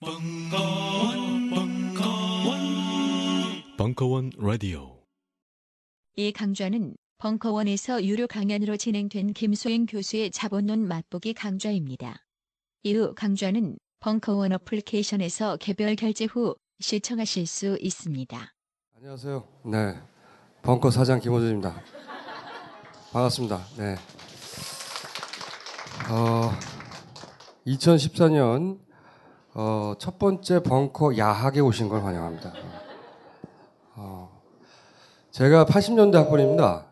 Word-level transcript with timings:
벙커원, 0.00 1.50
벙커원, 1.50 2.60
벙커원 3.76 4.30
라디오. 4.38 5.02
이 6.14 6.30
강좌는 6.30 6.94
벙커원에서 7.18 8.04
유료 8.04 8.28
강연으로 8.28 8.76
진행된 8.76 9.32
김소영 9.32 9.86
교수의 9.86 10.30
자본론 10.30 10.86
맛보기 10.86 11.34
강좌입니다. 11.34 12.24
이후 12.84 13.12
강좌는 13.16 13.76
벙커원 13.98 14.52
어플리케이션에서 14.52 15.56
개별 15.56 15.96
결제 15.96 16.26
후 16.26 16.54
시청하실 16.78 17.46
수 17.48 17.76
있습니다. 17.80 18.54
안녕하세요. 18.98 19.48
네. 19.64 20.00
벙커 20.62 20.92
사장 20.92 21.18
김호준입니다. 21.18 21.74
반갑습니다. 23.12 23.66
네. 23.76 23.96
어, 26.08 26.52
2014년 27.66 28.86
어, 29.60 29.94
첫 29.98 30.20
번째 30.20 30.62
벙커 30.62 31.16
야학에 31.16 31.58
오신 31.58 31.88
걸 31.88 32.04
환영합니다. 32.04 32.52
어, 33.96 34.40
제가 35.32 35.64
80년대 35.64 36.12
학번입니다. 36.12 36.84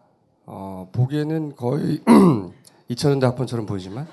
어, 0.46 0.88
보기에는 0.90 1.54
거의 1.54 2.00
2000년대 2.90 3.20
학번처럼 3.20 3.66
보이지만 3.66 4.09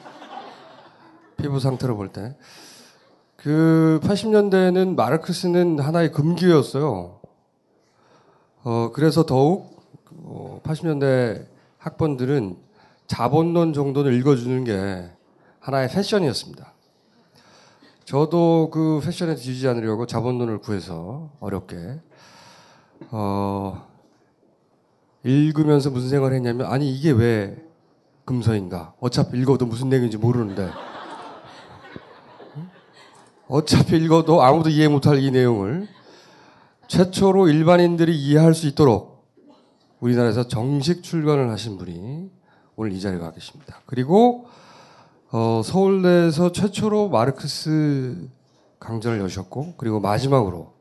피부 1.36 1.60
상태로 1.60 1.98
볼 1.98 2.10
때. 2.10 2.38
그 3.38 4.00
80년대에는 4.04 4.96
마르크스는 4.96 5.80
하나의 5.80 6.12
금기였어요. 6.12 7.22
어, 8.66 8.92
그래서 8.94 9.26
더욱 9.26 9.84
어, 10.12 10.62
80년대 10.64 11.48
학번들은 11.80 12.56
자본론 13.08 13.74
정도는 13.74 14.14
읽어주는 14.14 14.64
게 14.64 15.10
하나의 15.60 15.90
패션이었습니다. 15.90 16.73
저도 18.06 18.70
그 18.72 19.00
패션에 19.04 19.36
뒤지지 19.36 19.68
않으려고 19.68 20.06
자본론을 20.06 20.60
구해서 20.60 21.32
어렵게 21.40 22.02
어, 23.12 23.88
읽으면서 25.24 25.90
무슨 25.90 26.10
생각을 26.10 26.36
했냐면 26.36 26.68
아니 26.68 26.94
이게 26.94 27.12
왜 27.12 27.56
금서인가? 28.26 28.94
어차피 29.00 29.38
읽어도 29.38 29.66
무슨 29.66 29.90
내용인지 29.90 30.18
모르는데 30.18 30.70
어차피 33.48 33.98
읽어도 33.98 34.42
아무도 34.42 34.70
이해 34.70 34.88
못할 34.88 35.20
이 35.20 35.32
내용을 35.32 35.88
최초로 36.88 37.50
일반인들이 37.50 38.16
이해할 38.16 38.54
수 38.54 38.68
있도록 38.68 39.24
우리나라에서 40.00 40.48
정식 40.48 41.04
출간을 41.04 41.50
하신 41.50 41.78
분이 41.78 42.30
오늘 42.76 42.92
이 42.92 43.00
자리에 43.00 43.20
와 43.20 43.32
계십니다. 43.32 43.80
그리고 43.86 44.48
어, 45.36 45.64
서울대에서 45.64 46.52
최초로 46.52 47.10
마르크스 47.10 48.30
강좌를 48.80 49.20
여셨고 49.22 49.74
그리고 49.78 50.00
마지막으로 50.00 50.74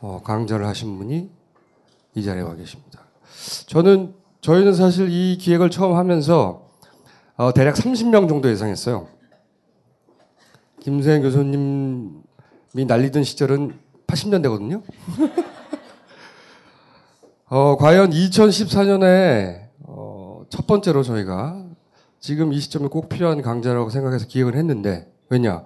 어, 0.00 0.22
강좌를 0.24 0.66
하신 0.66 0.96
분이 0.96 1.30
이 2.14 2.24
자리에 2.24 2.42
와 2.42 2.54
계십니다. 2.54 3.02
저는 3.66 4.14
저희는 4.40 4.72
사실 4.72 5.10
이 5.10 5.36
기획을 5.36 5.68
처음 5.68 5.94
하면서 5.94 6.70
어, 7.36 7.52
대략 7.52 7.74
30명 7.74 8.30
정도 8.30 8.48
예상했어요. 8.48 9.08
김세현 10.80 11.20
교수님이 11.20 12.22
날리던 12.72 13.24
시절은 13.24 13.78
80년대거든요. 14.06 14.82
어, 17.50 17.76
과연 17.76 18.08
2014년에 18.08 19.68
어, 19.80 20.46
첫 20.48 20.66
번째로 20.66 21.02
저희가 21.02 21.69
지금 22.20 22.52
이 22.52 22.60
시점에 22.60 22.88
꼭 22.88 23.08
필요한 23.08 23.42
강좌라고 23.42 23.90
생각해서 23.90 24.26
기획을 24.26 24.54
했는데 24.54 25.10
왜냐? 25.30 25.64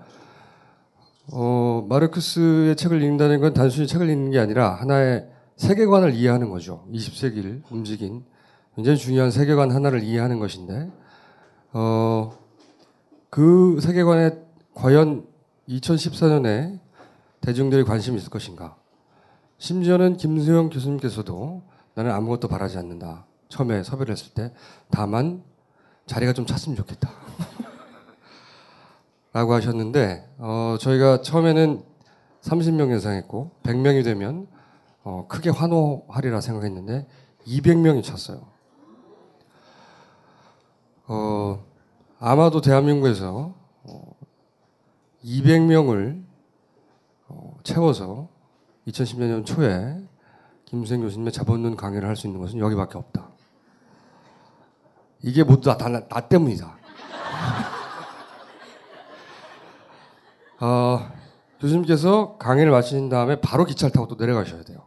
어, 1.33 1.87
마르크스의 1.89 2.77
책을 2.77 3.03
읽는다는 3.03 3.41
건 3.41 3.55
단순히 3.55 3.87
책을 3.87 4.09
읽는 4.09 4.31
게 4.31 4.39
아니라 4.39 4.75
하나의 4.75 5.29
세계관을 5.57 6.15
이해하는 6.15 6.51
거죠. 6.51 6.87
20세기를 6.93 7.63
움직인 7.71 8.25
굉장히 8.75 8.99
중요한 8.99 9.31
세계관 9.31 9.71
하나를 9.71 10.03
이해하는 10.03 10.39
것인데, 10.41 10.91
어, 11.73 12.33
그 13.31 13.79
세계관에 13.81 14.33
과연 14.75 15.27
2014년에 15.69 16.81
대중들이 17.41 17.85
관심이 17.85 18.17
있을 18.19 18.31
것인가? 18.31 18.77
심지어는 19.59 20.17
김수영 20.17 20.71
교수님께서도 20.71 21.63
나는 21.95 22.11
아무것도 22.11 22.49
바라지 22.49 22.77
않는다. 22.79 23.27
처음에 23.49 23.85
섭외를 23.85 24.13
했을 24.13 24.35
때. 24.35 24.53
다만 24.91 25.43
자리가 26.07 26.33
좀 26.33 26.47
찼으면 26.47 26.77
좋겠다. 26.77 27.11
라고 29.33 29.53
하셨는데, 29.55 30.29
어, 30.39 30.77
저희가 30.81 31.23
처음에는 31.23 31.83
30명 32.43 32.93
예상했고, 32.95 33.51
100명이 33.63 34.05
되면, 34.05 34.47
어, 35.03 35.27
크게 35.29 35.51
환호하리라 35.51 36.41
생각했는데, 36.41 37.07
200명이 37.47 38.03
찼어요. 38.05 38.47
어, 41.07 41.65
아마도 42.21 42.61
대한민국에서, 42.61 43.55
어, 43.83 44.15
200명을 45.25 46.23
어, 47.29 47.57
채워서 47.65 48.29
2010년 48.87 49.45
초에 49.47 49.99
김수생 50.67 51.01
교수님의 51.01 51.33
자본론 51.33 51.77
강의를 51.77 52.07
할 52.07 52.15
수 52.17 52.27
있는 52.27 52.41
것은 52.41 52.59
여기밖에 52.59 52.99
없다. 52.99 53.31
이게 55.25 55.43
모두 55.43 55.63
다, 55.63 55.79
다, 55.79 55.89
나 55.89 56.21
때문이다. 56.21 56.77
어, 60.61 61.13
교수님께서 61.61 62.37
강의를 62.37 62.71
마친 62.71 63.09
다음에 63.09 63.41
바로 63.41 63.65
기차를 63.65 63.93
타고 63.93 64.07
또 64.07 64.17
내려가셔야 64.17 64.63
돼요. 64.65 64.81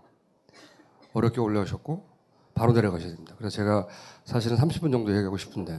어렵게 1.13 1.41
올라오셨고 1.41 2.05
바로 2.53 2.71
내려가셔야 2.73 3.09
됩니다. 3.09 3.33
그래서 3.37 3.55
제가 3.55 3.87
사실은 4.25 4.57
30분 4.57 4.91
정도 4.91 5.11
얘기하고 5.11 5.37
싶은데 5.37 5.73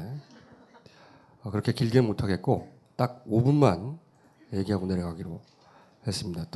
어, 1.44 1.50
그렇게 1.52 1.72
길게 1.72 2.00
못하겠고 2.00 2.69
딱 2.96 3.25
5분만 3.26 3.98
얘기하고 4.52 4.86
내려가기로 4.86 5.40
했습니다. 6.04 6.46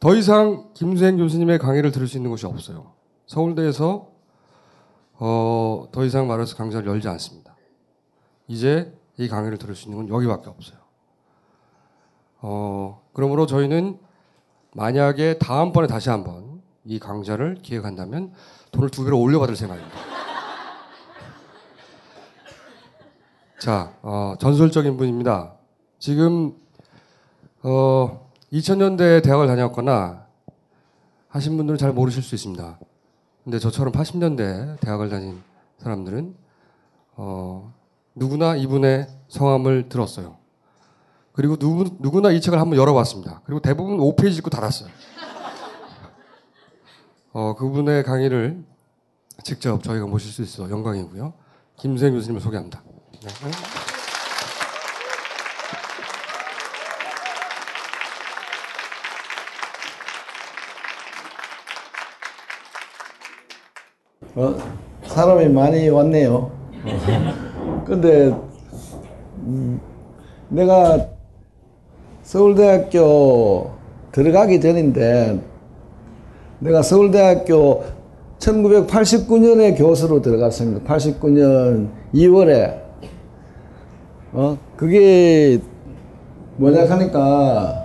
더 0.00 0.14
이상 0.14 0.70
김수행 0.72 1.18
교수님의 1.18 1.58
강의를 1.58 1.92
들을 1.92 2.08
수 2.08 2.16
있는 2.16 2.30
곳이 2.30 2.46
없어요. 2.46 2.94
서울대에서 3.26 4.11
어, 5.24 5.86
더 5.92 6.04
이상 6.04 6.26
말해서 6.26 6.56
강좌를 6.56 6.88
열지 6.88 7.06
않습니다. 7.06 7.54
이제 8.48 8.92
이 9.16 9.28
강의를 9.28 9.56
들을 9.56 9.76
수 9.76 9.88
있는 9.88 10.04
건 10.04 10.12
여기밖에 10.12 10.50
없어요. 10.50 10.78
어, 12.40 13.00
그러므로 13.12 13.46
저희는 13.46 14.00
만약에 14.74 15.38
다음번에 15.38 15.86
다시 15.86 16.10
한번 16.10 16.60
이 16.84 16.98
강좌를 16.98 17.58
기획한다면 17.62 18.32
돈을 18.72 18.90
두 18.90 19.04
배로 19.04 19.20
올려받을 19.20 19.54
생각입니다. 19.54 19.94
자, 23.60 23.96
어, 24.02 24.34
전설적인 24.40 24.96
분입니다. 24.96 25.54
지금, 26.00 26.56
어, 27.62 28.28
2000년대에 28.52 29.22
대학을 29.22 29.46
다녔거나 29.46 30.26
하신 31.28 31.56
분들은 31.56 31.78
잘 31.78 31.92
모르실 31.92 32.24
수 32.24 32.34
있습니다. 32.34 32.76
근데 33.44 33.58
저처럼 33.58 33.92
80년대 33.92 34.80
대학을 34.80 35.08
다닌 35.08 35.42
사람들은 35.78 36.34
어, 37.16 37.74
누구나 38.14 38.56
이분의 38.56 39.08
성함을 39.28 39.88
들었어요. 39.88 40.36
그리고 41.32 41.56
누구, 41.56 41.96
누구나 41.98 42.30
이 42.30 42.40
책을 42.40 42.60
한번 42.60 42.78
열어봤습니다. 42.78 43.42
그리고 43.44 43.60
대부분 43.60 43.98
5페이지 43.98 44.38
읽고 44.38 44.50
닫았어요. 44.50 44.90
어, 47.32 47.54
그분의 47.54 48.04
강의를 48.04 48.62
직접 49.42 49.82
저희가 49.82 50.06
모실 50.06 50.30
수 50.30 50.42
있어 50.42 50.70
영광이고요. 50.70 51.32
김생 51.76 52.12
교수님을 52.12 52.40
소개합니다. 52.40 52.82
네. 53.22 53.81
어, 64.34 64.54
사람이 65.04 65.48
많이 65.48 65.88
왔네요. 65.90 66.50
근데 67.84 68.34
음, 69.40 69.78
내가 70.48 71.06
서울대학교 72.22 73.70
들어가기 74.10 74.60
전인데 74.60 75.38
내가 76.60 76.82
서울대학교 76.82 77.84
1989년에 78.38 79.76
교수로 79.76 80.22
들어갔습니다. 80.22 80.82
89년 80.86 81.88
2월에 82.14 82.80
어 84.32 84.56
그게 84.76 85.60
뭐냐 86.56 86.88
하니까 86.88 87.84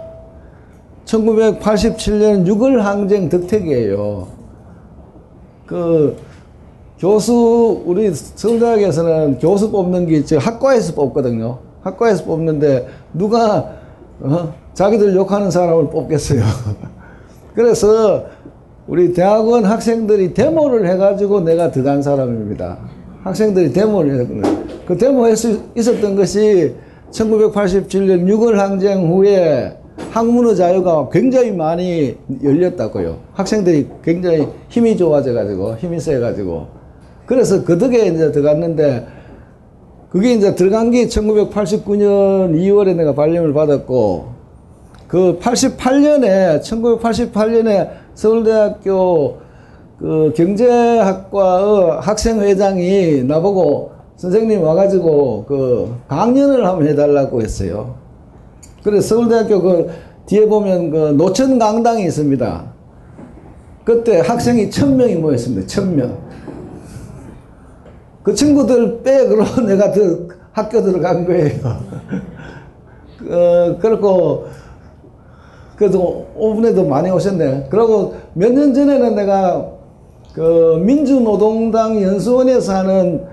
1987년 1.05 2.45
6월 2.47 2.77
항쟁 2.77 3.27
덕택이에요. 3.27 4.27
그 5.65 6.17
교수 6.99 7.83
우리 7.85 8.11
서울대학에서는 8.13 9.39
교수 9.39 9.71
뽑는 9.71 10.07
게 10.07 10.17
이제 10.17 10.37
학과에서 10.37 10.93
뽑거든요. 10.95 11.59
학과에서 11.81 12.25
뽑는데 12.25 12.87
누가 13.13 13.75
어? 14.19 14.53
자기들 14.73 15.15
욕하는 15.15 15.51
사람을 15.51 15.89
뽑겠어요. 15.89 16.41
그래서 17.53 18.25
우리 18.87 19.13
대학원 19.13 19.65
학생들이 19.65 20.33
데모를 20.33 20.87
해가지고 20.89 21.41
내가 21.41 21.71
들어간 21.71 22.01
사람입니다. 22.01 22.79
학생들이 23.23 23.73
데모를 23.73 24.21
했거든요. 24.21 24.63
그 24.87 24.97
데모에 24.97 25.33
있었던 25.75 26.15
것이 26.15 26.75
1987년 27.11 28.25
6월 28.25 28.53
항쟁 28.53 29.11
후에 29.11 29.77
학문의 30.11 30.55
자유가 30.55 31.09
굉장히 31.09 31.51
많이 31.51 32.15
열렸다고요. 32.43 33.17
학생들이 33.33 33.87
굉장히 34.03 34.47
힘이 34.69 34.95
좋아져가지고, 34.95 35.75
힘이 35.75 35.99
세가지고. 35.99 36.76
그래서 37.27 37.63
그 37.63 37.77
덕에 37.77 38.07
이제 38.07 38.31
들어갔는데, 38.31 39.05
그게 40.09 40.33
이제 40.33 40.55
들어간 40.55 40.89
게 40.89 41.05
1989년 41.05 42.55
2월에 42.55 42.95
내가 42.95 43.13
발령을 43.13 43.53
받았고, 43.53 44.37
그 45.07 45.37
88년에, 45.39 46.61
1988년에 46.61 47.89
서울대학교 48.15 49.37
그 49.99 50.31
경제학과의 50.35 52.01
학생회장이 52.01 53.23
나보고 53.23 53.91
선생님 54.15 54.61
와가지고 54.61 55.45
그 55.47 55.95
강연을 56.07 56.65
한번 56.65 56.87
해달라고 56.87 57.41
했어요. 57.41 57.95
그래서 58.83 59.15
서울대학교 59.15 59.61
그 59.61 59.89
뒤에 60.25 60.45
보면 60.47 60.91
그 60.91 60.97
노천 61.17 61.57
강당이 61.57 62.03
있습니다. 62.05 62.73
그때 63.83 64.19
학생이 64.19 64.69
천 64.69 64.97
명이 64.97 65.15
모였습니다. 65.15 65.65
천 65.67 65.95
명. 65.95 66.26
그 68.27 68.33
친구들 68.35 69.03
백으로 69.03 69.45
내가 69.65 69.89
그 69.93 70.27
학교 70.51 70.83
들어간 70.83 71.25
거예요. 71.25 71.61
어, 73.29 73.77
그렇고 73.79 74.47
그래도 75.77 76.27
오분에도 76.35 76.85
많이 76.85 77.09
오셨네. 77.09 77.67
그리고 77.69 78.15
몇 78.33 78.51
년 78.51 78.73
전에는 78.73 79.15
내가 79.15 79.65
그 80.33 80.77
민주노동당 80.83 82.01
연수원에서 82.03 82.75
하는 82.75 83.23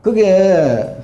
그게 0.00 0.96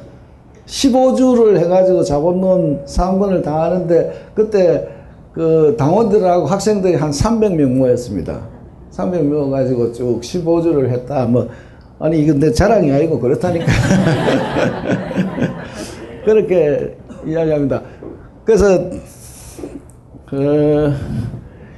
15주를 0.65 1.59
해가지고 1.59 2.03
자본론 2.05 2.87
3번을 2.87 3.43
다 3.45 3.65
하는데 3.65 4.15
그때 4.35 4.89
그 5.35 5.77
당원들하고 5.79 6.47
학생들이 6.47 6.95
한 6.95 7.11
300명 7.11 7.67
모였습니다. 7.77 8.41
300명 8.93 9.25
모여가지고 9.25 9.93
쭉 9.93 10.21
15주를 10.23 10.89
했다. 10.89 11.27
뭐, 11.27 11.49
아니, 11.99 12.21
이건 12.21 12.39
내 12.39 12.53
자랑이 12.53 12.91
아니고 12.93 13.19
그렇다니까. 13.19 13.67
그렇게 16.25 16.97
이야기합니다. 17.27 17.83
그래서, 18.45 18.91
그, 20.27 20.93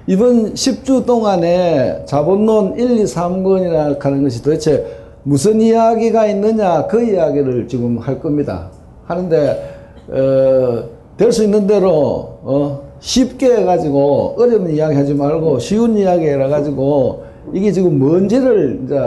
이번 0.06 0.54
10주 0.54 1.06
동안에 1.06 2.04
자본론 2.04 2.78
1, 2.78 2.98
2, 2.98 3.04
3권이라 3.04 4.00
하는 4.02 4.22
것이 4.24 4.42
도대체 4.42 4.84
무슨 5.22 5.60
이야기가 5.60 6.26
있느냐 6.26 6.86
그 6.88 7.02
이야기를 7.02 7.68
지금 7.68 7.98
할 7.98 8.18
겁니다. 8.18 8.70
하는데 9.04 9.74
어, 10.08 10.84
될 11.16 11.30
수 11.30 11.44
있는 11.44 11.66
대로 11.66 12.38
어, 12.42 12.82
쉽게 12.98 13.58
해가지고 13.58 14.34
어려운 14.38 14.68
이야기 14.70 14.96
하지 14.96 15.14
말고 15.14 15.58
쉬운 15.60 15.96
이야기 15.96 16.26
해가지고 16.26 17.22
이게 17.52 17.70
지금 17.70 17.98
뭔지를 17.98 18.80
이제 18.84 18.98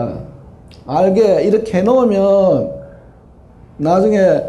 알게 0.86 1.44
이렇게 1.44 1.80
해놓으면 1.80 2.72
나중에 3.78 4.44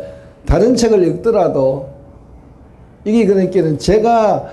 다른 0.46 0.76
책을 0.76 1.06
읽더라도 1.08 1.88
이게 3.04 3.26
그러니까 3.26 3.78
제가 3.78 4.48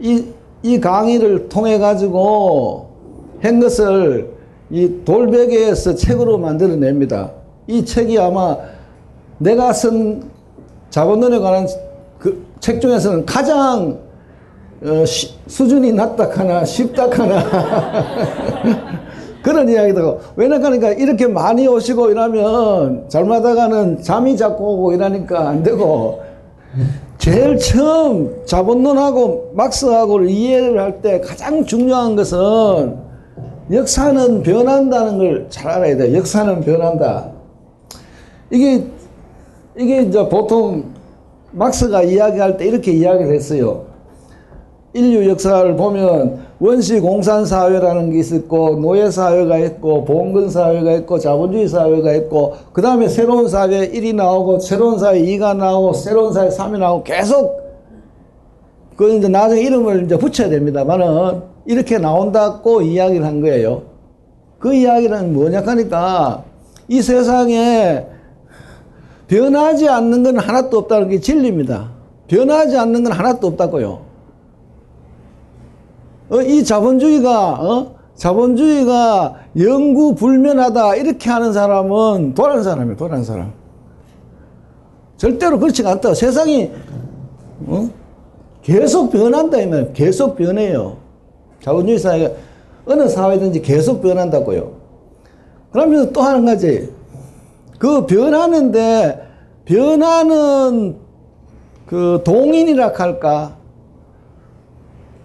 이, 0.00 0.26
이 0.62 0.80
강의를 0.80 1.48
통해 1.48 1.78
가지고 1.78 2.90
한 3.40 3.60
것을 3.60 4.34
이 4.70 5.02
돌베개에서 5.04 5.94
책으로 5.94 6.38
만들어냅니다. 6.38 7.30
이 7.66 7.84
책이 7.84 8.18
아마 8.18 8.56
내가 9.38 9.72
쓴 9.72 10.24
자본론에 10.90 11.38
관한 11.38 11.66
그 12.18 12.46
책 12.60 12.80
중에서는 12.80 13.24
가장 13.26 13.98
어, 14.82 15.04
시, 15.04 15.34
수준이 15.46 15.92
낮다 15.92 16.28
하나 16.30 16.64
쉽다 16.64 17.08
하나 17.10 17.42
그런 19.46 19.68
이야기도 19.68 20.18
왜냐하니까 20.34 20.90
이렇게 20.90 21.28
많이 21.28 21.68
오시고 21.68 22.10
이러면 22.10 23.04
잘못하다가는 23.08 24.02
잠이 24.02 24.36
자꾸 24.36 24.72
오고 24.72 24.92
이러니까 24.94 25.48
안 25.50 25.62
되고 25.62 26.20
제일 27.18 27.56
처음 27.56 28.42
자본론하고 28.44 29.52
막스하고를 29.54 30.28
이해를 30.28 30.80
할 30.80 31.00
때 31.00 31.20
가장 31.20 31.64
중요한 31.64 32.16
것은 32.16 32.96
역사는 33.70 34.42
변한다는 34.42 35.18
걸 35.18 35.46
잘 35.48 35.68
알아야 35.70 35.96
돼. 35.96 36.12
역사는 36.12 36.62
변한다. 36.62 37.30
이게 38.50 38.84
이게 39.78 40.02
이제 40.02 40.28
보통 40.28 40.86
막스가 41.52 42.02
이야기할 42.02 42.56
때 42.56 42.66
이렇게 42.66 42.90
이야기를 42.90 43.32
했어요. 43.32 43.84
인류 44.92 45.28
역사를 45.28 45.76
보면 45.76 46.45
원시 46.58 47.00
공산 47.00 47.44
사회라는 47.44 48.12
게 48.12 48.20
있었고 48.20 48.76
노예 48.76 49.10
사회가 49.10 49.58
있고 49.58 50.04
봉건 50.06 50.48
사회가 50.48 50.92
있고 50.94 51.18
자본주의 51.18 51.68
사회가 51.68 52.14
있고 52.14 52.54
그 52.72 52.80
다음에 52.80 53.08
새로운 53.08 53.46
사회 53.48 53.90
1이 53.90 54.14
나오고 54.14 54.60
새로운 54.60 54.98
사회 54.98 55.20
2가 55.20 55.54
나오고 55.54 55.92
새로운 55.92 56.32
사회 56.32 56.48
3이 56.48 56.78
나오고 56.78 57.04
계속 57.04 57.60
그 58.96 59.14
이제 59.14 59.28
나중에 59.28 59.60
이름을 59.60 60.04
이제 60.06 60.16
붙여야 60.16 60.48
됩니다만은 60.48 61.42
이렇게 61.66 61.98
나온다고 61.98 62.80
이야기를 62.80 63.26
한 63.26 63.42
거예요. 63.42 63.82
그 64.58 64.72
이야기는 64.74 65.34
뭐냐 65.34 65.62
하니까 65.66 66.44
이 66.88 67.02
세상에 67.02 68.06
변하지 69.28 69.88
않는 69.88 70.22
건 70.22 70.38
하나도 70.38 70.78
없다는 70.78 71.10
게 71.10 71.20
진리입니다. 71.20 71.90
변하지 72.28 72.78
않는 72.78 73.04
건 73.04 73.12
하나도 73.12 73.48
없다고요. 73.48 74.05
어, 76.28 76.40
이 76.42 76.64
자본주의가 76.64 77.52
어? 77.52 77.96
자본주의가 78.14 79.36
영구 79.58 80.14
불면하다 80.14 80.96
이렇게 80.96 81.30
하는 81.30 81.52
사람은 81.52 82.34
도란 82.34 82.62
사람이에요. 82.62 82.96
도란 82.96 83.24
사람. 83.24 83.52
절대로 85.16 85.58
그렇지 85.58 85.86
않다. 85.86 86.14
세상이 86.14 86.70
어? 87.66 87.88
계속 88.62 89.10
변한다 89.10 89.60
이면 89.60 89.92
계속 89.92 90.36
변해요. 90.36 90.96
자본주의 91.62 91.98
사회가 91.98 92.34
어느 92.86 93.08
사회든지 93.08 93.62
계속 93.62 94.02
변한다고요. 94.02 94.72
그러면 95.70 96.12
또 96.12 96.22
하는 96.22 96.46
가지. 96.46 96.90
그 97.78 98.06
변하는데 98.06 99.26
변하는 99.64 100.96
그 101.86 102.22
동인이라 102.24 102.92
할까? 102.94 103.56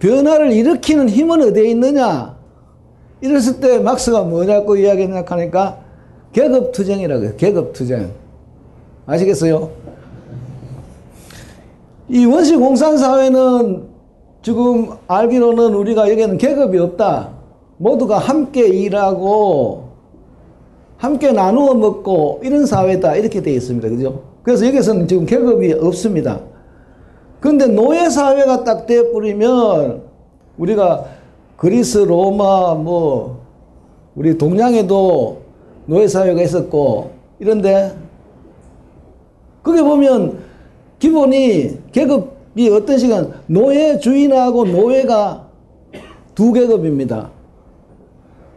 변화를 0.02 0.50
일으키는 0.50 1.08
힘은 1.08 1.42
어디에 1.42 1.70
있느냐? 1.70 2.36
이랬을 3.20 3.60
때 3.60 3.78
막스가 3.78 4.24
뭐냐고 4.24 4.76
이야기했냐 4.76 5.22
하니까 5.24 5.78
계급투쟁이라고 6.32 7.22
해요. 7.22 7.32
계급투쟁. 7.36 8.10
아시겠어요? 9.06 9.70
이 12.08 12.26
원시 12.26 12.56
공산사회는 12.56 13.84
지금 14.42 14.90
알기로는 15.06 15.72
우리가 15.72 16.10
여기는 16.10 16.36
계급이 16.36 16.78
없다. 16.78 17.30
모두가 17.76 18.18
함께 18.18 18.66
일하고 18.66 19.90
함께 20.96 21.30
나누어 21.30 21.74
먹고 21.74 22.40
이런 22.42 22.66
사회다. 22.66 23.14
이렇게 23.14 23.40
되어 23.40 23.54
있습니다. 23.54 23.88
그죠? 23.88 24.22
그래서 24.42 24.66
여기서는 24.66 25.06
지금 25.06 25.26
계급이 25.26 25.74
없습니다. 25.74 26.40
그런데 27.42 27.66
노예 27.66 28.08
사회가 28.08 28.62
딱 28.62 28.86
되어버리면 28.86 30.02
우리가 30.58 31.04
그리스, 31.56 31.98
로마, 31.98 32.74
뭐, 32.74 33.40
우리 34.14 34.38
동양에도 34.38 35.42
노예 35.86 36.06
사회가 36.06 36.40
있었고 36.40 37.10
이런데 37.40 37.96
그게 39.64 39.82
보면 39.82 40.38
기본이 41.00 41.78
계급이 41.90 42.70
어떤 42.70 42.96
시간 42.96 43.32
노예 43.46 43.98
주인하고 43.98 44.64
노예가 44.64 45.48
두 46.36 46.52
계급입니다. 46.52 47.30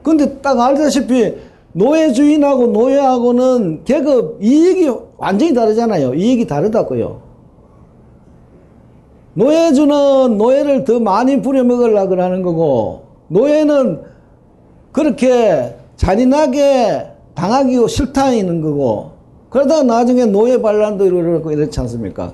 근데 0.04 0.40
딱 0.42 0.60
알다시피 0.60 1.34
노예 1.74 2.12
주인하고 2.12 2.68
노예하고는 2.68 3.84
계급 3.84 4.38
이익이 4.44 4.92
완전히 5.18 5.56
다르잖아요. 5.56 6.14
이익이 6.14 6.46
다르다고요. 6.46 7.25
노예주는 9.36 10.38
노예를 10.38 10.84
더 10.86 11.00
많이 11.00 11.42
부려먹으려고 11.42 12.22
하는 12.22 12.42
거고 12.42 13.04
노예는 13.28 14.02
그렇게 14.92 15.76
잔인하게 15.98 17.08
당하기 17.36 17.88
싫다 17.88 18.32
있는 18.32 18.62
거고 18.62 19.12
그러다가 19.50 19.84
나중에 19.84 20.26
노예 20.26 20.62
반란도 20.62 21.06
이러고 21.06 21.52
이렇지 21.52 21.80
않습니까? 21.82 22.34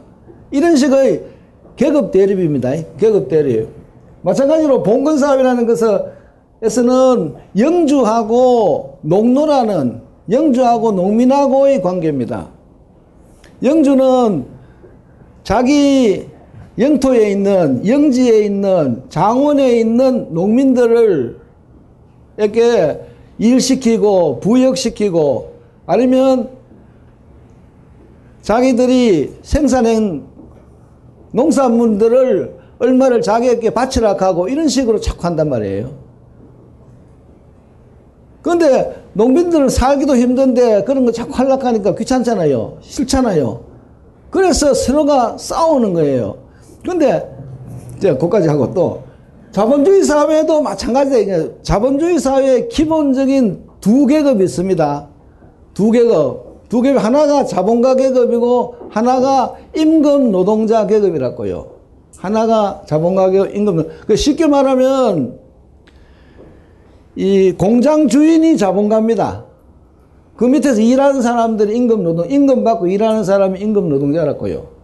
이런 0.52 0.76
식의 0.76 1.24
계급 1.76 2.12
대립입니다. 2.12 2.72
계급 2.98 3.30
대립. 3.30 3.68
마찬가지로 4.22 4.84
봉건사업이라는 4.84 5.68
것에서는 6.62 7.36
영주하고 7.58 9.00
농노라는 9.02 10.02
영주하고 10.30 10.92
농민하고의 10.92 11.82
관계입니다. 11.82 12.48
영주는 13.64 14.46
자기 15.44 16.31
영토에 16.82 17.30
있는 17.30 17.88
영지에 17.88 18.44
있는 18.44 19.04
장원에 19.10 19.78
있는 19.80 20.34
농민들을 20.34 21.40
이렇게 22.38 23.00
일시키고 23.38 24.40
부역시키고 24.40 25.54
아니면 25.86 26.50
자기들이 28.42 29.36
생산한 29.44 30.26
농산물들을 31.34 32.60
얼마를 32.80 33.22
자기에게 33.22 33.70
바치라 33.70 34.16
하고 34.18 34.50
이런 34.50 34.68
식으로 34.68 35.00
자꾸 35.00 35.28
한단 35.28 35.50
말이에요. 35.50 35.92
그런데 38.42 39.04
농민들은 39.14 39.70
살기도 39.70 40.16
힘든데 40.16 40.86
그런 40.86 41.06
거 41.06 41.12
자꾸 41.12 41.32
하려고 41.34 41.68
하니까 41.68 41.94
귀찮잖아요. 41.94 42.80
싫잖아요. 42.82 43.64
그래서 44.32 44.74
서로가 44.74 45.38
싸우는 45.38 45.94
거예요. 45.94 46.41
근데 46.84 47.30
이제 47.98 48.16
그까지 48.16 48.48
하고 48.48 48.74
또 48.74 49.04
자본주의 49.52 50.04
사회도 50.04 50.62
마찬가지예요. 50.62 51.62
자본주의 51.62 52.20
사회의 52.20 52.70
기본적인 52.70 53.64
두 53.82 54.06
계급이 54.06 54.44
있습니다. 54.44 55.08
두 55.74 55.92
계급. 55.92 56.70
두 56.70 56.82
계급 56.82 57.04
하나가 57.04 57.44
자본가 57.44 57.96
계급이고 57.96 58.76
하나가 58.90 59.56
임금 59.76 60.32
노동자 60.32 60.88
계급이라고요. 60.88 61.68
하나가 62.18 62.82
자본가 62.86 63.30
계급 63.30 63.56
임금 63.56 63.88
그 64.08 64.16
쉽게 64.16 64.48
말하면 64.48 65.40
이 67.16 67.54
공장 67.58 68.08
주인이 68.08 68.58
자본가입니다. 68.58 69.46
그 70.38 70.46
밑에서 70.46 70.82
일하는 70.82 71.22
사람들이 71.22 71.76
임금 71.76 72.04
노동, 72.04 72.32
임금 72.32 72.64
받고 72.64 72.88
일하는 72.88 73.24
사람이 73.26 73.60
임금 73.60 73.90
노동자라고요. 73.90 74.81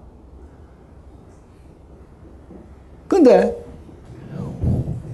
근데 3.17 3.57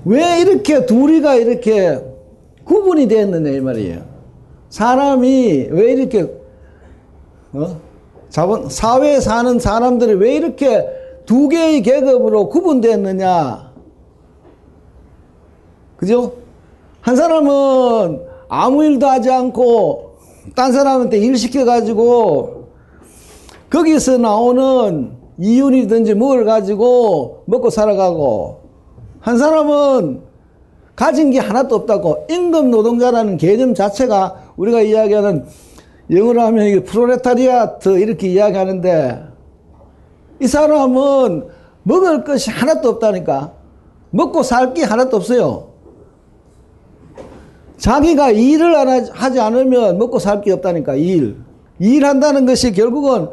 왜 0.05 0.41
이렇게 0.41 0.85
둘이가 0.85 1.35
이렇게 1.35 1.99
구분이 2.65 3.07
되었느냐 3.07 3.49
이 3.51 3.61
말이에요. 3.61 4.03
사람이 4.69 5.67
왜 5.71 5.91
이렇게 5.93 6.23
어? 7.53 7.79
자본 8.29 8.67
사회에 8.69 9.19
사는 9.19 9.59
사람들이 9.59 10.15
왜 10.15 10.35
이렇게 10.35 10.85
두 11.25 11.47
개의 11.47 11.81
계급으로 11.81 12.49
구분되었느냐? 12.49 13.71
그죠? 15.95 16.33
한 16.99 17.15
사람은 17.15 18.21
아무 18.49 18.83
일도 18.83 19.07
하지 19.07 19.31
않고 19.31 20.17
딴 20.55 20.73
사람한테 20.73 21.19
일 21.19 21.37
시켜가지고 21.37 22.67
거기서 23.69 24.17
나오는 24.17 25.22
이윤이든지 25.37 26.13
뭘 26.15 26.45
가지고 26.45 27.43
먹고 27.45 27.69
살아가고 27.69 28.61
한 29.19 29.37
사람은 29.37 30.21
가진 30.95 31.31
게 31.31 31.39
하나도 31.39 31.75
없다고 31.75 32.27
임금 32.29 32.69
노동자라는 32.69 33.37
개념 33.37 33.73
자체가 33.73 34.51
우리가 34.57 34.81
이야기하는 34.81 35.45
영어로 36.11 36.41
하면 36.41 36.67
이게 36.67 36.83
프로레타리아트 36.83 37.97
이렇게 37.99 38.27
이야기하는데 38.27 39.23
이 40.41 40.47
사람은 40.47 41.47
먹을 41.83 42.23
것이 42.23 42.51
하나도 42.51 42.89
없다니까 42.89 43.53
먹고 44.11 44.43
살 44.43 44.73
게 44.73 44.83
하나도 44.83 45.17
없어요. 45.17 45.69
자기가 47.77 48.31
일을 48.31 49.09
하지 49.11 49.39
않으면 49.39 49.97
먹고 49.97 50.19
살 50.19 50.41
게 50.41 50.51
없다니까 50.51 50.95
일 50.95 51.37
일한다는 51.79 52.45
것이 52.45 52.71
결국은 52.71 53.29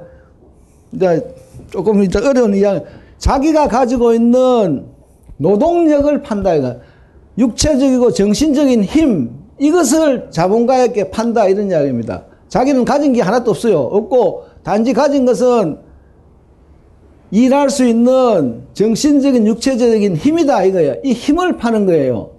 이제 0.92 1.34
조금 1.70 2.02
이제 2.02 2.18
어려운 2.18 2.54
이야기 2.54 2.84
자기가 3.18 3.68
가지고 3.68 4.12
있는 4.12 4.86
노동력을 5.36 6.22
판다 6.22 6.52
육체적이고 7.38 8.12
정신적인 8.12 8.84
힘 8.84 9.30
이것을 9.58 10.28
자본가에게 10.30 11.10
판다 11.10 11.46
이런 11.48 11.70
이야기입니다. 11.70 12.24
자기는 12.48 12.84
가진 12.84 13.12
게 13.12 13.22
하나도 13.22 13.52
없어요. 13.52 13.80
없고 13.80 14.44
단지 14.62 14.92
가진 14.92 15.24
것은 15.24 15.78
일할 17.30 17.70
수 17.70 17.84
있는 17.86 18.64
정신적인 18.74 19.46
육체적인 19.46 20.16
힘이다 20.16 20.64
이거예요. 20.64 20.96
이 21.04 21.12
힘을 21.12 21.56
파는 21.56 21.86
거예요. 21.86 22.30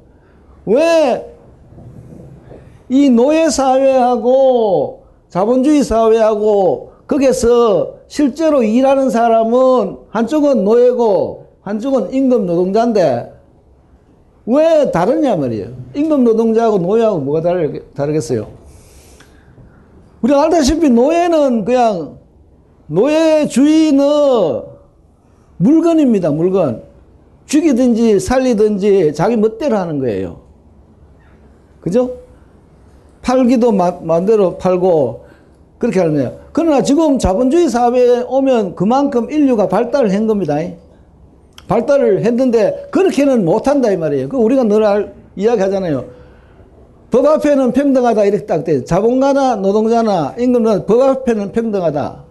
왜 0.66 1.32
이 2.92 3.10
노예 3.10 3.50
사회하고 3.50 5.04
자본주의 5.30 5.82
사회하고 5.82 6.92
거기서 7.08 8.01
실제로 8.12 8.62
일하는 8.62 9.10
사람은 9.10 9.96
한쪽은 10.10 10.66
노예고 10.66 11.46
한쪽은 11.62 12.14
임금 12.14 12.46
노동자인데 12.46 13.32
왜 14.48 14.92
다르냐 14.92 15.38
말이에요. 15.38 15.70
임금 15.96 16.26
노동자하고 16.26 16.80
노예하고 16.80 17.20
뭐가 17.20 17.42
다르겠어요? 17.96 18.50
우리가 20.24 20.44
알다시피 20.44 20.90
노예는 20.90 21.64
그냥 21.64 22.18
노예 22.88 23.48
주인은 23.48 24.04
물건입니다. 25.56 26.32
물건. 26.32 26.84
죽이든지 27.46 28.20
살리든지 28.20 29.14
자기 29.14 29.38
멋대로 29.38 29.78
하는 29.78 30.00
거예요. 30.00 30.42
그죠? 31.80 32.12
팔기도 33.22 33.72
마, 33.72 33.92
마음대로 34.02 34.58
팔고 34.58 35.31
그렇게 35.82 36.00
거예요. 36.00 36.38
그러나 36.54 36.84
지금 36.84 37.18
자본주의 37.18 37.68
사회에 37.68 38.22
오면 38.28 38.76
그만큼 38.76 39.32
인류가 39.32 39.68
발달을 39.68 40.14
한 40.14 40.28
겁니다. 40.28 40.56
발달을 41.68 42.24
했는데 42.24 42.86
그렇게는 42.92 43.44
못한다 43.44 43.92
이 43.92 43.98
말이에요. 43.98 44.30
그 44.30 44.38
우리가 44.38 44.64
늘 44.64 44.84
알, 44.84 45.14
이야기하잖아요. 45.36 46.06
법 47.10 47.26
앞에는 47.26 47.72
평등하다 47.74 48.26
이렇게 48.26 48.46
딱 48.46 48.64
돼. 48.64 48.84
자본가나 48.86 49.56
노동자나 49.56 50.36
임금은 50.38 50.86
법 50.86 51.02
앞에는 51.02 51.52
평등하다. 51.52 52.24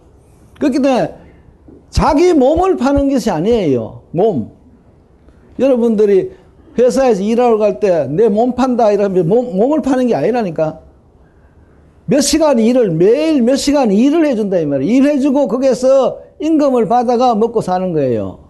그렇기 0.60 0.80
때문에 0.80 1.14
자기 1.90 2.32
몸을 2.32 2.76
파는 2.76 3.10
것이 3.10 3.30
아니에요. 3.30 4.02
몸. 4.12 4.52
여러분들이 5.58 6.30
회사에서 6.78 7.20
일하러 7.22 7.58
갈 7.58 7.80
때 7.80 8.06
내 8.08 8.28
몸 8.28 8.54
판다 8.54 8.92
이러면 8.92 9.28
몸, 9.28 9.56
몸을 9.56 9.82
파는 9.82 10.06
게 10.06 10.14
아니라니까. 10.14 10.78
몇 12.10 12.22
시간 12.22 12.58
일을 12.58 12.90
매일 12.90 13.40
몇 13.40 13.54
시간 13.54 13.92
일을 13.92 14.26
해준다 14.26 14.58
이 14.58 14.66
말이에요. 14.66 14.92
일해주고 14.92 15.46
거기에서 15.46 16.18
임금을 16.40 16.88
받아가 16.88 17.36
먹고 17.36 17.60
사는 17.60 17.92
거예요. 17.92 18.40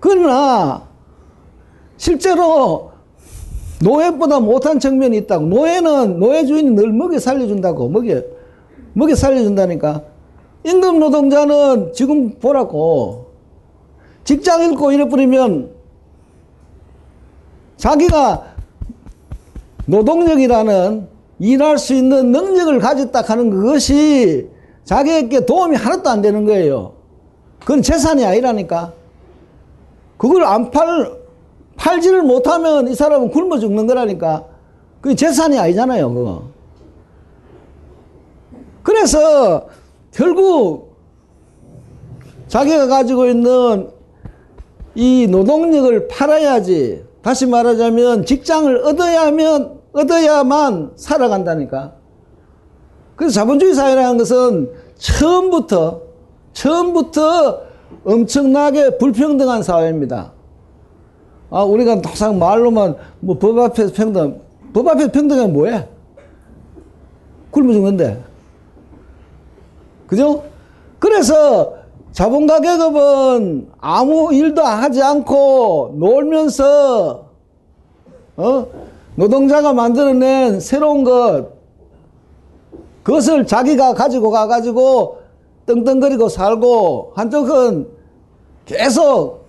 그러나 0.00 0.88
실제로 1.96 2.90
노예보다 3.80 4.40
못한 4.40 4.80
측면이 4.80 5.18
있다고. 5.18 5.46
노예는 5.46 6.18
노예 6.18 6.44
주인이 6.44 6.70
늘 6.72 6.92
먹여 6.92 7.20
살려준다고. 7.20 7.88
먹여 7.90 8.20
먹여 8.92 9.14
살려준다니까. 9.14 10.02
임금 10.64 10.98
노동자는 10.98 11.92
지금 11.92 12.40
보라고 12.40 13.26
직장 14.24 14.62
잃고 14.62 14.90
이래버리면 14.90 15.70
자기가 17.76 18.57
노동력이라는 19.88 21.08
일할 21.38 21.78
수 21.78 21.94
있는 21.94 22.30
능력을 22.30 22.78
가졌다 22.78 23.22
하는 23.22 23.50
그것이 23.50 24.48
자기에게 24.84 25.46
도움이 25.46 25.76
하나도 25.76 26.10
안 26.10 26.20
되는 26.20 26.44
거예요. 26.44 26.92
그건 27.60 27.82
재산이 27.82 28.24
아니라니까. 28.24 28.92
그걸 30.18 30.44
안 30.44 30.70
팔, 30.70 31.12
팔지를 31.76 32.22
못하면 32.22 32.88
이 32.88 32.94
사람은 32.94 33.30
굶어 33.30 33.58
죽는 33.58 33.86
거라니까. 33.86 34.44
그게 35.00 35.14
재산이 35.14 35.58
아니잖아요, 35.58 36.12
그거. 36.12 36.42
그래서 38.82 39.68
결국 40.12 40.96
자기가 42.48 42.88
가지고 42.88 43.26
있는 43.26 43.90
이 44.94 45.26
노동력을 45.30 46.08
팔아야지. 46.08 47.04
다시 47.22 47.46
말하자면 47.46 48.24
직장을 48.26 48.84
얻어야면, 48.84 49.77
얻어야만 49.98 50.92
살아간다니까. 50.96 51.92
그래서 53.16 53.34
자본주의 53.34 53.74
사회라는 53.74 54.18
것은 54.18 54.70
처음부터, 54.96 56.00
처음부터 56.52 57.62
엄청나게 58.04 58.98
불평등한 58.98 59.62
사회입니다. 59.62 60.32
아, 61.50 61.62
우리가 61.62 61.92
항상 61.92 62.38
말로만 62.38 62.96
뭐 63.20 63.38
법 63.38 63.58
앞에서 63.58 63.92
평등, 63.92 64.40
법 64.72 64.86
앞에서 64.88 65.10
평등하면 65.10 65.52
뭐해? 65.52 65.88
굶어 67.50 67.72
죽는데. 67.72 68.22
그죠? 70.06 70.44
그래서 70.98 71.74
자본가 72.12 72.60
계급은 72.60 73.70
아무 73.80 74.32
일도 74.32 74.62
하지 74.62 75.02
않고 75.02 75.94
놀면서 75.98 77.26
어? 78.36 78.66
노동자가 79.18 79.72
만들어낸 79.72 80.60
새로운 80.60 81.02
것 81.02 81.48
그것을 83.02 83.48
자기가 83.48 83.94
가지고 83.94 84.30
가가지고 84.30 85.18
떵떵거리고 85.66 86.28
살고 86.28 87.14
한쪽은 87.16 87.88
계속 88.64 89.48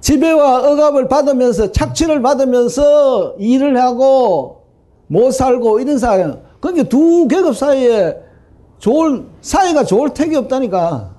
지배와 0.00 0.70
억압을 0.70 1.08
받으면서 1.08 1.72
착취를 1.72 2.20
받으면서 2.20 3.36
일을 3.38 3.80
하고 3.80 4.60
못 5.06 5.30
살고 5.30 5.80
이런 5.80 5.98
사회. 5.98 6.30
그게 6.60 6.82
두 6.82 7.26
계급 7.28 7.56
사이에 7.56 8.14
좋을 8.78 9.24
사이가 9.40 9.84
좋을 9.84 10.12
택이 10.12 10.36
없다니까. 10.36 11.12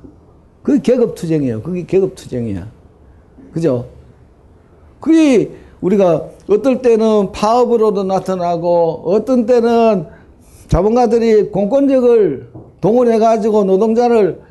그게 0.62 0.80
계급 0.82 1.16
투쟁이에요. 1.16 1.64
그게 1.64 1.86
계급 1.86 2.16
투쟁이야. 2.16 2.68
그죠 3.52 3.97
그게 5.00 5.52
우리가 5.82 6.26
어떨 6.50 6.82
때는 6.82 7.32
파업으로도 7.32 8.04
나타나고 8.04 9.04
어떤 9.06 9.46
때는 9.46 10.08
자본가들이 10.68 11.52
공권력을 11.52 12.50
동원해 12.82 13.20
가지고 13.20 13.64
노동자를 13.64 14.42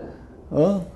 어? 0.51 0.87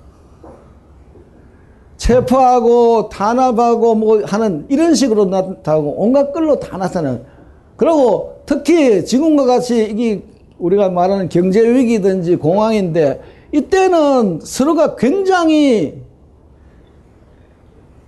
체포하고 1.97 3.09
탄압하고 3.09 3.95
뭐 3.95 4.21
하는 4.25 4.65
이런 4.69 4.95
식으로 4.95 5.25
나타나고 5.25 5.95
온갖 5.97 6.31
걸로 6.31 6.59
다 6.59 6.77
나타나는 6.77 7.23
그리고 7.75 8.41
특히 8.45 9.05
지금과 9.05 9.45
같이 9.45 9.85
이게 9.85 10.23
우리가 10.57 10.89
말하는 10.89 11.29
경제 11.29 11.61
위기든지 11.61 12.37
공황인데 12.37 13.21
이때는 13.51 14.39
서로가 14.41 14.95
굉장히 14.95 16.01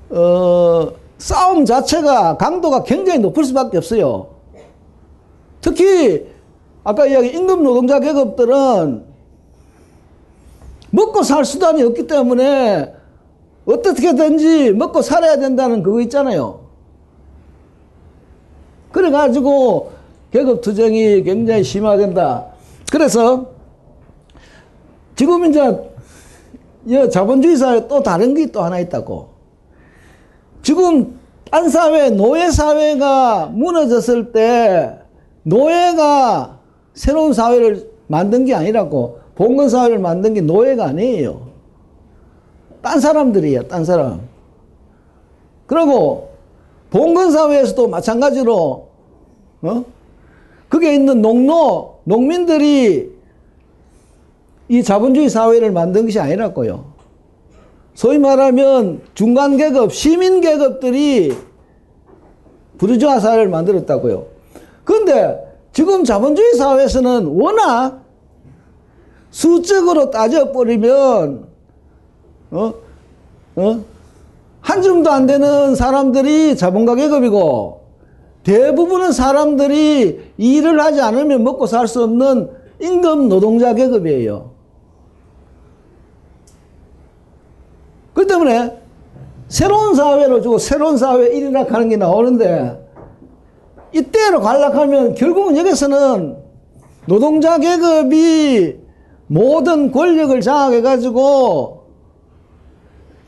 어 0.09 0.91
싸움 1.23 1.63
자체가 1.63 2.35
강도가 2.35 2.83
굉장히 2.83 3.19
높을 3.19 3.45
수밖에 3.45 3.77
없어요. 3.77 4.27
특히 5.61 6.27
아까 6.83 7.05
이야기 7.05 7.29
임금 7.29 7.63
노동자 7.63 8.01
계급들은 8.01 9.05
먹고 10.91 11.23
살 11.23 11.45
수단이 11.45 11.81
없기 11.81 12.07
때문에 12.07 12.93
어떻게든지 13.65 14.73
먹고 14.73 15.01
살아야 15.01 15.37
된다는 15.37 15.81
그거 15.81 16.01
있잖아요. 16.01 16.59
그래가지고 18.91 19.93
계급 20.29 20.59
투쟁이 20.59 21.23
굉장히 21.23 21.63
심화된다. 21.63 22.47
그래서 22.91 23.45
지금 25.15 25.45
이제 25.45 25.89
이 26.85 27.09
자본주의 27.09 27.55
사회 27.55 27.87
또 27.87 28.03
다른 28.03 28.33
게 28.33 28.45
또 28.51 28.61
하나 28.61 28.77
있다고. 28.79 29.32
지금 30.63 31.19
딴 31.51 31.69
사회, 31.69 32.09
노예 32.09 32.49
사회가 32.49 33.47
무너졌을 33.53 34.31
때 34.31 34.97
노예가 35.43 36.57
새로운 36.95 37.33
사회를 37.33 37.91
만든 38.07 38.45
게 38.45 38.55
아니라고 38.55 39.19
봉건 39.35 39.69
사회를 39.69 39.99
만든 39.99 40.33
게 40.33 40.41
노예가 40.41 40.85
아니에요. 40.85 41.47
딴 42.81 42.99
사람들이에요, 42.99 43.67
딴 43.67 43.85
사람. 43.85 44.21
그리고 45.67 46.29
봉건 46.89 47.31
사회에서도 47.31 47.87
마찬가지로 47.87 48.87
어? 49.63 49.85
그게 50.69 50.95
있는 50.95 51.21
농노, 51.21 51.99
농민들이 52.03 53.11
이 54.69 54.83
자본주의 54.83 55.29
사회를 55.29 55.71
만든 55.71 56.05
것이 56.05 56.19
아니라고요. 56.19 56.92
소위 57.93 58.17
말하면 58.17 59.01
중간 59.13 59.57
계급, 59.57 59.93
시민 59.93 60.41
계급들이 60.41 61.35
부르주 62.77 63.09
아 63.09 63.19
사회를 63.19 63.49
만들었다고요. 63.49 64.25
그런데 64.83 65.39
지금 65.71 66.03
자본주의 66.03 66.53
사회에서는 66.53 67.25
워낙 67.27 68.03
수적으로 69.29 70.11
따져버리면, 70.11 71.47
어? 72.51 72.73
어? 73.55 73.85
한 74.61 74.81
줌도 74.81 75.11
안 75.11 75.25
되는 75.25 75.75
사람들이 75.75 76.55
자본가 76.55 76.95
계급이고, 76.95 77.81
대부분의 78.43 79.13
사람들이 79.13 80.33
일을 80.37 80.79
하지 80.81 81.01
않으면 81.01 81.43
먹고 81.43 81.65
살 81.65 81.87
수 81.87 82.03
없는 82.03 82.49
임금 82.81 83.29
노동자 83.29 83.73
계급이에요. 83.73 84.52
그 88.13 88.27
때문에 88.27 88.77
새로운 89.47 89.95
사회로 89.95 90.41
주고 90.41 90.57
새로운 90.57 90.97
사회 90.97 91.27
일이라 91.27 91.65
하는 91.69 91.89
게 91.89 91.97
나오는데 91.97 92.79
이때로 93.93 94.41
간락하면 94.41 95.15
결국은 95.15 95.57
여기서는 95.57 96.37
노동자 97.05 97.57
계급이 97.57 98.77
모든 99.27 99.91
권력을 99.91 100.39
장악해 100.41 100.81
가지고 100.81 101.83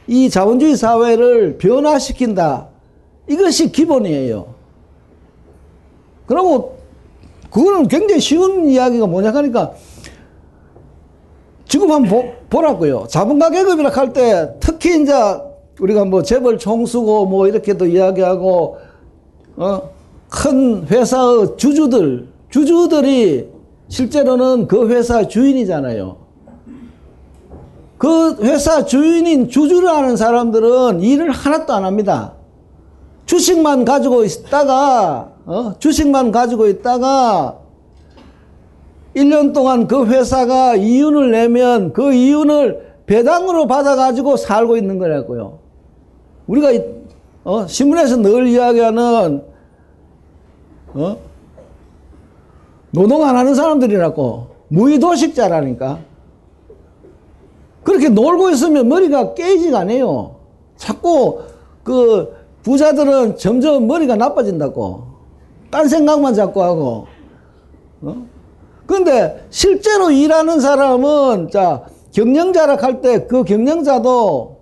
이 0.08 0.30
자본주의 0.30 0.76
사회를 0.76 1.58
변화시킨다. 1.58 2.70
이것이 3.28 3.72
기본이에요. 3.72 4.54
그리고 6.28 6.78
그거는 7.50 7.88
굉장히 7.88 8.22
쉬운 8.22 8.70
이야기가 8.70 9.08
뭐냐 9.08 9.34
하니까 9.34 9.74
지금 11.68 11.92
한번 11.92 12.32
보, 12.50 12.62
라고요 12.62 13.08
자본가 13.10 13.50
계급이라 13.50 13.90
할 13.90 14.14
때 14.14 14.56
특히 14.60 15.02
이제 15.02 15.14
우리가 15.80 16.06
뭐 16.06 16.24
재벌 16.24 16.58
총수고 16.58 17.26
뭐 17.26 17.48
이렇게도 17.48 17.86
이야기하고 17.88 18.78
어? 19.58 19.82
큰 20.30 20.86
회사의 20.88 21.58
주주들 21.58 22.28
주주들이 22.50 23.50
실제로는 23.90 24.68
그 24.68 24.88
회사 24.90 25.28
주인이잖아요. 25.28 26.18
그 27.98 28.38
회사 28.42 28.86
주인인 28.86 29.50
주주를 29.50 29.90
하는 29.90 30.18
사람들은 30.18 31.02
일을 31.02 31.32
하나도 31.32 31.74
안 31.74 31.86
합니다. 31.86 32.34
주식만 33.26 33.86
가지고 33.86 34.24
있다가 34.24 35.32
어? 35.46 35.74
주식만 35.80 36.32
가지고 36.32 36.68
있다가 36.68 37.58
1년 39.16 39.54
동안 39.54 39.88
그 39.88 40.06
회사가 40.06 40.76
이윤을 40.76 41.32
내면 41.32 41.94
그 41.94 42.14
이윤을 42.14 42.96
배당으로 43.06 43.68
받아가지고 43.68 44.36
살고 44.38 44.78
있는 44.78 45.00
거라고요. 45.00 45.60
우리가 46.48 46.70
어? 47.44 47.68
신문에서 47.68 48.18
늘 48.18 48.48
이야기하는 48.48 49.44
어? 50.96 51.18
노동 52.92 53.24
안 53.26 53.38
하는 53.38 53.56
사람들이라고 53.56 54.48
무의도식자라니까. 54.70 56.00
그렇게 57.84 58.10
놀고 58.10 58.50
있으면 58.50 58.88
머리가 58.88 59.36
깨지가 59.36 59.80
않아요. 59.80 60.36
자꾸 60.76 61.42
그 61.84 62.36
부자들은 62.64 63.38
점점 63.38 63.86
머리가 63.86 64.16
나빠진다고. 64.16 65.04
딴 65.70 65.88
생각만 65.88 66.34
자꾸 66.34 66.64
하고. 66.64 67.08
어? 68.02 68.35
근데 68.86 69.46
실제로 69.50 70.12
일하는 70.12 70.60
사람은 70.60 71.50
자 71.52 71.84
경영자라 72.14 72.78
할 72.78 73.02
때 73.02 73.28
그 73.28 73.44
경영자도 73.44 74.58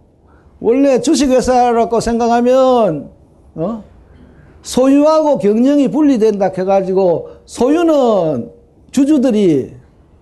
원래 0.59 1.01
주식회사라고 1.01 1.99
생각하면 1.99 3.09
어? 3.55 3.83
소유하고 4.61 5.37
경영이 5.39 5.89
분리된다 5.89 6.51
해가지고 6.57 7.29
소유는 7.45 8.49
주주들이 8.91 9.73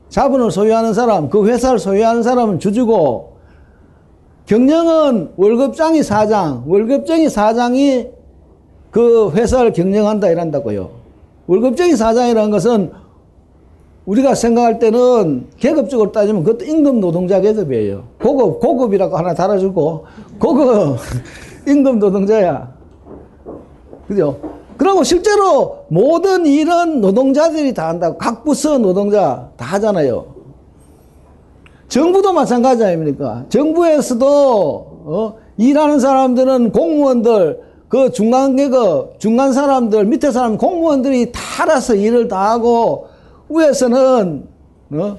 자본을 0.09 0.51
소유하는 0.51 0.93
사람, 0.93 1.29
그 1.29 1.47
회사를 1.47 1.79
소유하는 1.79 2.23
사람은 2.23 2.59
주주고 2.59 3.31
경영은 4.45 5.33
월급장이 5.37 6.03
사장, 6.03 6.63
월급쟁이 6.67 7.29
사장이 7.29 8.07
그 8.89 9.31
회사를 9.31 9.71
경영한다 9.71 10.29
이란다고요. 10.29 10.89
월급쟁이 11.47 11.95
사장이라는 11.95 12.51
것은 12.51 12.91
우리가 14.05 14.33
생각할 14.33 14.79
때는 14.79 15.47
계급적으로 15.57 16.11
따지면 16.11 16.43
그것도 16.43 16.65
임금 16.65 16.99
노동자 16.99 17.39
계급이에요. 17.39 18.03
고급, 18.21 18.59
고급이라고 18.59 19.15
하나 19.15 19.33
달아주고, 19.33 20.05
고급 20.39 20.97
임금 21.67 21.99
노동자야. 21.99 22.73
그죠? 24.07 24.37
그리고 24.77 25.03
실제로 25.03 25.85
모든 25.89 26.47
일은 26.47 27.01
노동자들이 27.01 27.73
다 27.75 27.89
한다고. 27.89 28.17
각 28.17 28.43
부서 28.43 28.79
노동자 28.79 29.49
다 29.55 29.65
하잖아요. 29.65 30.25
정부도 31.87 32.33
마찬가지 32.33 32.83
아닙니까? 32.83 33.45
정부에서도, 33.49 34.25
어, 35.05 35.35
일하는 35.57 35.99
사람들은 35.99 36.71
공무원들, 36.71 37.61
그 37.89 38.11
중간 38.11 38.55
계급, 38.55 39.19
중간 39.19 39.53
사람들, 39.53 40.05
밑에 40.05 40.31
사람, 40.31 40.57
공무원들이 40.57 41.31
다 41.31 41.39
알아서 41.61 41.93
일을 41.93 42.27
다 42.27 42.51
하고, 42.51 43.10
위에서는 43.53 44.47
어? 44.93 45.17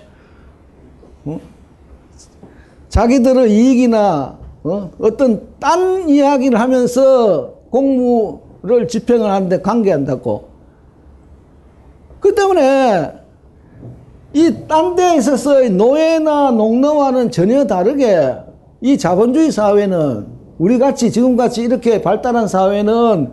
어? 1.25 1.41
자기들의 2.89 3.51
이익이나 3.51 4.39
어? 4.65 4.91
어떤 5.01 5.49
딴 5.59 6.09
이야기를 6.09 6.59
하면서 6.61 7.55
공무를 7.71 8.87
집행을 8.89 9.31
하는데 9.31 9.61
관계한다고. 9.61 10.45
그 12.21 12.35
때문에 12.35 13.13
이 14.35 14.67
딴 14.69 14.95
데에 14.95 15.17
있어서 15.17 15.61
노예나 15.69 16.53
농노와는 16.53 17.31
전혀 17.31 17.67
다르게 17.67 18.35
이 18.81 18.97
자본주의 18.97 19.51
사회는 19.51 20.27
우리 20.59 20.79
같이 20.79 21.11
지금같이 21.11 21.63
이렇게 21.63 22.01
발달한 22.03 22.47
사회는 22.49 23.33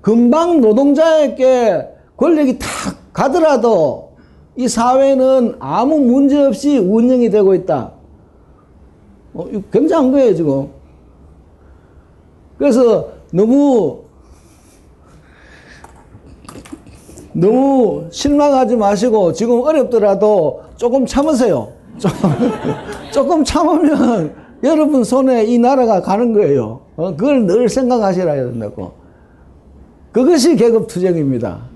금방 0.00 0.60
노동자에게 0.60 1.88
권력이 2.16 2.58
탁 2.58 2.68
가더라도 3.12 4.13
이 4.56 4.68
사회는 4.68 5.56
아무 5.58 5.98
문제 5.98 6.44
없이 6.44 6.78
운영이 6.78 7.30
되고 7.30 7.54
있다. 7.54 7.92
어, 9.34 9.48
굉장한 9.72 10.12
거예요, 10.12 10.34
지금. 10.34 10.68
그래서 12.56 13.08
너무, 13.32 14.02
너무 17.32 18.06
실망하지 18.10 18.76
마시고 18.76 19.32
지금 19.32 19.60
어렵더라도 19.60 20.62
조금 20.76 21.04
참으세요. 21.04 21.72
좀, 21.98 22.10
조금 23.12 23.42
참으면 23.42 24.34
여러분 24.62 25.02
손에 25.02 25.44
이 25.44 25.58
나라가 25.58 26.00
가는 26.00 26.32
거예요. 26.32 26.80
어, 26.96 27.16
그걸 27.16 27.44
늘 27.44 27.68
생각하시라 27.68 28.32
해야 28.32 28.44
된다고. 28.44 28.92
그것이 30.12 30.54
계급 30.54 30.86
투쟁입니다. 30.86 31.73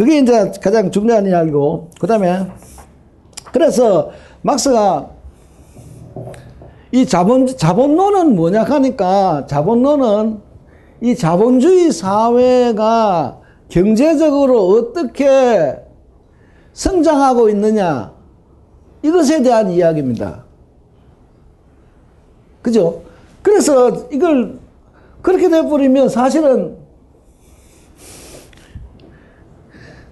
그게 0.00 0.18
이제 0.20 0.50
가장 0.62 0.90
중요한 0.90 1.26
이야기고, 1.26 1.90
그 2.00 2.06
다음에, 2.06 2.46
그래서 3.52 4.10
막스가 4.40 5.10
이 6.90 7.04
자본, 7.04 7.46
자본론은 7.46 8.34
뭐냐 8.34 8.62
하니까, 8.62 9.44
자본론은 9.46 10.40
이 11.02 11.14
자본주의 11.14 11.92
사회가 11.92 13.40
경제적으로 13.68 14.68
어떻게 14.68 15.76
성장하고 16.72 17.50
있느냐, 17.50 18.14
이것에 19.02 19.42
대한 19.42 19.70
이야기입니다. 19.70 20.44
그죠? 22.62 23.02
그래서 23.42 24.08
이걸 24.10 24.60
그렇게 25.20 25.50
돼버리면 25.50 26.08
사실은 26.08 26.79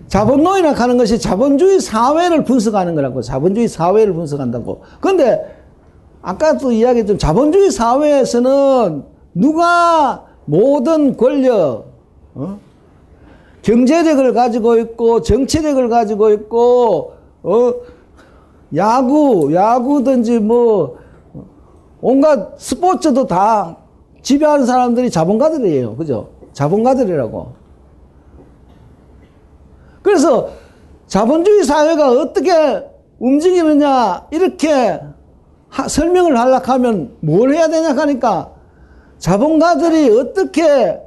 자본론이라 0.08 0.72
하는 0.72 0.96
것이 0.96 1.18
자본주의 1.18 1.80
사회를 1.80 2.44
분석하는 2.44 2.94
거라고 2.94 3.22
자본주의 3.22 3.68
사회를 3.68 4.14
분석한다고. 4.14 4.80
그런데 5.00 5.56
아까도 6.22 6.72
이야기했던 6.72 7.18
자본주의 7.18 7.70
사회에서는 7.70 9.04
누가 9.34 10.24
모든 10.46 11.16
권력, 11.16 11.84
어? 12.34 12.58
경제력을 13.62 14.32
가지고 14.32 14.78
있고 14.78 15.20
정치력을 15.20 15.88
가지고 15.88 16.30
있고 16.30 17.12
어? 17.42 17.74
야구, 18.76 19.52
야구든지 19.52 20.38
뭐 20.38 20.96
온갖 22.00 22.58
스포츠도 22.58 23.26
다 23.26 23.76
지배하는 24.22 24.64
사람들이 24.64 25.10
자본가들이에요. 25.10 25.96
그죠? 25.96 26.28
자본가들이라고. 26.52 27.57
그래서 30.08 30.48
자본주의 31.06 31.64
사회가 31.64 32.10
어떻게 32.12 32.50
움직이느냐 33.18 34.26
이렇게 34.30 34.98
하, 35.68 35.86
설명을 35.86 36.38
하려고 36.38 36.72
하면 36.72 37.14
뭘 37.20 37.52
해야 37.52 37.68
되냐 37.68 37.94
하니까 37.94 38.50
자본가들이 39.18 40.18
어떻게 40.18 40.98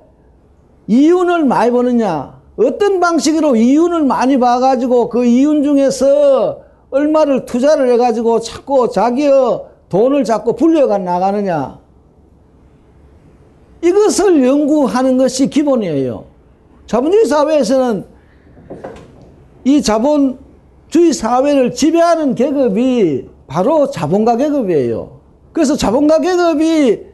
이윤을 0.86 1.46
많이 1.46 1.72
버느냐 1.72 2.42
어떤 2.58 3.00
방식으로 3.00 3.56
이윤을 3.56 4.04
많이 4.04 4.38
봐가지고 4.38 5.10
그 5.10 5.26
이윤 5.26 5.64
중에서 5.64 6.62
얼마를 6.92 7.48
투자를 7.48 7.92
해가지고 7.94 8.42
자꾸 8.42 8.88
자기의 8.92 9.62
돈을 9.90 10.26
자꾸 10.26 10.56
불려가 10.56 11.00
나가느냐 11.00 11.80
이것을 13.82 14.46
연구하는 14.46 15.18
것이 15.18 15.50
기본이에요. 15.50 16.24
자본주의 16.86 17.26
사회에서는 17.26 18.12
이 19.64 19.82
자본주의 19.82 21.14
사회를 21.14 21.74
지배하는 21.74 22.36
계급이 22.36 23.28
바로 23.48 23.90
자본가 23.90 24.38
계급이에요. 24.38 25.20
그래서 25.54 25.76
자본가 25.76 26.20
계급이 26.20 27.06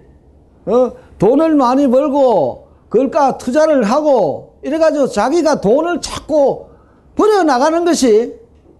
어, 0.65 0.91
돈을 1.17 1.55
많이 1.55 1.87
벌고 1.87 2.67
그걸까 2.89 3.37
투자를 3.37 3.83
하고 3.83 4.53
이래가지고 4.61 5.07
자기가 5.07 5.61
돈을 5.61 6.01
자꾸 6.01 6.67
벌어 7.15 7.43
나가는 7.43 7.83
것이 7.83 8.35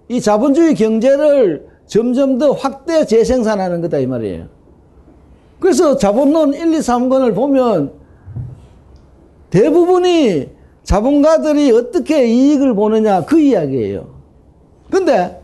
이 0.10 0.22
자본주의 0.22 0.76
경제를 0.76 1.68
점점 1.88 2.38
더 2.38 2.52
확대 2.52 3.06
재생산하는 3.06 3.82
거다 3.82 3.98
이 3.98 4.06
말이에요. 4.06 4.46
그래서 5.60 5.98
자본론 5.98 6.54
1, 6.54 6.74
2, 6.74 6.78
3권을 6.78 7.34
보면 7.34 7.94
대부분이 9.50 10.57
자본가들이 10.88 11.72
어떻게 11.72 12.28
이익을 12.28 12.74
보느냐 12.74 13.26
그 13.26 13.38
이야기예요. 13.38 14.08
근데 14.90 15.44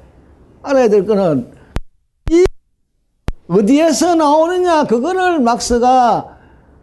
알아야 0.62 0.88
될 0.88 1.06
거는 1.06 1.52
이 2.32 2.46
어디에서 3.50 4.16
나오느냐 4.16 4.86
그거를 4.86 5.42
막스가 5.42 6.38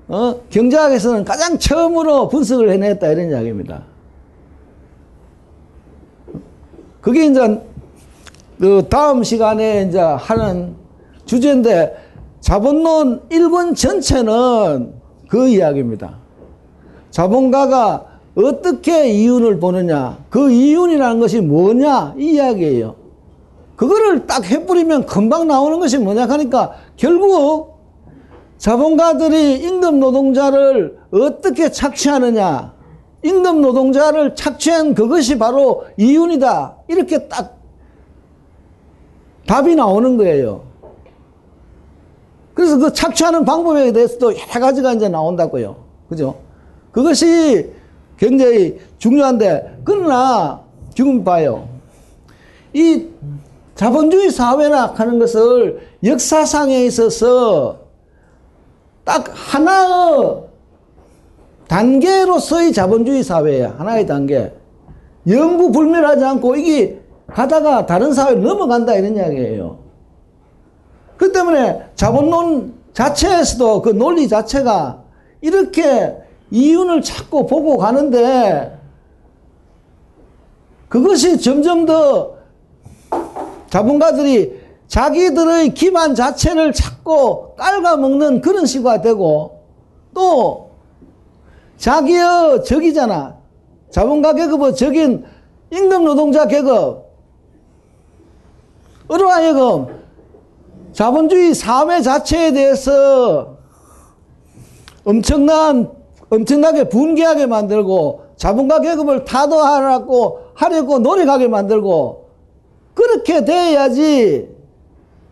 어, 0.08 0.40
경제학에서는 0.50 1.24
가장 1.24 1.58
처음으로 1.58 2.28
분석을 2.28 2.70
해냈다 2.70 3.06
이런 3.06 3.30
이야기입니다. 3.30 3.82
그게 7.00 7.24
이제 7.24 7.62
그 8.58 8.86
다음 8.90 9.22
시간에 9.24 9.86
이제 9.88 9.98
하는 9.98 10.76
주제인데 11.24 11.96
자본론 12.40 13.26
1권 13.30 13.74
전체는 13.74 14.92
그 15.28 15.48
이야기입니다. 15.48 16.18
자본가가 17.10 18.09
어떻게 18.44 19.10
이윤을 19.10 19.60
보느냐, 19.60 20.18
그 20.30 20.50
이윤이라는 20.50 21.20
것이 21.20 21.40
뭐냐, 21.40 22.14
이 22.18 22.32
이야기예요. 22.32 22.96
그거를 23.76 24.26
딱 24.26 24.44
해버리면 24.44 25.06
금방 25.06 25.48
나오는 25.48 25.80
것이 25.80 25.98
뭐냐 25.98 26.26
하니까 26.28 26.74
결국 26.96 27.78
자본가들이 28.58 29.54
임금 29.54 30.00
노동자를 30.00 30.98
어떻게 31.10 31.70
착취하느냐, 31.70 32.74
임금 33.22 33.62
노동자를 33.62 34.34
착취한 34.34 34.94
그것이 34.94 35.38
바로 35.38 35.84
이윤이다. 35.96 36.76
이렇게 36.88 37.26
딱 37.28 37.58
답이 39.46 39.74
나오는 39.74 40.16
거예요. 40.16 40.62
그래서 42.54 42.76
그 42.76 42.92
착취하는 42.92 43.44
방법에 43.44 43.92
대해서도 43.92 44.34
여러 44.34 44.60
가지가 44.60 44.92
이제 44.92 45.08
나온다고요. 45.08 45.76
그죠? 46.08 46.36
그것이 46.92 47.72
굉장히 48.20 48.78
중요한데, 48.98 49.80
그러나 49.82 50.60
지금 50.94 51.24
봐요. 51.24 51.66
이 52.74 53.06
자본주의 53.74 54.30
사회라 54.30 54.92
하는 54.94 55.18
것을 55.18 55.80
역사상에 56.04 56.84
있어서 56.84 57.78
딱 59.04 59.24
하나의 59.32 60.42
단계로서의 61.66 62.74
자본주의 62.74 63.22
사회야. 63.22 63.76
하나의 63.78 64.06
단계. 64.06 64.52
영구 65.26 65.72
불멸하지 65.72 66.22
않고 66.22 66.56
이게 66.56 67.00
가다가 67.26 67.86
다른 67.86 68.12
사회로 68.12 68.40
넘어간다 68.42 68.94
이런 68.96 69.16
이야기예요. 69.16 69.78
그 71.16 71.32
때문에 71.32 71.86
자본론 71.94 72.74
자체에서도 72.92 73.80
그 73.80 73.90
논리 73.90 74.28
자체가 74.28 75.04
이렇게 75.40 76.19
이윤을 76.50 77.02
찾고 77.02 77.46
보고 77.46 77.76
가는데 77.76 78.78
그것이 80.88 81.40
점점 81.40 81.86
더 81.86 82.34
자본가들이 83.68 84.60
자기들의 84.88 85.74
기반 85.74 86.16
자체를 86.16 86.72
찾고 86.72 87.54
깔아먹는 87.54 88.40
그런 88.40 88.66
시가 88.66 89.00
되고 89.00 89.62
또 90.12 90.70
자기의 91.78 92.64
적이잖아. 92.64 93.36
자본가 93.90 94.34
계급의 94.34 94.74
적인 94.74 95.24
임금 95.70 96.04
노동자 96.04 96.46
계급 96.46 97.10
으로 99.10 99.28
하여금 99.28 100.00
자본주의 100.92 101.54
사회 101.54 102.00
자체에 102.00 102.52
대해서 102.52 103.56
엄청난 105.04 105.99
엄청나게 106.30 106.88
분개하게 106.88 107.46
만들고 107.46 108.22
자본가 108.36 108.80
계급을 108.80 109.24
타도하라고 109.24 110.38
하려고 110.54 110.98
노력하게 111.00 111.48
만들고 111.48 112.28
그렇게 112.94 113.44
돼야지 113.44 114.48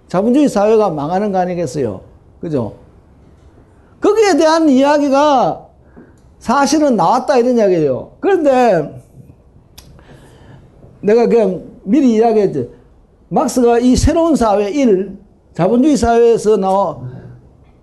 자본주의 0.08 0.48
사회가 0.48 0.90
망하는 0.90 1.32
거 1.32 1.38
아니겠어요? 1.38 2.00
그죠? 2.40 2.74
거기에 4.00 4.36
대한 4.36 4.68
이야기가 4.68 5.66
사실은 6.38 6.96
나왔다 6.96 7.38
이런 7.38 7.56
이야기예요. 7.56 8.12
그런데 8.20 9.02
내가 11.00 11.26
그냥 11.26 11.64
미리 11.82 12.14
이야기했지. 12.14 12.70
막스가 13.28 13.78
이 13.78 13.94
새로운 13.96 14.36
사회 14.36 14.70
1, 14.70 15.18
자본주의 15.52 15.96
사회에서 15.96 16.56
나와, 16.56 16.98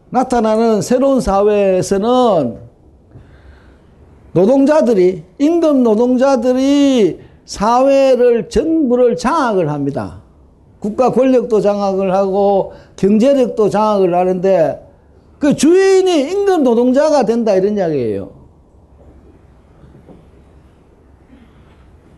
나타나는 0.09 0.81
새로운 0.81 1.21
사회에서는 1.21 2.64
노동자들이, 4.35 5.23
임금 5.39 5.83
노동자들이 5.83 7.21
사회를 7.45 8.49
전부를 8.49 9.15
장악을 9.15 9.69
합니다. 9.69 10.23
국가 10.79 11.13
권력도 11.13 11.61
장악을 11.61 12.13
하고 12.13 12.73
경제력도 12.97 13.69
장악을 13.69 14.13
하는데 14.13 14.85
그 15.39 15.55
주인이 15.55 16.31
임금 16.31 16.63
노동자가 16.63 17.23
된다 17.23 17.53
이런 17.53 17.77
이야기예요. 17.77 18.31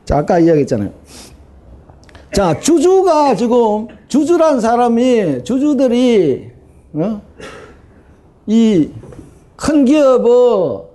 자, 0.04 0.18
아까 0.18 0.40
이야기했잖아요. 0.40 0.90
자, 2.34 2.60
주주가 2.60 3.36
지금, 3.36 3.90
주주란 4.08 4.60
사람이, 4.60 5.44
주주들이, 5.44 6.50
어? 6.96 7.22
이큰 8.48 9.86
기업의 9.86 10.87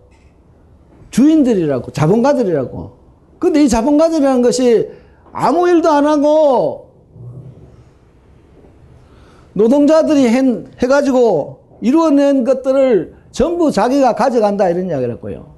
주인들이라고, 1.13 1.93
자본가들이라고. 1.93 2.97
근데 3.39 3.63
이 3.63 3.69
자본가들이라는 3.69 4.43
것이 4.43 4.91
아무 5.33 5.69
일도 5.69 5.89
안 5.89 6.07
하고 6.07 6.91
노동자들이 9.53 10.29
해, 10.29 10.65
해가지고 10.83 11.61
이루어낸 11.81 12.45
것들을 12.45 13.15
전부 13.31 13.71
자기가 13.71 14.15
가져간다 14.15 14.69
이런 14.69 14.89
이야기를 14.89 15.15
했고요. 15.15 15.53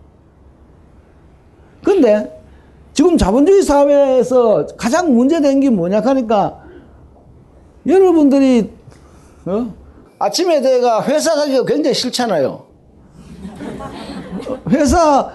근데 1.83 2.43
지금 2.93 3.17
자본주의 3.17 3.63
사회에서 3.63 4.67
가장 4.77 5.15
문제된 5.15 5.61
게 5.61 5.71
뭐냐 5.71 6.01
하니까 6.01 6.65
여러분들이 7.87 8.71
어? 9.47 9.75
아침에 10.19 10.61
내가 10.61 11.05
회사 11.05 11.35
가기가 11.35 11.65
굉장히 11.65 11.95
싫잖아요. 11.95 12.65
회사 14.71 15.31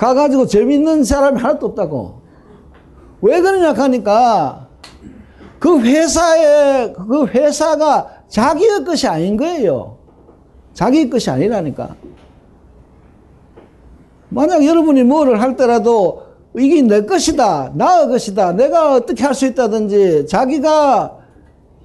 가가지고 0.00 0.46
재밌는 0.46 1.04
사람이 1.04 1.38
하나도 1.38 1.66
없다고. 1.66 2.22
왜 3.20 3.42
그러냐 3.42 3.74
하니까 3.74 4.66
그 5.58 5.78
회사에 5.78 6.90
그 6.94 7.26
회사가 7.26 8.08
자기의 8.28 8.82
것이 8.86 9.06
아닌 9.06 9.36
거예요. 9.36 9.98
자기 10.72 11.10
것이 11.10 11.28
아니라니까. 11.28 11.96
만약 14.30 14.64
여러분이 14.64 15.02
뭐를 15.02 15.42
할 15.42 15.56
때라도 15.56 16.22
이게 16.56 16.80
내 16.80 17.04
것이다, 17.04 17.72
나의 17.74 18.08
것이다, 18.08 18.52
내가 18.52 18.94
어떻게 18.94 19.22
할 19.22 19.34
수 19.34 19.44
있다든지 19.44 20.26
자기가 20.28 21.18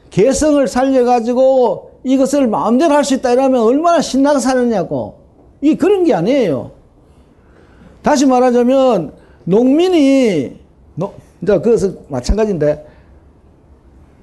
개성을 0.09 0.65
살려가지고 0.65 1.99
이것을 2.05 2.47
마음대로 2.47 2.93
할 2.93 3.03
수 3.03 3.15
있다 3.15 3.31
이러면 3.31 3.61
얼마나 3.61 3.99
신나게 3.99 4.39
사느냐고. 4.39 5.19
이 5.59 5.75
그런 5.75 6.05
게 6.05 6.13
아니에요. 6.13 6.74
다시 8.05 8.27
말하자면 8.27 9.13
농민이 9.45 10.59
노, 10.93 11.11
이제 11.41 11.57
그것은 11.57 11.97
마찬가지인데 12.07 12.85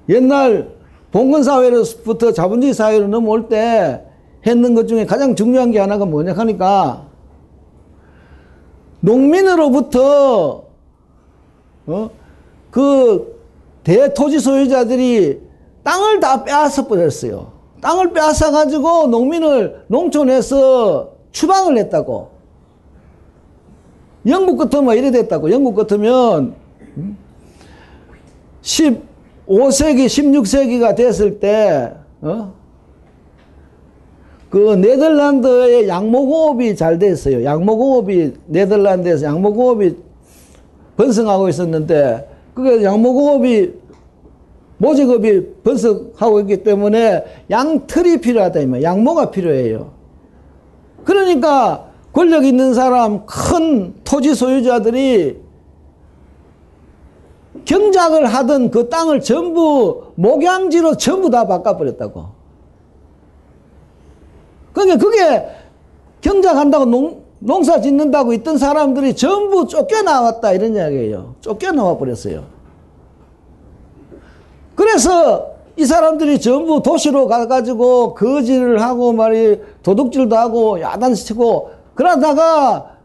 옛날 0.09 0.71
봉건 1.11 1.43
사회로부터 1.43 2.33
자본주의 2.33 2.75
사회로 2.75 3.09
넘어올 3.09 3.49
때 3.49 4.05
했는 4.47 4.77
것 4.77 4.87
중에 4.87 5.05
가장 5.05 5.35
중요한 5.35 5.73
게 5.73 5.81
하나가 5.81 6.05
뭐냐 6.05 6.33
하니까 6.33 7.09
농민으로부터 9.01 10.63
어? 11.89 12.11
그 12.71 13.41
대토지 13.83 14.39
소유자들이 14.39 15.41
땅을 15.83 16.21
다 16.21 16.45
빼앗아 16.45 16.87
버렸어요. 16.87 17.51
땅을 17.81 18.13
빼앗아 18.13 18.53
가지고 18.53 19.09
농민을 19.09 19.87
농촌에서 19.89 21.15
추방을 21.33 21.79
했다고. 21.79 22.32
영국 24.27 24.59
같으면 24.59 24.97
이래 24.97 25.11
됐다고. 25.11 25.51
영국 25.51 25.75
같으면 25.75 26.55
15세기, 28.63 30.07
16세기가 30.07 30.95
됐을 30.95 31.41
때, 31.41 31.93
어? 32.21 32.53
그 34.53 34.75
네덜란드의 34.75 35.89
양모공업이 35.89 36.77
잘 36.77 36.99
됐어요. 36.99 37.43
양모공업이 37.43 38.35
네덜란드에서 38.47 39.25
양모공업이 39.25 39.97
번성하고 40.97 41.49
있었는데 41.49 42.29
그게 42.53 42.85
양모공업이 42.85 43.73
모직업이 44.77 45.55
번성하고 45.63 46.41
있기 46.41 46.65
때문에 46.65 47.25
양틀이 47.51 48.21
필요하다 48.21 48.83
양모가 48.83 49.31
필요해요. 49.31 49.93
그러니까 51.05 51.92
권력 52.13 52.45
있는 52.45 52.75
사람 52.75 53.25
큰 53.27 53.95
토지 54.05 54.35
소유자들이 54.35 55.41
경작을 57.65 58.27
하던 58.27 58.71
그 58.71 58.89
땅을 58.89 59.21
전부 59.21 60.05
목양지로 60.17 60.97
전부 60.97 61.31
다 61.31 61.47
바꿔버렸다고. 61.47 62.27
그게, 64.73 64.97
그게 64.97 65.49
경작한다고 66.21 66.87
농, 66.87 67.23
농사 67.39 67.81
짓는다고 67.81 68.33
있던 68.35 68.59
사람들이 68.59 69.15
전부 69.15 69.67
쫓겨나왔다 69.67 70.53
이런 70.53 70.75
이야기예요. 70.75 71.35
쫓겨나와 71.41 71.97
버렸어요. 71.99 72.45
그래서 74.75 75.53
이 75.77 75.85
사람들이 75.85 76.41
전부 76.41 76.83
도시로 76.83 77.27
가가지고 77.27 78.15
거지를 78.15 78.83
하고 78.83 79.13
말이 79.13 79.61
도둑질도 79.83 80.37
하고 80.37 80.81
야단치고 80.81 81.82
그러다가 81.95 82.97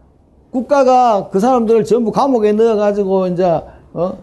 국가가 0.51 1.29
그 1.29 1.39
사람들을 1.39 1.83
전부 1.85 2.11
감옥에 2.11 2.51
넣어가지고 2.53 3.27
이제 3.27 3.43
어, 3.93 4.17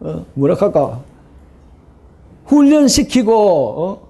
어 0.00 0.24
뭐라 0.34 0.54
할까 0.54 1.00
훈련시키고 2.44 3.34
어? 3.34 4.06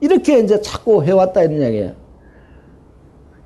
이렇게 0.00 0.38
이제 0.38 0.60
자꾸 0.60 1.02
해왔다 1.02 1.42
이런 1.42 1.60
이야기예요. 1.60 1.92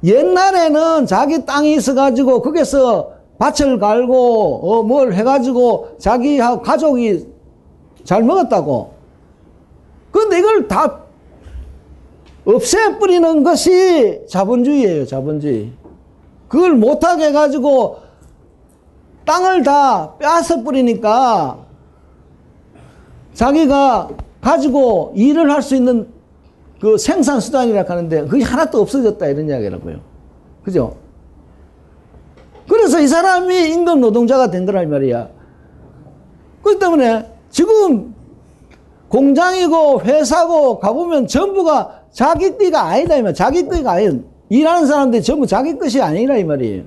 옛날에는 0.04 1.06
자기 1.06 1.46
땅이 1.46 1.74
있어가지고 1.74 2.42
거기서 2.42 3.12
밭을 3.38 3.78
갈고 3.78 4.60
어, 4.62 4.82
뭘 4.82 5.14
해가지고 5.14 5.96
자기하고 5.98 6.62
가족이 6.62 7.26
잘 8.04 8.22
먹었다고. 8.22 8.92
그런데 10.10 10.38
이걸 10.40 10.68
다 10.68 11.01
없애버리는 12.44 13.42
것이 13.44 14.22
자본주의예요, 14.28 15.07
자본주의. 15.07 15.72
그걸 16.48 16.74
못하게 16.74 17.26
해가지고 17.26 17.98
땅을 19.24 19.62
다 19.62 20.16
빼앗아 20.18 20.62
버리니까 20.62 21.59
자기가 23.35 24.11
가지고 24.40 25.12
일을 25.14 25.50
할 25.50 25.62
수 25.62 25.76
있는 25.76 26.09
그 26.81 26.98
생산수단이라 26.98 27.85
하는데 27.87 28.26
그게 28.26 28.42
하나도 28.42 28.81
없어졌다 28.81 29.24
이런 29.28 29.48
이야기라고요. 29.48 30.00
그죠? 30.64 30.96
그래서 32.68 33.00
이 33.00 33.07
사람이 33.07 33.70
임금 33.70 34.00
노동자가 34.00 34.50
된 34.50 34.66
거란 34.66 34.90
말이야. 34.90 35.28
그렇기 36.62 36.81
때문에 36.81 37.31
지금 37.50 38.14
공장이고 39.09 40.00
회사고 40.00 40.81
가보면 40.81 41.28
전부가 41.28 42.01
자기 42.12 42.57
띠가 42.57 42.81
아니다 42.81 43.16
이 43.16 43.22
말. 43.22 43.35
자기 43.35 43.68
띠가 43.68 43.92
아니에요. 43.92 44.20
일하는 44.51 44.87
사람들이 44.87 45.22
전부 45.22 45.46
자기 45.46 45.79
것이 45.79 46.01
아니라 46.01 46.37
이 46.37 46.44
말이에요. 46.44 46.85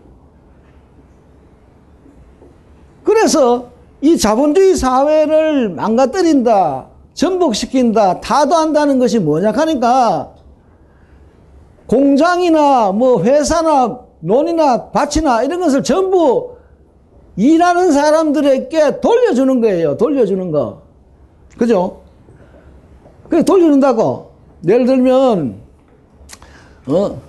그래서 3.04 3.70
이 4.02 4.18
자본주의 4.18 4.76
사회를 4.76 5.70
망가뜨린다. 5.70 6.90
전복시킨다, 7.16 8.20
타도한다는 8.20 9.00
것이 9.00 9.20
뭐냐 9.20 9.52
하니까 9.52 10.36
공장이나 11.88 12.92
뭐 12.92 13.24
회사나 13.24 14.02
논이나 14.20 14.90
밭이나 14.90 15.44
이런 15.44 15.62
것을 15.62 15.82
전부 15.82 16.56
일하는 17.38 17.92
사람들에게 17.92 19.00
돌려주는 19.00 19.62
거예요. 19.62 19.98
돌려주는 19.98 20.52
거. 20.52 20.82
그죠? 21.58 22.02
그래 23.30 23.44
돌려준다고. 23.44 24.35
예를 24.68 24.86
들면 24.86 25.56
어, 26.88 27.22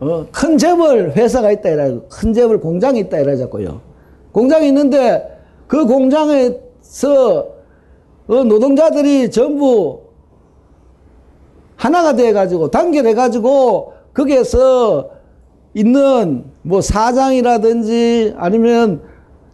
어, 0.00 0.26
큰 0.32 0.58
재벌 0.58 1.12
회사가 1.12 1.52
있다 1.52 1.70
이라고 1.70 2.08
큰 2.08 2.32
재벌 2.32 2.60
공장이 2.60 3.00
있다 3.00 3.18
이러자고요. 3.18 3.80
공장이 4.32 4.68
있는데 4.68 5.40
그 5.66 5.86
공장에서 5.86 7.46
어, 8.28 8.44
노동자들이 8.44 9.30
전부 9.30 10.02
하나가 11.76 12.14
돼 12.14 12.32
가지고 12.32 12.70
단결해 12.70 13.14
가지고 13.14 13.94
거기에서 14.14 15.10
있는 15.74 16.44
뭐 16.62 16.80
사장이라든지 16.80 18.34
아니면 18.36 19.02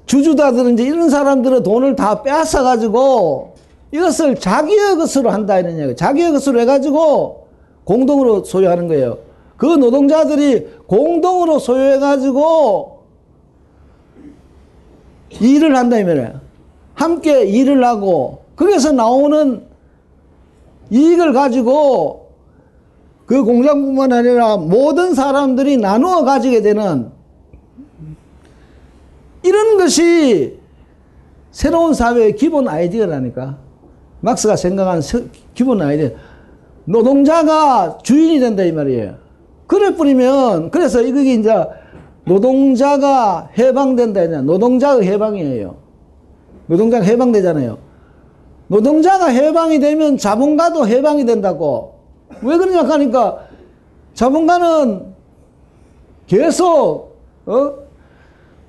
주주다든지 0.07 0.83
이런 0.83 1.11
사람들은 1.11 1.63
돈을 1.63 1.97
다 1.97 2.23
빼앗아 2.23 2.63
가지고 2.63 3.55
이것을 3.91 4.37
자기의 4.37 4.97
것으로 4.97 5.31
한다 5.31 5.59
이런 5.59 5.79
얘기. 5.79 5.97
자기의 5.97 6.33
것으로 6.33 6.61
해가지고 6.61 7.49
공동으로 7.85 8.45
소유하는 8.45 8.89
거예요. 8.89 9.19
그 9.57 9.67
노동자들이 9.67 10.69
공동으로 10.87 11.59
소유해가지고 11.59 12.99
일을 15.41 15.77
한다 15.77 15.99
이 15.99 16.05
말이에요. 16.05 16.41
함께 16.95 17.45
일을 17.45 17.85
하고 17.85 18.45
거기서 18.57 18.93
나오는 18.93 19.67
이익을 20.91 21.33
가지고 21.33 22.29
그 23.27 23.45
공장뿐만 23.45 24.13
아니라 24.13 24.57
모든 24.57 25.15
사람들이 25.15 25.77
나누어 25.77 26.25
가지게 26.25 26.63
되는 26.63 27.11
이런 29.43 29.77
것이 29.77 30.59
새로운 31.51 31.95
사회의 31.95 32.37
기본 32.37 32.69
아이디어라니까. 32.69 33.68
막스가 34.21 34.57
생각한 34.57 35.03
기본 35.55 35.83
아이디어. 35.83 36.11
노동자가 36.85 37.99
주인이 38.03 38.41
된다 38.41 38.65
이 38.65 38.73
말이에요. 38.73 39.17
그래 39.67 39.95
뿌리면 39.95 40.71
그래서 40.71 41.03
이게 41.03 41.35
이제 41.35 41.53
노동자가 42.25 43.51
해방된다 43.57 44.21
했냐. 44.21 44.43
노동자의 44.43 45.07
해방이에요. 45.07 45.77
노동자가 46.67 47.05
해방되잖아요. 47.05 47.79
노동자가 48.69 49.27
해방이 49.27 49.79
되면 49.81 50.19
자본가도 50.19 50.87
해방이 50.87 51.25
된다고. 51.25 51.95
왜 52.43 52.57
그러냐 52.59 52.83
하니까 52.83 53.39
자본가는 54.15 55.15
계속 56.27 57.17
어? 57.47 57.73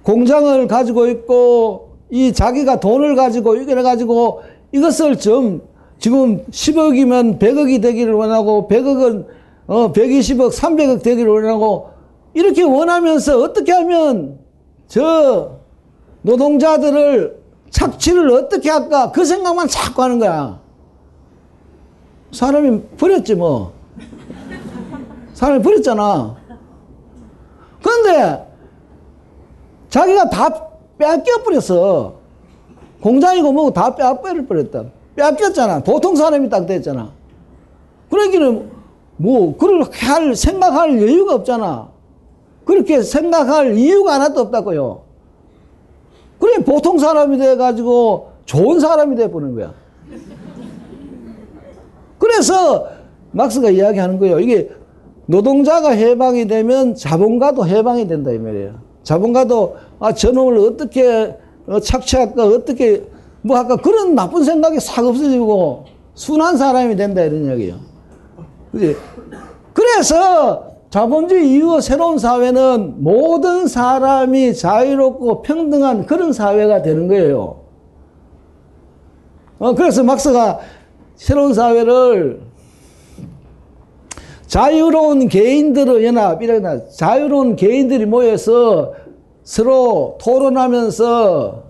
공장을 0.03 0.67
가지고 0.67 1.07
있고 1.07 1.89
이 2.09 2.31
자기가 2.31 2.79
돈을 2.79 3.15
가지고 3.15 3.55
이래 3.55 3.83
가지고 3.83 4.41
이것을 4.71 5.17
좀 5.17 5.61
지금 5.97 6.45
10억이면 6.45 7.39
100억이 7.39 7.81
되기를 7.81 8.13
원하고 8.13 8.67
100억은 8.69 9.25
어 9.67 9.91
120억, 9.91 10.51
300억 10.51 11.03
되기를 11.03 11.29
원하고 11.29 11.89
이렇게 12.33 12.63
원하면서 12.63 13.39
어떻게 13.39 13.71
하면 13.71 14.39
저 14.87 15.59
노동자들을 16.21 17.39
착취를 17.69 18.31
어떻게 18.31 18.69
할까 18.69 19.11
그 19.11 19.25
생각만 19.25 19.67
자꾸 19.67 20.03
하는 20.03 20.19
거야. 20.19 20.59
사람이 22.31 22.81
버렸지 22.97 23.35
뭐. 23.35 23.73
사람이 25.33 25.63
버렸잖아. 25.63 26.35
그런데 27.81 28.45
자기가 29.89 30.29
다 30.29 30.67
빼앗겨 30.97 31.43
버렸어. 31.43 32.18
공장이고 33.01 33.51
뭐고 33.51 33.71
다 33.71 33.95
빼앗겨 33.95 34.45
버렸다. 34.47 34.85
빼앗겼잖아. 35.15 35.83
보통 35.83 36.15
사람이 36.15 36.49
딱 36.49 36.65
됐잖아. 36.65 37.11
그러기는 38.09 38.69
뭐 39.17 39.55
그걸 39.57 39.83
할 39.91 40.35
생각할 40.35 41.01
여유가 41.01 41.35
없잖아. 41.35 41.89
그렇게 42.65 43.01
생각할 43.01 43.77
이유가 43.77 44.13
하나도 44.15 44.41
없다고요. 44.41 45.01
그래 46.39 46.63
보통 46.63 46.97
사람이 46.97 47.37
돼 47.37 47.55
가지고 47.55 48.31
좋은 48.45 48.79
사람이 48.79 49.15
돼 49.15 49.29
보는 49.29 49.55
거야. 49.55 49.73
그래서 52.17 52.87
막스가 53.31 53.69
이야기하는 53.69 54.19
거예요. 54.19 54.39
이게 54.39 54.69
노동자가 55.25 55.91
해방이 55.91 56.47
되면 56.47 56.95
자본가도 56.95 57.67
해방이 57.67 58.07
된다 58.07 58.31
이 58.31 58.39
말이에요. 58.39 58.75
자본가도 59.03 59.75
아 59.99 60.13
저놈을 60.13 60.57
어떻게 60.57 61.05
어, 61.17 61.37
착취할까 61.81 62.45
어떻게 62.45 63.03
뭐 63.41 63.57
할까 63.57 63.75
그런 63.77 64.15
나쁜 64.15 64.43
생각이 64.43 64.79
싹 64.79 65.05
없어지고 65.05 65.85
순한 66.15 66.57
사람이 66.57 66.95
된다 66.95 67.21
이런 67.21 67.51
얘기예요. 67.51 67.75
그지? 68.71 68.95
그래서 69.73 70.69
자본주의 70.89 71.53
이후 71.53 71.79
새로운 71.81 72.17
사회는 72.17 72.95
모든 73.03 73.67
사람이 73.67 74.55
자유롭고 74.55 75.43
평등한 75.43 76.05
그런 76.05 76.33
사회가 76.33 76.81
되는 76.81 77.07
거예요. 77.07 77.59
어, 79.59 79.75
그래서 79.75 80.03
막스가 80.03 80.59
새로운 81.15 81.53
사회를 81.53 82.41
자유로운 84.47 85.27
개인들의 85.27 86.03
연합, 86.05 86.41
이라 86.41 86.87
자유로운 86.87 87.55
개인들이 87.55 88.07
모여서 88.07 88.93
서로 89.43 90.17
토론하면서 90.21 91.63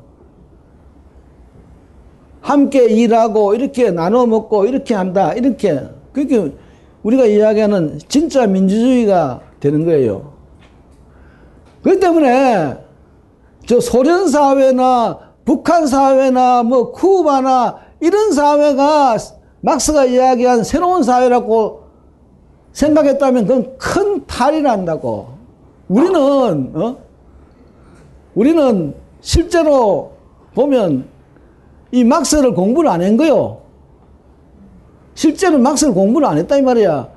함께 2.41 2.86
일하고 2.86 3.53
이렇게 3.53 3.91
나눠 3.91 4.25
먹고 4.25 4.65
이렇게 4.65 4.95
한다. 4.95 5.34
이렇게. 5.34 5.88
그게 6.12 6.51
우리가 7.03 7.25
이야기하는 7.25 7.99
진짜 8.08 8.47
민주주의가 8.47 9.41
되는 9.60 9.86
거예요. 9.86 10.34
그렇기 11.84 11.99
때문에 11.99 12.77
저 13.65 13.79
소련 13.79 14.27
사회나 14.27 15.19
북한 15.45 15.88
사회나 15.88 16.63
뭐 16.63 16.91
쿠바나 16.91 17.77
이런 18.01 18.32
사회가 18.32 19.17
막스가 19.62 20.05
이야기한 20.05 20.63
새로운 20.63 21.03
사회라고 21.03 21.84
생각했다면 22.73 23.45
그건 23.45 23.77
큰 23.77 24.25
탈이 24.25 24.62
난다고. 24.62 25.29
우리는 25.88 26.71
어? 26.75 26.97
우리는 28.35 28.93
실제로 29.21 30.11
보면 30.55 31.05
이 31.91 32.03
막스를 32.03 32.53
공부를 32.53 32.89
안 32.89 33.01
한 33.01 33.17
거요. 33.17 33.61
실제로 35.15 35.57
막스를 35.57 35.93
공부를 35.93 36.27
안 36.27 36.37
했다 36.37 36.57
이 36.57 36.61
말이야. 36.61 37.09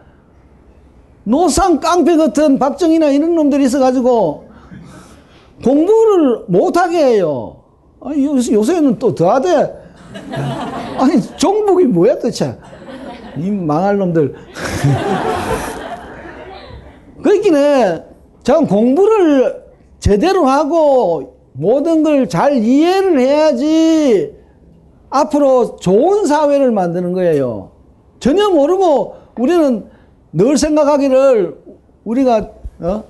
노상 1.25 1.79
깡패 1.79 2.17
같은 2.17 2.59
박정희나 2.59 3.11
이런 3.11 3.35
놈들이 3.37 3.65
있어가지고 3.65 4.49
공부를 5.65 6.45
못하게 6.49 6.99
해요. 7.05 7.57
아니, 8.01 8.25
요새는 8.25 8.99
또 8.99 9.15
더하대. 9.15 9.73
아니, 10.99 11.21
종북이 11.37 11.85
뭐야 11.85 12.15
도대체. 12.17 12.59
이 13.37 13.49
망할 13.51 13.97
놈들. 13.99 14.35
그렇기는 17.23 18.05
전 18.43 18.67
공부를 18.67 19.62
제대로 20.07 20.47
하고 20.47 21.37
모든 21.53 22.03
걸 22.03 22.27
잘 22.27 22.55
이해를 22.57 23.21
해야지 23.21 24.35
앞으로 25.11 25.77
좋은 25.77 26.27
사회를 26.27 26.73
만드는 26.73 27.13
거예요. 27.13 27.71
전혀 28.19 28.51
모르고 28.51 29.15
우리는 29.39 29.85
늘 30.33 30.57
생각하기를 30.59 31.57
우리가 32.05 32.49
어? 32.81 33.05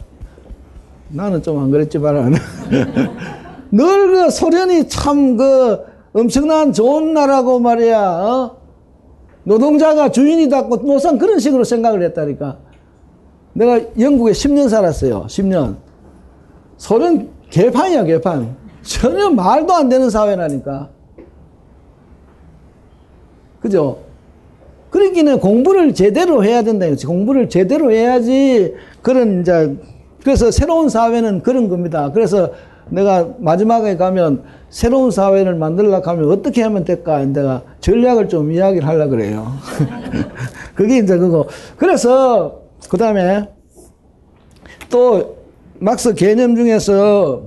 나는 1.08 1.42
좀 1.42 1.58
안 1.62 1.70
그랬지만 1.70 2.34
늘그 3.72 4.30
소련이 4.30 4.88
참 4.88 5.36
그 5.36 5.78
엄청난 6.12 6.74
좋은 6.74 7.14
나라고 7.14 7.58
말이야. 7.58 8.00
어? 8.02 8.56
노동자가 9.44 10.10
주인이다고 10.10 10.76
노상 10.82 11.16
그런 11.16 11.38
식으로 11.38 11.64
생각을 11.64 12.02
했다니까. 12.02 12.58
내가 13.54 13.80
영국에 13.98 14.32
10년 14.32 14.68
살았어요. 14.68 15.24
10년. 15.28 15.76
소련 16.82 17.28
개판이야, 17.48 18.02
개판. 18.02 18.56
전혀 18.82 19.30
말도 19.30 19.72
안 19.72 19.88
되는 19.88 20.10
사회라니까. 20.10 20.88
그죠? 23.60 23.98
그러기는 24.90 25.38
공부를 25.38 25.94
제대로 25.94 26.42
해야 26.42 26.62
된다. 26.62 26.86
이거지. 26.86 27.06
공부를 27.06 27.48
제대로 27.48 27.92
해야지 27.92 28.74
그런 29.00 29.42
이제 29.42 29.76
그래서 30.24 30.50
새로운 30.50 30.88
사회는 30.88 31.42
그런 31.44 31.68
겁니다. 31.68 32.10
그래서 32.12 32.50
내가 32.88 33.28
마지막에 33.38 33.96
가면 33.96 34.42
새로운 34.68 35.12
사회를 35.12 35.54
만들려고 35.54 36.10
하면 36.10 36.32
어떻게 36.32 36.62
하면 36.62 36.82
될까? 36.82 37.24
내가 37.24 37.62
전략을 37.78 38.28
좀 38.28 38.50
이야기를 38.50 38.88
하려고 38.88 39.10
그래요. 39.10 39.52
그게 40.74 40.98
이제 40.98 41.16
그거. 41.16 41.46
그래서 41.76 42.62
그 42.90 42.96
다음에 42.96 43.48
또 44.90 45.41
막스 45.82 46.14
개념 46.14 46.54
중에서 46.54 47.42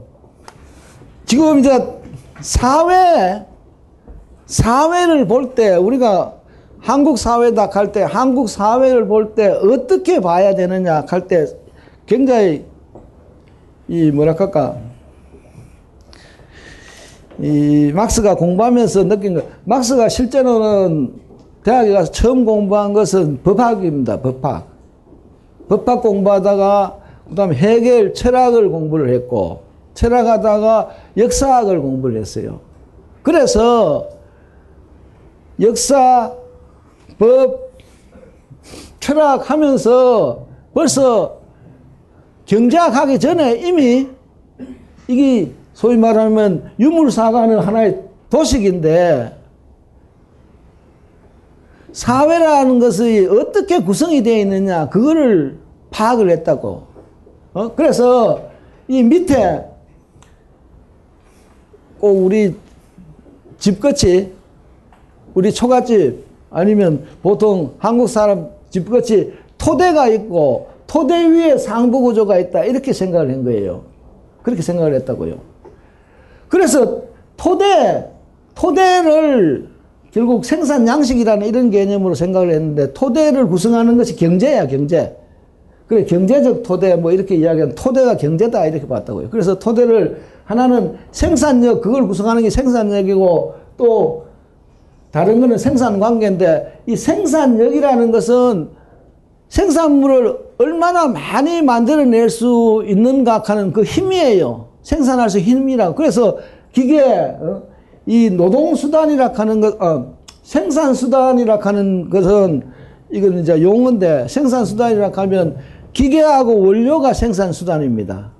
지금 1.25 1.59
이제 1.59 1.69
사회, 2.41 3.45
사회를 4.45 5.25
볼 5.25 5.55
때 5.55 5.75
우리가 5.75 6.33
한국 6.81 7.17
사회다 7.17 7.69
할 7.71 7.93
때 7.93 8.03
한국 8.03 8.49
사회를 8.49 9.07
볼 9.07 9.35
때 9.35 9.47
어떻게 9.47 10.19
봐야 10.19 10.53
되느냐 10.53 11.05
할 11.07 11.27
때 11.29 11.47
굉장히 12.05 12.65
이 13.87 14.11
뭐랄까 14.11 14.75
이 17.39 17.91
막스가 17.95 18.35
공부하면서 18.35 19.05
느낀 19.05 19.35
거, 19.35 19.43
막스가 19.63 20.09
실제로는 20.09 21.13
대학에 21.63 21.93
가서 21.93 22.11
처음 22.11 22.43
공부한 22.43 22.91
것은 22.91 23.41
법학입니다. 23.43 24.19
법학. 24.21 24.67
법학 25.69 26.01
공부하다가 26.01 27.04
그 27.27 27.35
다음에 27.35 27.55
해결 27.55 28.13
철학을 28.13 28.69
공부를 28.69 29.09
했고 29.13 29.63
철학하다가 29.93 30.89
역사학을 31.17 31.81
공부를 31.81 32.19
했어요. 32.19 32.59
그래서 33.23 34.09
역사, 35.59 36.33
법, 37.17 37.71
철학 38.99 39.49
하면서 39.49 40.45
벌써 40.73 41.39
경제학 42.45 42.95
하기 42.95 43.19
전에 43.19 43.55
이미 43.55 44.07
이게 45.07 45.51
소위 45.73 45.97
말하면 45.97 46.71
유물사가는 46.79 47.59
하나의 47.59 48.01
도식인데 48.29 49.35
사회라는 51.91 52.79
것이 52.79 53.27
어떻게 53.31 53.79
구성이 53.79 54.21
되어 54.21 54.37
있느냐 54.39 54.89
그거를 54.89 55.57
파악을 55.91 56.29
했다고. 56.29 56.94
어? 57.55 57.73
그래서 57.73 58.49
이 58.87 59.01
밑에 59.01 59.65
꼭 61.99 62.25
우리 62.25 62.53
집같이 63.57 64.33
우리 65.33 65.51
초가집 65.51 66.23
아니면 66.51 67.05
보통 67.23 67.73
한국 67.79 68.07
사람 68.07 68.49
집같이 68.69 69.33
토대가 69.57 70.07
있고 70.09 70.67
토대 70.85 71.25
위에 71.27 71.57
상부 71.57 72.01
구조가 72.01 72.37
있다 72.37 72.65
이렇게 72.65 72.93
생각을 72.93 73.31
한 73.31 73.43
거예요. 73.45 73.83
그렇게 74.43 74.61
생각을 74.61 74.93
했다고요. 74.93 75.39
그래서 76.49 77.03
토대 77.37 78.05
토대를 78.53 79.69
결국 80.11 80.45
생산 80.45 80.87
양식이라는 80.87 81.47
이런 81.47 81.71
개념으로 81.71 82.15
생각을 82.15 82.51
했는데 82.51 82.93
토대를 82.93 83.47
구성하는 83.47 83.97
것이 83.97 84.17
경제야 84.17 84.67
경제. 84.67 85.15
그래 85.87 86.03
경제적 86.03 86.63
토대 86.63 86.95
뭐 86.95 87.11
이렇게 87.11 87.35
이야기하는 87.35 87.75
토대가 87.75 88.17
경제다 88.17 88.65
이렇게 88.65 88.87
봤다고요. 88.87 89.29
그래서 89.29 89.59
토대를 89.59 90.21
하나는 90.45 90.95
생산력 91.11 91.81
그걸 91.81 92.07
구성하는 92.07 92.41
게 92.41 92.49
생산력이고 92.49 93.53
또 93.77 94.25
다른 95.11 95.39
거는 95.39 95.57
생산 95.57 95.99
관계인데 95.99 96.81
이 96.87 96.95
생산력이라는 96.95 98.11
것은 98.11 98.69
생산물을 99.49 100.37
얼마나 100.57 101.07
많이 101.07 101.61
만들어낼 101.61 102.29
수 102.29 102.83
있는가 102.87 103.43
하는 103.45 103.71
그 103.71 103.83
힘이에요. 103.83 104.67
생산할 104.81 105.29
수 105.29 105.39
힘이라고. 105.39 105.95
그래서 105.95 106.37
기계, 106.71 107.01
어? 107.01 107.63
이 108.05 108.29
노동수단이라 108.29 109.31
하는 109.33 109.61
것, 109.61 109.81
어, 109.81 110.15
생산수단이라 110.43 111.59
하는 111.61 112.09
것은 112.09 112.63
이건 113.11 113.39
이제 113.39 113.61
용어인데 113.61 114.27
생산수단이라 114.27 115.11
하면 115.13 115.57
기계하고 115.95 116.61
원료가 116.61 117.13
생산수단입니다. 117.13 118.31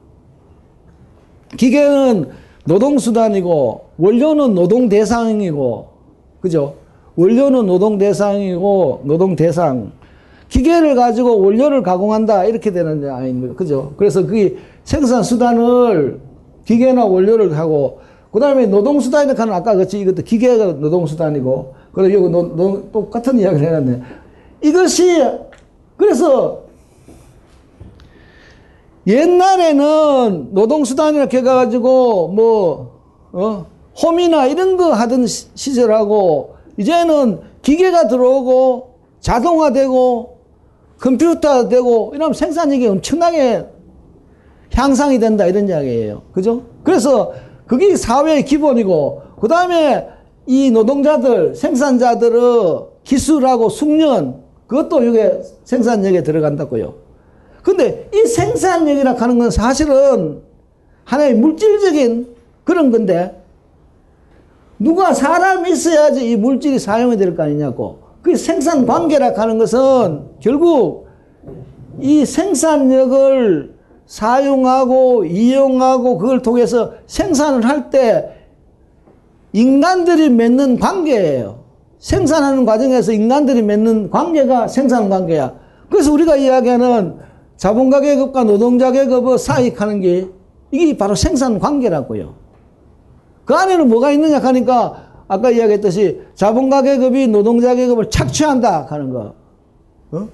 기계는 1.57 2.29
노동수단이고 2.65 3.85
원료는 3.97 4.53
노동 4.53 4.89
대상이고 4.89 5.87
그죠? 6.41 6.75
원료는 7.15 7.65
노동 7.65 7.97
대상이고 7.97 9.03
노동 9.05 9.37
대상 9.37 9.93
기계를 10.49 10.95
가지고 10.95 11.39
원료를 11.41 11.81
가공한다 11.81 12.43
이렇게 12.43 12.71
되는 12.71 12.99
게 12.99 13.07
아닙니다. 13.07 13.55
그죠? 13.55 13.93
그래서 13.95 14.25
그 14.25 14.57
생산 14.83 15.23
수단을 15.23 16.19
기계나 16.65 17.05
원료를 17.05 17.57
하고 17.57 17.99
그 18.31 18.39
다음에 18.41 18.65
노동 18.65 18.99
수단이라는 18.99 19.45
는 19.45 19.53
아까 19.53 19.75
그렇지 19.75 19.97
이것도 20.01 20.23
기계가 20.23 20.73
노동 20.73 21.05
수단이고 21.05 21.73
그리고 21.93 22.13
여기 22.13 22.29
노, 22.29 22.43
노, 22.53 22.91
똑같은 22.91 23.39
이야기를 23.39 23.65
해놨네. 23.65 24.01
이것이 24.61 25.23
그래서 25.95 26.64
옛날에는 29.07 30.49
노동수단이라 30.51 31.27
해가지고 31.31 32.29
뭐, 32.29 33.01
어, 33.31 33.65
홈이나 34.01 34.45
이런 34.47 34.77
거 34.77 34.91
하던 34.93 35.25
시절하고 35.27 36.55
이제는 36.77 37.39
기계가 37.61 38.07
들어오고 38.07 38.95
자동화되고 39.21 40.37
컴퓨터 40.99 41.67
되고 41.67 42.11
이러면 42.13 42.33
생산력이 42.33 42.87
엄청나게 42.87 43.65
향상이 44.73 45.19
된다 45.19 45.45
이런 45.45 45.67
이야기예요. 45.67 46.23
그죠? 46.33 46.63
그래서 46.83 47.33
그게 47.67 47.95
사회의 47.95 48.43
기본이고 48.43 49.21
그 49.39 49.47
다음에 49.47 50.07
이 50.45 50.71
노동자들 50.71 51.55
생산자들의 51.55 52.79
기술하고 53.03 53.69
숙련 53.69 54.43
그것도 54.67 55.03
이게 55.03 55.41
생산력에 55.63 56.23
들어간다고요. 56.23 57.04
근데 57.65 58.07
이 58.13 58.27
생산력이라 58.27 59.15
하는 59.15 59.39
건 59.39 59.49
사실은 59.49 60.43
하나의 61.03 61.33
물질적인 61.33 62.27
그런 62.63 62.91
건데 62.91 63.41
누가 64.77 65.13
사람이 65.13 65.71
있어야지 65.71 66.29
이 66.29 66.35
물질이 66.35 66.77
사용이 66.77 67.17
될 67.17 67.35
거 67.35 67.41
아니냐고. 67.43 67.99
그 68.21 68.35
생산 68.35 68.85
관계라 68.85 69.33
하는 69.35 69.57
것은 69.57 70.25
결국 70.39 71.07
이 71.99 72.23
생산력을 72.25 73.73
사용하고 74.05 75.25
이용하고 75.25 76.19
그걸 76.19 76.43
통해서 76.43 76.93
생산을 77.07 77.65
할 77.67 77.89
때 77.89 78.31
인간들이 79.53 80.29
맺는 80.29 80.77
관계예요. 80.79 81.63
생산하는 81.97 82.65
과정에서 82.65 83.11
인간들이 83.11 83.63
맺는 83.63 84.11
관계가 84.11 84.67
생산 84.67 85.09
관계야. 85.09 85.55
그래서 85.89 86.11
우리가 86.11 86.35
이야기하는 86.35 87.15
자본가 87.57 88.01
계급과 88.01 88.43
노동자 88.43 88.91
계급의 88.91 89.37
사익하는 89.37 90.01
게 90.01 90.27
이게 90.71 90.97
바로 90.97 91.15
생산 91.15 91.59
관계라고요. 91.59 92.33
그 93.45 93.53
안에는 93.53 93.87
뭐가 93.87 94.11
있느냐 94.11 94.39
하니까 94.39 95.05
아까 95.27 95.49
이야기했듯이 95.49 96.21
자본가 96.35 96.81
계급이 96.81 97.27
노동자 97.27 97.73
계급을 97.73 98.09
착취한다 98.09 98.87
하는 98.89 99.11
거. 99.11 99.33
어? 100.11 100.27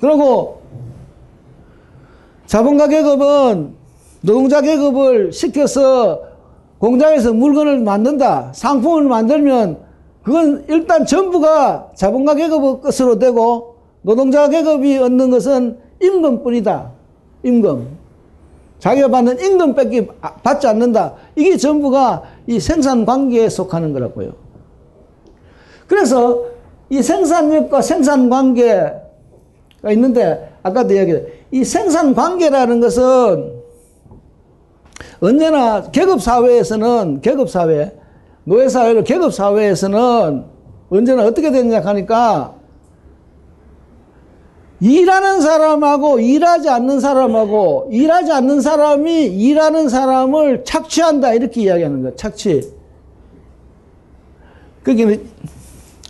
그리고 0.00 0.62
자본가 2.46 2.88
계급은 2.88 3.74
노동자 4.22 4.60
계급을 4.60 5.32
시켜서 5.32 6.20
공장에서 6.78 7.32
물건을 7.32 7.80
만든다. 7.80 8.52
상품을 8.54 9.04
만들면 9.04 9.80
그건 10.22 10.64
일단 10.68 11.04
전부가 11.04 11.90
자본가 11.94 12.34
계급의 12.34 12.80
것으로 12.80 13.18
되고 13.18 13.77
노동자 14.02 14.48
계급이 14.48 14.98
얻는 14.98 15.30
것은 15.30 15.78
임금뿐이다. 16.00 16.92
임금. 17.44 17.98
자기가 18.78 19.08
받는 19.08 19.40
임금밖에 19.40 20.08
받지 20.42 20.66
않는다. 20.66 21.14
이게 21.34 21.56
전부가 21.56 22.22
이 22.46 22.60
생산 22.60 23.04
관계에 23.04 23.48
속하는 23.48 23.92
거라고요. 23.92 24.32
그래서 25.86 26.44
이 26.90 27.02
생산력과 27.02 27.82
생산 27.82 28.30
관계가 28.30 29.90
있는데 29.92 30.52
아까도 30.62 30.94
이야기했 30.94 31.26
이 31.50 31.64
생산 31.64 32.14
관계라는 32.14 32.80
것은 32.80 33.58
언제나 35.20 35.90
계급 35.90 36.22
사회에서는 36.22 37.20
계급 37.20 37.50
사회 37.50 37.92
노예 38.44 38.68
사회로 38.68 39.04
계급 39.04 39.32
사회에서는 39.32 40.44
언제나 40.90 41.24
어떻게 41.24 41.50
되느냐 41.50 41.80
하니까 41.80 42.54
일하는 44.80 45.40
사람하고 45.40 46.20
일하지 46.20 46.68
않는 46.68 47.00
사람하고 47.00 47.88
일하지 47.90 48.30
않는 48.32 48.60
사람이 48.60 49.26
일하는 49.26 49.88
사람을 49.88 50.64
착취한다. 50.64 51.34
이렇게 51.34 51.62
이야기하는 51.62 52.02
거야. 52.02 52.12
착취. 52.14 52.72
그게 54.82 55.20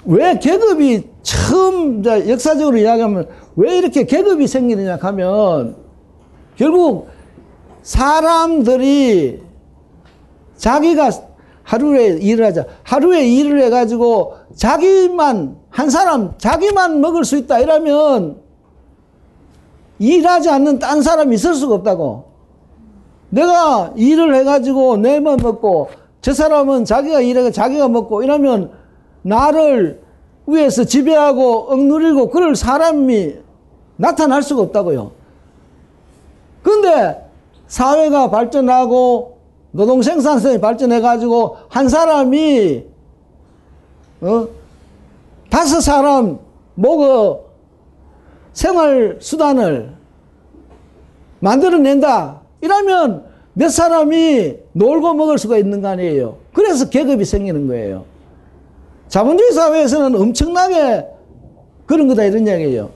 왜 0.05 0.39
계급이 0.39 1.05
처음 1.23 2.05
역사적으로 2.05 2.77
이야기하면 2.77 3.29
왜 3.57 3.79
이렇게 3.79 4.05
계급이 4.05 4.47
생기느냐 4.47 4.99
하면 5.01 5.77
결국 6.57 7.09
사람들이 7.83 9.41
자기가 10.57 11.11
하루에 11.63 12.19
일을 12.21 12.47
하자. 12.47 12.67
하루에 12.83 13.27
일을 13.27 13.63
해가지고 13.63 14.35
자기만 14.57 15.57
한 15.71 15.91
사람 15.91 16.35
자기만 16.39 17.01
먹을 17.01 17.25
수 17.25 17.37
있다 17.37 17.61
이러면 17.61 18.48
일하지 19.99 20.49
않는 20.51 20.79
딴 20.79 21.03
사람이 21.03 21.35
있을 21.35 21.55
수가 21.55 21.77
없다고. 21.77 22.25
내가 23.31 23.93
일을 23.97 24.35
해가지고 24.35 24.97
내만 24.99 25.39
먹고 25.43 25.91
저 26.21 26.33
사람은 26.33 26.85
자기가 26.85 27.21
일해가 27.21 27.51
자기가 27.51 27.89
먹고 27.89 28.23
이러면 28.23 28.73
나를 29.23 30.03
위해서 30.47 30.85
지배하고 30.85 31.73
억누리고 31.73 32.31
그럴 32.31 32.57
사람이 32.57 33.35
나타날 33.97 34.43
수가 34.43 34.63
없다고요. 34.63 35.13
근데 36.63 37.29
사회가 37.67 38.31
발전하고 38.31 39.39
노동 39.73 40.01
생산성이 40.03 40.59
발전해가지고 40.61 41.57
한 41.69 41.89
사람이 41.89 42.85
어? 44.23 44.49
다섯 45.51 45.81
사람 45.81 46.39
먹어 46.75 47.48
생활 48.59 49.19
수단을 49.21 49.95
만들어낸다. 51.39 52.41
이러면 52.61 53.25
몇 53.53 53.69
사람이 53.69 54.57
놀고 54.73 55.15
먹을 55.15 55.39
수가 55.39 55.59
있는 55.59 55.81
거 55.81 55.87
아니에요. 55.87 56.39
그래서 56.53 56.89
계급이 56.89 57.25
생기는 57.25 57.69
거예요. 57.69 58.05
자본주의 59.07 59.53
사회에서는 59.53 60.21
엄청나게 60.21 61.07
그런 61.87 62.09
거다 62.09 62.25
이런 62.25 62.49
이야기예요. 62.49 62.91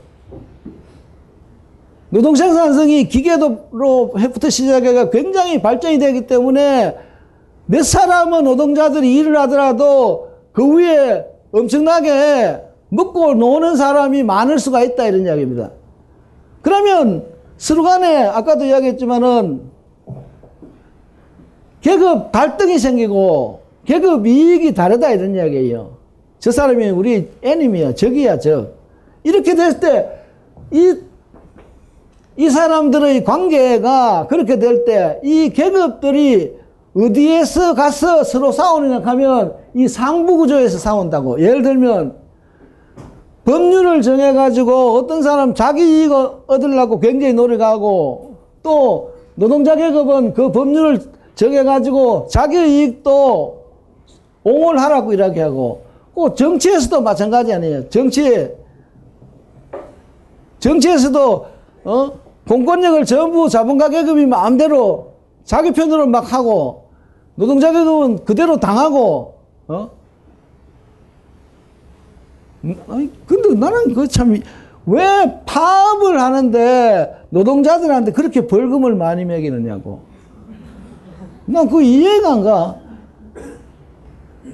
노동 2.10 2.34
생산성이 2.34 3.06
기계로부터 3.06 4.50
시작해가 4.50 5.10
굉장히 5.10 5.62
발전이 5.62 6.00
되기 6.00 6.26
때문에 6.26 6.96
몇 7.66 7.84
사람은 7.84 8.42
노동자들이 8.42 9.14
일을 9.14 9.38
하더라도 9.42 10.28
그 10.50 10.74
위에 10.74 11.24
엄청나게 11.52 12.71
먹고 12.92 13.32
노는 13.34 13.76
사람이 13.76 14.22
많을 14.22 14.58
수가 14.58 14.82
있다 14.82 15.06
이런 15.06 15.24
이야기입니다. 15.24 15.70
그러면 16.60 17.24
서로 17.56 17.82
간에 17.82 18.22
아까도 18.24 18.64
이야기했지만은 18.66 19.62
계급 21.80 22.30
갈등이 22.32 22.78
생기고 22.78 23.60
계급 23.86 24.26
이익이 24.26 24.74
다르다 24.74 25.10
이런 25.10 25.34
이야기예요. 25.34 25.96
저 26.38 26.50
사람이 26.50 26.90
우리 26.90 27.30
애님이야 27.42 27.94
적이야 27.94 28.38
적. 28.38 28.74
이렇게 29.24 29.54
됐을 29.54 29.80
때이 29.80 30.94
이 32.36 32.50
사람들의 32.50 33.24
관계가 33.24 34.26
그렇게 34.28 34.58
될 34.58 34.84
때 34.84 35.20
이 35.24 35.48
계급들이 35.50 36.56
어디에서 36.94 37.74
가서 37.74 38.22
서로 38.22 38.52
싸우느냐 38.52 39.00
하면 39.00 39.54
이 39.74 39.88
상부 39.88 40.36
구조에서 40.36 40.76
싸운다고. 40.78 41.40
예를 41.40 41.62
들면 41.62 42.21
법률을 43.44 44.02
정해가지고 44.02 44.94
어떤 44.94 45.22
사람 45.22 45.54
자기 45.54 45.82
이익 45.82 46.12
얻으려고 46.46 47.00
굉장히 47.00 47.32
노력하고 47.34 48.36
또 48.62 49.12
노동자 49.34 49.74
계급은 49.74 50.34
그 50.34 50.52
법률을 50.52 51.00
정해가지고 51.34 52.28
자기 52.30 52.56
이익도 52.56 53.62
옹호를 54.44 54.80
하라고 54.80 55.14
이야기하고 55.14 55.82
꼭 56.14 56.36
정치에서도 56.36 57.00
마찬가지 57.00 57.52
아니에요. 57.52 57.88
정치 57.88 58.50
정치에서도 60.58 61.46
어? 61.84 62.12
공권력을 62.48 63.04
전부 63.04 63.48
자본가 63.48 63.88
계급이 63.88 64.26
마음대로 64.26 65.12
자기 65.44 65.72
편으로 65.72 66.06
막 66.06 66.32
하고 66.32 66.84
노동자 67.34 67.72
계급은 67.72 68.24
그대로 68.24 68.58
당하고 68.58 69.34
어? 69.68 69.90
음, 72.64 72.76
아니 72.88 73.10
근데 73.26 73.54
나는 73.54 73.94
그 73.94 74.06
참 74.08 74.40
왜 74.84 75.40
파업을 75.46 76.20
하는데 76.20 77.16
노동자들한테 77.30 78.10
그렇게 78.12 78.46
벌금을 78.48 78.96
많이 78.96 79.24
매기느냐고 79.24 80.00
난 81.46 81.68
그 81.68 81.82
이해가 81.82 82.32
안 82.32 82.42
가. 82.42 82.76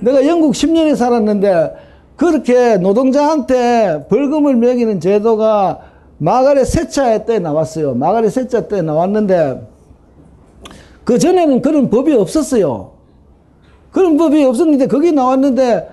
내가 0.01 0.27
영국 0.27 0.53
10년에 0.53 0.97
살았는데 0.97 1.75
그렇게 2.17 2.77
노동자한테 2.77 4.07
벌금을 4.09 4.57
매기는 4.57 5.01
제도가 5.01 5.81
마가렛 6.19 6.67
세차 6.67 7.25
때 7.25 7.39
나왔어요. 7.39 7.95
마가렛 7.95 8.31
세차 8.33 8.69
때 8.69 8.83
나왔는데 8.83 9.67
그 11.05 11.19
전에는 11.19 11.63
그런 11.63 11.89
법이 11.89 12.13
없었어요. 12.15 12.93
그런 13.93 14.17
법이 14.19 14.45
없었는데 14.45 14.89
거기 14.89 15.11
나왔는데 15.13 15.89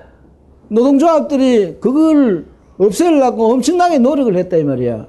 노동조합들이 0.70 1.78
그걸 1.80 2.45
없애려고 2.78 3.51
엄청나게 3.53 3.99
노력을 3.99 4.36
했다 4.36 4.57
이 4.57 4.63
말이야. 4.63 5.07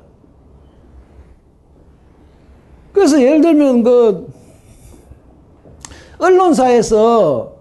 그래서 2.93 3.21
예를 3.21 3.41
들면 3.41 3.83
그 3.83 4.29
언론사에서 6.19 7.53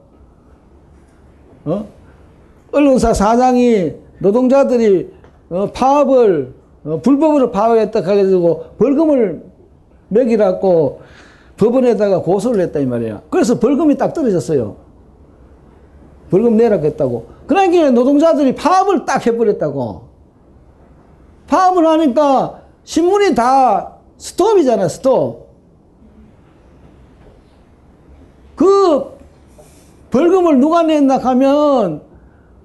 어? 1.66 1.88
언론사 2.72 3.14
사장이 3.14 3.94
노동자들이 4.20 5.12
어, 5.50 5.72
파업을 5.74 6.54
어, 6.86 7.00
불법으로 7.02 7.52
파업했다 7.52 8.00
해가지고 8.00 8.66
벌금을 8.78 9.44
매기라고 10.10 11.02
법원에다가 11.58 12.22
고소를 12.22 12.62
했다 12.62 12.80
이 12.80 12.86
말이야. 12.86 13.24
그래서 13.30 13.60
벌금이 13.60 13.98
딱 13.98 14.14
떨어졌어요. 14.14 14.76
벌금 16.30 16.58
내라고 16.58 16.86
했다고. 16.86 17.35
그러니까 17.48 17.92
노동자들이 17.92 18.56
파업을 18.56 19.06
딱 19.06 19.26
해버렸다고. 19.26 20.04
파업을 21.48 21.88
하니까 21.88 22.62
신문이 22.84 23.36
다 23.36 23.98
스톱이잖아, 24.18 24.88
스톱. 24.88 25.46
그 28.56 29.16
벌금을 30.12 30.60
누가 30.60 30.84
냈나 30.84 31.18
하면 31.18 32.02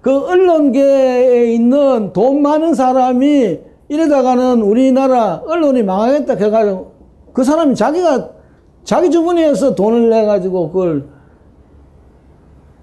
그 0.01 0.27
언론계에 0.27 1.53
있는 1.53 2.13
돈 2.13 2.43
많은 2.43 2.75
사람이 2.75 3.61
이러다가는 3.89 4.63
우리나라 4.63 5.43
언론이 5.47 5.83
망하겠다 5.83 6.35
해가지고 6.35 6.93
그 7.33 7.43
사람이 7.43 7.75
자기가 7.75 8.31
자기 8.85 9.11
주머니에서 9.11 9.75
돈을 9.75 10.09
내가지고 10.11 10.71
그걸 10.71 11.09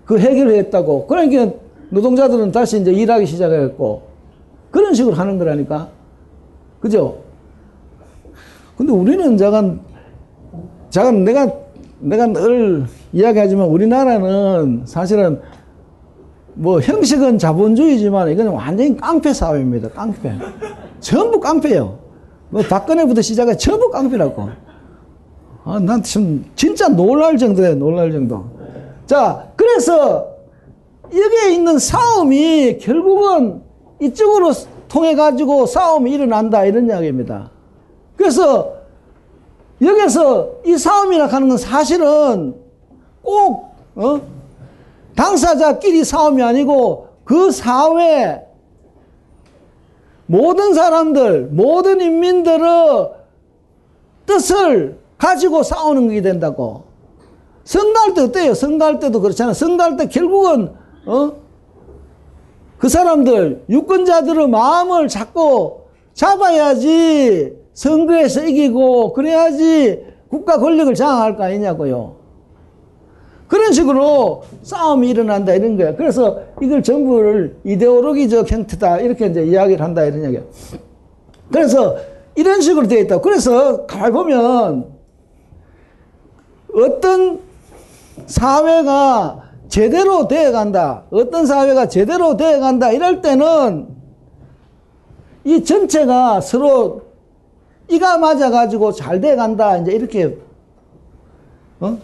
그 0.06 0.20
해결을 0.20 0.56
했다고. 0.56 1.08
그러니까 1.08 1.54
노동자들은 1.90 2.52
다시 2.52 2.82
이제 2.82 2.92
일하기 2.92 3.26
시작했고 3.26 4.04
그런 4.72 4.94
식으로 4.94 5.16
하는 5.16 5.38
거라니까. 5.38 5.90
그죠? 6.80 7.18
근데 8.78 8.92
우리는 8.92 9.38
자간, 9.38 9.80
자간 10.90 11.24
내가, 11.24 11.52
내가 12.00 12.28
늘 12.28 12.86
이야기하지만 13.12 13.68
우리나라는 13.68 14.84
사실은 14.86 15.42
뭐 16.54 16.80
형식은 16.80 17.38
자본주의지만 17.38 18.30
이거는 18.32 18.52
완전히 18.52 18.96
깡패 18.98 19.34
사회입니다. 19.34 19.90
깡패. 19.90 20.34
전부 21.00 21.40
깡패예요. 21.40 21.98
뭐 22.50 22.62
박근혜부터 22.64 23.22
시작해 23.22 23.56
전부 23.56 23.90
깡패라고. 23.90 24.50
아, 25.64 25.80
난참 25.80 26.46
진짜 26.56 26.88
놀랄 26.88 27.38
정도예요. 27.38 27.76
놀랄 27.76 28.12
정도. 28.12 28.46
자, 29.06 29.48
그래서 29.56 30.37
여기에 31.14 31.54
있는 31.54 31.80
싸움이 31.80 32.78
결국은 32.80 33.62
이쪽으로 34.00 34.52
통해 34.88 35.16
가지고 35.16 35.66
싸움이 35.66 36.12
일어난다 36.12 36.66
이런 36.66 36.88
이야기입니다. 36.88 37.52
그래서 38.16 38.74
여기서 39.82 40.50
이 40.66 40.78
싸움이라 40.78 41.28
하는 41.28 41.50
건 41.50 41.58
사실은 41.58 42.56
꼭 43.22 43.76
어? 43.96 44.22
당사자끼리 45.16 46.04
싸움이 46.04 46.42
아니고 46.42 47.08
그 47.24 47.52
사회 47.52 48.44
모든 50.26 50.74
사람들 50.74 51.50
모든 51.52 52.02
인민들의 52.02 53.12
뜻을 54.26 55.00
가지고 55.18 55.64
싸우는 55.64 56.10
게 56.10 56.22
된다고. 56.22 56.84
선거할 57.64 58.14
때 58.14 58.22
어때요? 58.22 58.54
선거할 58.54 59.00
때도 59.00 59.20
그렇잖아요. 59.22 59.54
선거할 59.54 59.98
때 59.98 60.08
결국은 60.08 60.74
어? 61.08 61.34
그 62.78 62.90
사람들 62.90 63.64
유권자들의 63.70 64.50
마음을 64.50 65.08
잡고 65.08 65.88
잡아야지 66.14 67.58
선거에서 67.74 68.44
이기고 68.46 69.14
그래야지 69.14 70.06
국가 70.30 70.60
권력을 70.60 70.94
장악할 70.94 71.38
거 71.38 71.44
아니냐고요. 71.46 72.18
그런 73.48 73.72
식으로 73.72 74.44
싸움이 74.62 75.10
일어난다 75.10 75.54
이런 75.54 75.78
거야. 75.78 75.96
그래서 75.96 76.42
이걸 76.62 76.84
전부를 76.84 77.58
이데올로기적 77.64 78.52
형태다 78.52 79.00
이렇게 79.00 79.28
이제 79.28 79.44
이야기를 79.46 79.84
한다 79.84 80.04
이런 80.04 80.26
얘기야. 80.26 80.42
그래서 81.52 81.96
이런 82.36 82.60
식으로 82.60 82.88
되어 82.88 83.00
있다. 83.00 83.22
그래서 83.22 83.86
가만 83.86 84.12
보면 84.12 84.86
어떤 86.76 87.40
사회가 88.26 89.47
제대로 89.70 90.28
되어 90.28 90.52
간다. 90.52 91.04
어떤 91.12 91.46
사회가 91.46 91.88
제대로 91.88 92.38
되어 92.38 92.60
간다. 92.60 92.92
이럴 92.92 93.22
때는 93.22 93.88
이 95.44 95.64
전체가 95.64 96.42
서로 96.42 97.02
이가 97.90 98.18
맞아가지고 98.18 98.92
잘 98.92 99.22
되어 99.22 99.36
간다. 99.36 99.78
이제 99.78 99.92
이렇게, 99.92 100.38
어? 101.80 101.98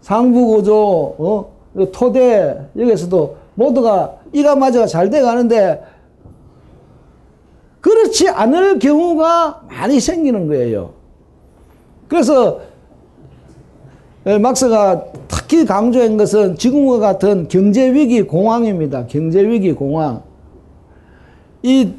상부구조, 0.00 1.16
어? 1.18 1.52
토대, 1.92 2.58
여기서도 2.76 3.36
모두가 3.54 4.16
이가 4.32 4.56
맞아가 4.56 4.86
잘 4.86 5.10
되어 5.10 5.24
가는데 5.24 5.84
그렇지 7.80 8.28
않을 8.28 8.78
경우가 8.78 9.62
많이 9.68 10.00
생기는 10.00 10.46
거예요. 10.46 10.92
그래서 12.08 12.60
막스가 14.24 15.04
탁 15.28 15.29
특히 15.50 15.64
강조한 15.64 16.16
것은 16.16 16.54
지금과 16.54 17.00
같은 17.00 17.48
경제 17.48 17.92
위기 17.92 18.22
공황입니다. 18.22 19.06
경제 19.06 19.42
위기 19.42 19.72
공황. 19.72 20.22
이, 21.64 21.92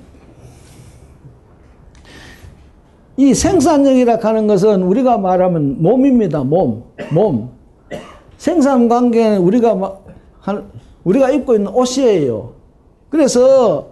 이 3.17 3.33
생산력이라 3.33 4.19
하는 4.21 4.47
것은 4.47 4.83
우리가 4.83 5.17
말하면 5.17 5.83
몸입니다. 5.83 6.45
몸, 6.45 6.85
몸. 7.11 7.49
생산 8.37 8.87
관계는 8.87 9.39
우리가 9.39 9.99
우리가 11.03 11.31
입고 11.31 11.55
있는 11.55 11.73
옷이에요. 11.73 12.53
그래서 13.09 13.89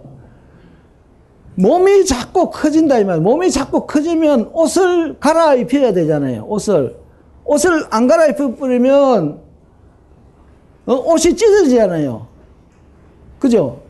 몸이 1.56 2.06
자꾸 2.06 2.48
커진다 2.48 2.98
이 2.98 3.04
말. 3.04 3.20
몸이 3.20 3.50
자꾸 3.50 3.86
커지면 3.86 4.52
옷을 4.54 5.18
갈아입혀야 5.20 5.92
되잖아요. 5.92 6.46
옷을 6.48 6.98
옷을 7.44 7.84
안 7.90 8.06
갈아입혀 8.06 8.54
버리면 8.54 9.49
어, 10.86 10.94
옷이 10.94 11.36
찢어지잖아요. 11.36 12.26
그죠? 13.38 13.80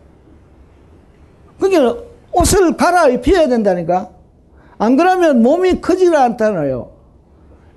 그러니까 1.59 2.03
옷을 2.32 2.76
갈아입혀야 2.76 3.49
된다니까. 3.49 4.11
안 4.78 4.97
그러면 4.97 5.43
몸이 5.43 5.80
크지를 5.80 6.16
않잖아요. 6.16 6.91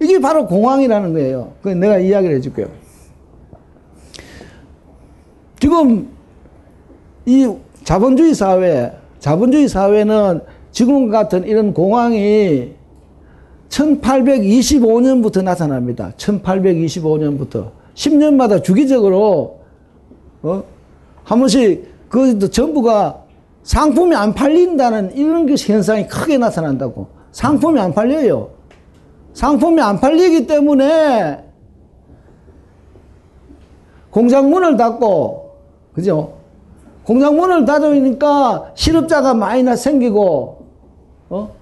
이게 0.02 0.20
바로 0.20 0.48
공황이라는 0.48 1.14
거예요. 1.14 1.54
그 1.62 1.70
내가 1.70 1.98
이야기를 1.98 2.38
해줄게요. 2.38 2.68
지금 5.60 6.10
이 7.26 7.54
자본주의 7.84 8.34
사회, 8.34 8.92
자본주의 9.20 9.68
사회는 9.68 10.42
지금 10.72 11.10
같은 11.10 11.46
이런 11.46 11.74
공황이 11.74 12.74
1825년부터 13.70 15.44
나타납니다. 15.44 16.12
1825년부터. 16.18 17.72
10년마다 17.96 18.64
주기적으로, 18.64 19.60
어? 20.42 20.64
한 21.24 21.40
번씩, 21.40 21.94
그 22.10 22.50
전부가 22.50 23.24
상품이 23.64 24.16
안 24.16 24.34
팔린다는 24.34 25.16
이런 25.16 25.46
그 25.46 25.56
현상이 25.56 26.08
크게 26.08 26.38
나타난다고. 26.38 27.08
상품이 27.32 27.80
안 27.80 27.94
팔려요. 27.94 28.50
상품이 29.34 29.82
안 29.82 30.00
팔리기 30.00 30.46
때문에 30.46 31.44
공장 34.12 34.50
문을 34.50 34.78
닫고, 34.78 35.56
그죠? 35.94 36.34
공장 37.04 37.36
문을 37.36 37.66
닫으니까 37.66 38.72
실업자가 38.76 39.34
많이 39.34 39.64
나 39.64 39.76
생기고, 39.76 40.66
어? 41.30 41.56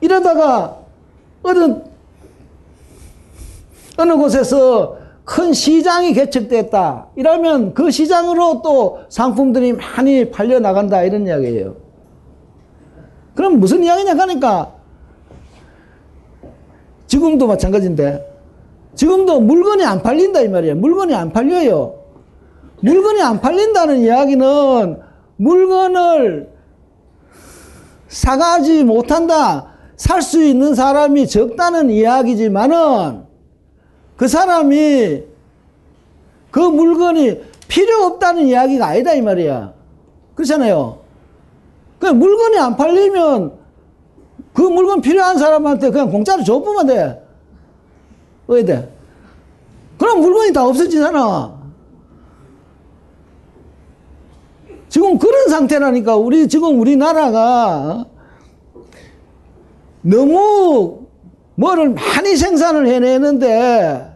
이러다가 0.00 0.78
어느, 1.42 1.82
어느 3.98 4.16
곳에서 4.16 5.03
큰 5.24 5.52
시장이 5.52 6.12
개척됐다. 6.12 7.08
이러면 7.16 7.72
그 7.74 7.90
시장으로 7.90 8.60
또 8.62 9.00
상품들이 9.08 9.72
많이 9.72 10.30
팔려 10.30 10.60
나간다. 10.60 11.02
이런 11.02 11.26
이야기예요. 11.26 11.76
그럼 13.34 13.58
무슨 13.58 13.82
이야기냐 13.82 14.14
하니까 14.16 14.74
지금도 17.06 17.46
마찬가지인데 17.46 18.32
지금도 18.94 19.40
물건이 19.40 19.84
안 19.84 20.02
팔린다 20.02 20.40
이 20.42 20.48
말이에요. 20.48 20.76
물건이 20.76 21.14
안 21.14 21.32
팔려요. 21.32 21.94
물건이 22.80 23.22
안 23.22 23.40
팔린다는 23.40 23.98
이야기는 24.00 25.00
물건을 25.36 26.52
사가지 28.08 28.84
못한다. 28.84 29.70
살 29.96 30.22
수 30.22 30.42
있는 30.42 30.74
사람이 30.74 31.26
적다는 31.28 31.88
이야기지만은 31.90 33.24
그 34.16 34.28
사람이 34.28 35.22
그 36.50 36.60
물건이 36.60 37.40
필요 37.66 38.04
없다는 38.04 38.46
이야기가 38.46 38.86
아니다 38.86 39.12
이 39.14 39.22
말이야. 39.22 39.72
그렇잖아요. 40.34 41.00
그 41.98 42.06
물건이 42.06 42.58
안 42.58 42.76
팔리면 42.76 43.52
그 44.52 44.62
물건 44.62 45.00
필요한 45.00 45.36
사람한테 45.36 45.90
그냥 45.90 46.10
공짜로 46.10 46.44
줘보면 46.44 46.86
돼. 46.86 47.26
왜 48.46 48.64
돼? 48.64 48.94
그럼 49.98 50.20
물건이 50.20 50.52
다 50.52 50.64
없어지잖아. 50.64 51.64
지금 54.88 55.18
그런 55.18 55.48
상태라니까 55.48 56.14
우리 56.14 56.46
지금 56.46 56.78
우리나라가 56.78 58.06
너무 60.02 61.03
뭐를 61.56 61.90
많이 61.90 62.36
생산을 62.36 62.86
해내는데 62.88 64.12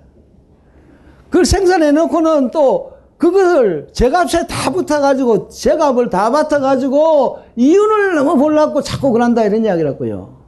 그걸 1.30 1.44
생산해 1.44 1.92
놓고는 1.92 2.50
또 2.50 2.92
그걸 3.16 3.88
제값에 3.92 4.46
다 4.46 4.70
붙어가지고 4.70 5.48
제값을 5.48 6.08
다 6.08 6.30
받아가지고 6.30 7.38
이윤을 7.56 8.14
너무 8.14 8.36
몰랐고 8.36 8.80
자꾸 8.82 9.10
그런다 9.12 9.44
이런 9.44 9.64
이야기라고요. 9.64 10.38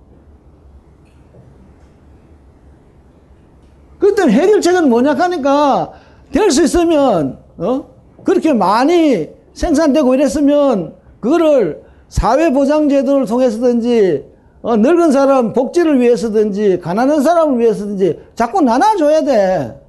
그때 3.99 4.23
해결책은 4.23 4.89
뭐냐 4.89 5.15
하니까 5.15 5.93
될 6.33 6.51
수 6.51 6.63
있으면 6.63 7.39
어 7.59 7.85
그렇게 8.25 8.53
많이 8.53 9.29
생산되고 9.53 10.15
이랬으면 10.15 10.95
그거를 11.19 11.83
사회보장제도를 12.09 13.27
통해서든지 13.27 14.30
어, 14.63 14.77
늙은 14.77 15.13
사람 15.13 15.53
복지를 15.53 16.01
위해서든지 16.01 16.81
가난한 16.81 17.23
사람을 17.23 17.59
위해서든지 17.61 18.21
자꾸 18.35 18.61
나눠줘야 18.61 19.25
돼. 19.25 19.81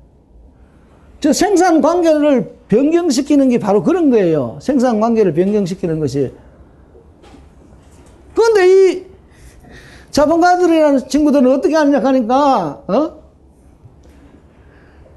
저 1.19 1.33
생산 1.33 1.81
관계를 1.81 2.55
변경시키는 2.67 3.49
게 3.49 3.59
바로 3.59 3.83
그런 3.83 4.09
거예요. 4.09 4.57
생산 4.61 4.99
관계를 4.99 5.33
변경시키는 5.33 5.99
것이. 5.99 6.33
그런데 8.33 8.67
이 8.67 9.05
자본가들이라는 10.09 11.07
친구들은 11.07 11.51
어떻게 11.51 11.75
하느냐 11.75 11.99
하니까, 11.99 12.81
어? 12.87 13.21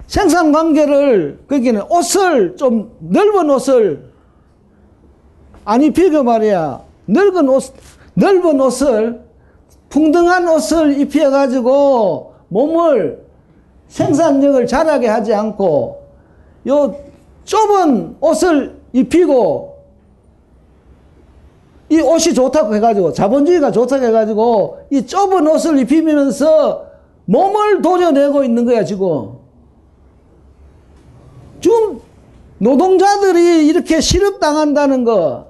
생산 0.06 0.52
관계를, 0.52 1.40
거기는 1.48 1.80
옷을, 1.90 2.56
좀 2.56 2.92
넓은 3.00 3.48
옷을 3.50 4.10
안 5.64 5.82
입히고 5.82 6.22
말이야. 6.22 6.82
넓은 7.06 7.48
옷, 7.48 7.72
넓은 8.14 8.60
옷을, 8.60 9.23
풍등한 9.94 10.48
옷을 10.48 11.00
입혀가지고 11.00 12.34
몸을 12.48 13.24
생산력을 13.86 14.66
잘하게 14.66 15.06
하지 15.06 15.32
않고 15.32 16.02
요 16.66 16.96
좁은 17.44 18.16
옷을 18.20 18.76
입히고 18.92 19.76
이 21.90 22.00
옷이 22.00 22.34
좋다고 22.34 22.74
해가지고 22.74 23.12
자본주의가 23.12 23.70
좋다고 23.70 24.04
해가지고 24.04 24.78
이 24.90 25.06
좁은 25.06 25.46
옷을 25.46 25.78
입히면서 25.78 26.86
몸을 27.26 27.80
도려내고 27.80 28.42
있는 28.42 28.64
거야 28.64 28.84
지금. 28.84 29.34
지금 31.60 32.00
노동자들이 32.58 33.68
이렇게 33.68 34.00
실업당한다는 34.00 35.04
거 35.04 35.46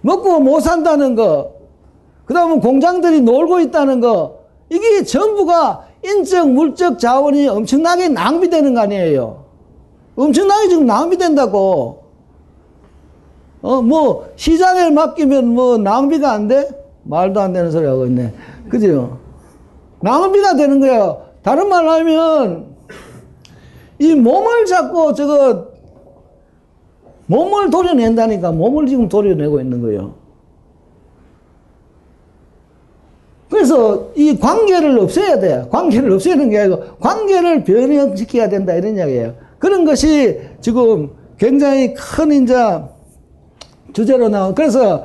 먹고 0.00 0.40
못 0.40 0.58
산다는 0.58 1.14
거 1.14 1.53
그 2.24 2.34
다음에 2.34 2.58
공장들이 2.58 3.20
놀고 3.20 3.60
있다는 3.60 4.00
거 4.00 4.44
이게 4.70 5.04
전부가 5.04 5.86
인적, 6.04 6.50
물적 6.50 6.98
자원이 6.98 7.48
엄청나게 7.48 8.08
낭비되는 8.08 8.74
거 8.74 8.80
아니에요. 8.80 9.44
엄청나게 10.16 10.68
지금 10.68 10.86
낭비된다고. 10.86 12.04
어, 13.62 13.80
뭐, 13.80 14.28
시장에 14.36 14.90
맡기면 14.90 15.48
뭐, 15.48 15.78
낭비가 15.78 16.32
안 16.32 16.48
돼? 16.48 16.68
말도 17.04 17.40
안 17.40 17.52
되는 17.54 17.70
소리 17.70 17.86
하고 17.86 18.04
있네. 18.06 18.34
그죠? 18.68 19.18
낭비가 20.00 20.54
되는 20.56 20.80
거야. 20.80 21.16
다른 21.42 21.68
말 21.70 21.88
하면, 21.88 22.66
이 23.98 24.14
몸을 24.14 24.66
자꾸 24.66 25.14
저거, 25.14 25.68
몸을 27.26 27.70
도려낸다니까. 27.70 28.52
몸을 28.52 28.86
지금 28.86 29.08
도려내고 29.08 29.60
있는 29.60 29.80
거예요. 29.80 30.23
그래서 33.54 34.08
이 34.16 34.36
관계를 34.36 34.98
없애야 34.98 35.38
돼. 35.38 35.64
관계를 35.70 36.10
없애는 36.10 36.50
게 36.50 36.58
아니고 36.58 36.96
관계를 36.98 37.62
변형시켜야 37.62 38.48
된다 38.48 38.74
이런 38.74 38.96
이야기예요. 38.96 39.34
그런 39.60 39.84
것이 39.84 40.40
지금 40.60 41.10
굉장히 41.38 41.94
큰 41.94 42.32
인자 42.32 42.88
주제로 43.92 44.28
나온. 44.28 44.56
그래서 44.56 45.04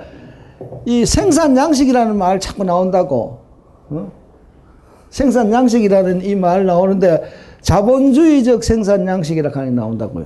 이 0.83 1.05
생산 1.05 1.55
양식이라는 1.55 2.17
말 2.17 2.39
자꾸 2.39 2.63
나온다고. 2.63 3.41
어? 3.91 4.11
생산 5.11 5.51
양식이라는 5.53 6.23
이 6.25 6.33
말 6.35 6.65
나오는데 6.65 7.21
자본주의적 7.61 8.63
생산 8.63 9.05
양식이라 9.05 9.51
하니 9.53 9.69
나온다고요. 9.69 10.25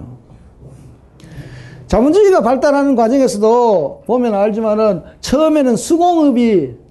자본주의가 1.88 2.40
발달하는 2.42 2.96
과정에서도 2.96 4.04
보면 4.06 4.34
알지만은 4.34 5.02
처음에는 5.20 5.76
수공업이 5.76 6.83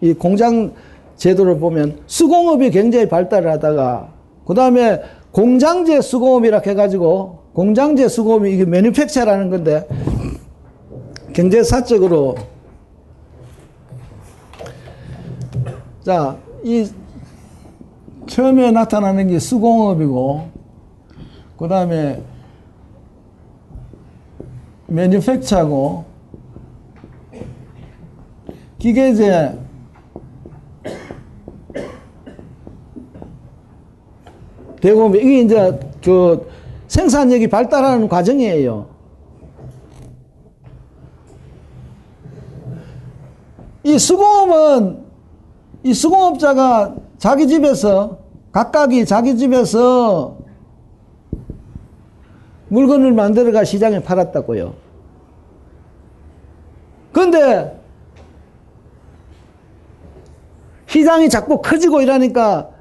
이 0.00 0.12
공장 0.12 0.72
제도를 1.16 1.58
보면 1.58 2.00
수공업이 2.06 2.70
굉장히 2.70 3.08
발달을 3.08 3.50
하다가 3.52 4.12
그 4.46 4.54
다음에 4.54 5.00
공장제 5.32 6.00
수공업이라 6.00 6.60
해가지고 6.64 7.38
공장제 7.52 8.08
수공업이 8.08 8.52
이게 8.52 8.64
매니팩처라는 8.64 9.50
건데 9.50 9.86
경제사적으로. 11.36 12.34
자, 16.02 16.38
이 16.62 16.88
처음에 18.26 18.70
나타나는 18.70 19.28
게 19.28 19.38
수공업이고 19.38 20.48
그 21.58 21.68
다음에 21.68 22.22
매니팩처고 24.86 26.04
기계제 28.78 29.58
대공업 34.86 35.16
이게 35.16 35.40
이제 35.40 35.80
그 36.04 36.48
생산력이 36.86 37.48
발달하는 37.48 38.06
과정이에요. 38.08 38.86
이 43.82 43.98
수공업은 43.98 45.04
이 45.82 45.92
수공업자가 45.92 46.94
자기 47.18 47.48
집에서 47.48 48.18
각각이 48.52 49.04
자기 49.06 49.36
집에서 49.36 50.38
물건을 52.68 53.12
만들어가 53.12 53.64
시장에 53.64 54.00
팔았다고요. 54.04 54.72
그런데 57.10 57.76
시장이 60.86 61.28
자꾸 61.28 61.60
커지고 61.60 62.02
이러니까 62.02 62.75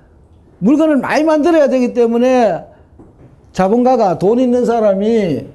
물건을 0.59 0.97
많이 0.97 1.23
만들어야 1.23 1.69
되기 1.69 1.93
때문에 1.93 2.65
자본가가 3.53 4.19
돈 4.19 4.39
있는 4.39 4.65
사람이 4.65 5.47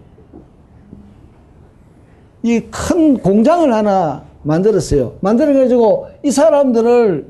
이 2.42 2.60
큰 2.70 3.18
공장을 3.18 3.70
하나 3.72 4.22
만들었어요. 4.42 5.12
만들어가지고 5.20 6.06
이 6.22 6.30
사람들을 6.30 7.26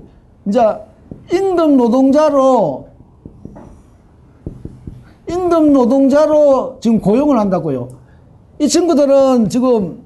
이제 0.47 0.61
임금 1.33 1.77
노동자로 1.77 2.89
임금 5.29 5.73
노동자로 5.73 6.79
지금 6.81 7.01
고용을 7.01 7.39
한다고요. 7.39 7.89
이 8.61 8.69
친구들은 8.69 9.49
지금 9.49 10.03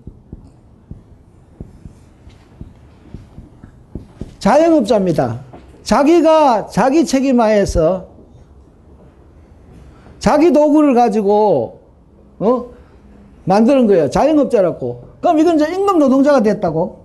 자영업자입니다. 4.38 5.40
자기가 5.84 6.66
자기 6.66 7.04
책임하에서 7.04 8.08
자기 10.18 10.52
도구를 10.52 10.94
가지고 10.94 11.80
어? 12.38 12.66
만드는 13.44 13.86
거예요. 13.86 14.08
자영업자라고. 14.08 15.04
그럼 15.20 15.38
이건 15.38 15.56
이제 15.56 15.72
임금 15.72 15.98
노동자가 15.98 16.42
됐다고? 16.42 17.04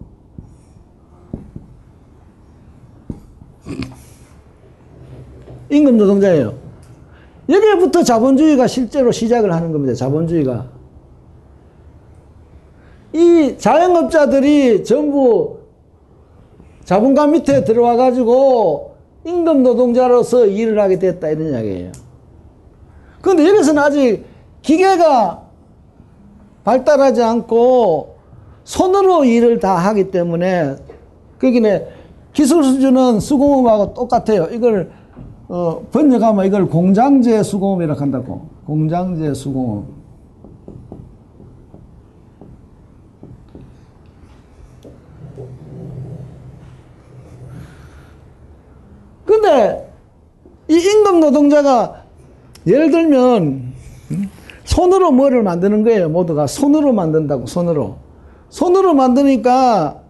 임금 5.70 5.98
노동자예요. 5.98 6.54
여기부터 7.50 8.04
자본주의가 8.04 8.68
실제로 8.68 9.12
시작을 9.12 9.54
하는 9.54 9.74
겁니다. 9.74 9.94
자본주의가. 9.94 10.68
이 13.12 13.56
자영업자들이 13.58 14.84
전부 14.86 15.59
자본가 16.90 17.28
밑에 17.28 17.64
들어와 17.66 17.96
가지고 17.96 18.96
임금 19.24 19.62
노동자로서 19.62 20.48
일을 20.48 20.80
하게 20.80 20.98
됐다 20.98 21.30
이런 21.30 21.52
이야기예요. 21.52 21.92
그런데 23.22 23.48
여기서는 23.48 23.80
아직 23.80 24.26
기계가 24.64 25.44
발달하지 26.64 27.22
않고 27.22 28.16
손으로 28.64 29.24
일을 29.24 29.60
다 29.60 29.76
하기 29.76 30.10
때문에 30.10 30.78
거기는 31.40 31.86
기술 32.34 32.64
수준은 32.64 33.20
수공업하고 33.20 33.94
똑같아요. 33.94 34.48
이걸 34.52 34.90
어, 35.48 35.86
번역하면 35.92 36.48
이걸 36.48 36.68
공장제 36.68 37.44
수공업이라고 37.44 38.02
한다고. 38.02 38.48
공장제 38.66 39.36
수공업. 39.36 39.99
근데 49.40 49.90
이 50.68 50.76
임금 50.76 51.22
노동자가 51.22 52.04
예를 52.68 52.92
들면 52.92 53.74
손으로 54.66 55.12
뭐를 55.12 55.42
만드는 55.44 55.84
거예요. 55.84 56.10
모두가 56.10 56.46
손으로 56.46 56.92
만든다고 56.94 57.48
손으로. 57.48 57.96
손으로 58.50 58.94
만드니까 58.94 60.02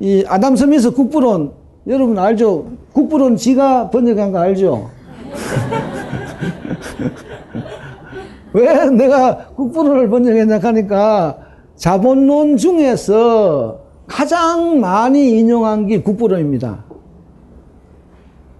이 0.00 0.24
아담 0.28 0.54
스미스 0.54 0.92
국부론 0.92 1.52
여러분 1.88 2.16
알죠? 2.18 2.66
국부론 2.92 3.36
지가 3.36 3.90
번역한 3.90 4.32
거 4.32 4.38
알죠? 4.38 4.90
왜 8.52 8.88
내가 8.90 9.48
국부론을 9.56 10.08
번역했냐 10.08 10.60
하니까 10.62 11.38
자본론 11.76 12.56
중에서 12.56 13.87
가장 14.08 14.80
많이 14.80 15.38
인용한 15.38 15.86
게 15.86 16.02
국부론입니다. 16.02 16.84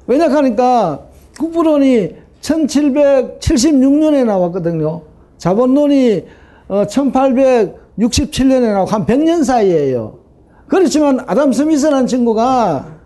왜냐 0.06 0.28
하니까 0.28 1.00
국부론이 1.38 2.16
1776년에 2.40 4.24
나왔거든요. 4.24 5.02
자본론이 5.38 6.24
1867년에 6.68 8.72
나오고 8.72 8.90
한 8.90 9.06
100년 9.06 9.44
사이에요. 9.44 10.18
그렇지만 10.66 11.20
아담 11.26 11.52
스미스라는 11.52 12.06
친구가 12.06 12.98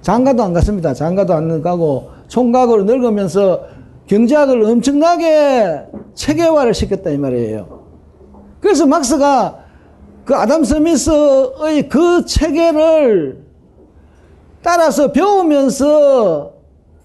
장가도 0.00 0.42
안 0.42 0.54
갔습니다. 0.54 0.94
장가도 0.94 1.34
안 1.34 1.62
가고 1.62 2.08
총각으로 2.28 2.84
늙으면서 2.84 3.64
경제학을 4.06 4.62
엄청나게 4.62 5.82
체계화를 6.14 6.72
시켰다 6.72 7.10
이 7.10 7.18
말이에요. 7.18 7.82
그래서 8.60 8.86
막스가 8.86 9.64
그 10.28 10.36
아담 10.36 10.62
스미스의 10.62 11.88
그 11.88 12.26
체계를 12.26 13.42
따라서 14.62 15.10
배우면서 15.10 16.52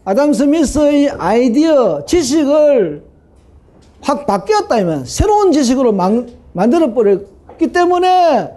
아담 0.03 0.33
스미스의 0.33 1.11
아이디어, 1.11 2.03
지식을 2.05 3.01
확 4.01 4.25
바뀌었다 4.25 4.77
이면 4.79 5.05
새로운 5.05 5.53
지식으로 5.53 5.93
막, 5.93 6.25
만들어 6.51 6.93
버렸기 6.93 7.71
때문에 7.71 8.51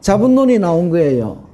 자본론이 0.00 0.60
나온 0.60 0.90
거예요. 0.90 1.46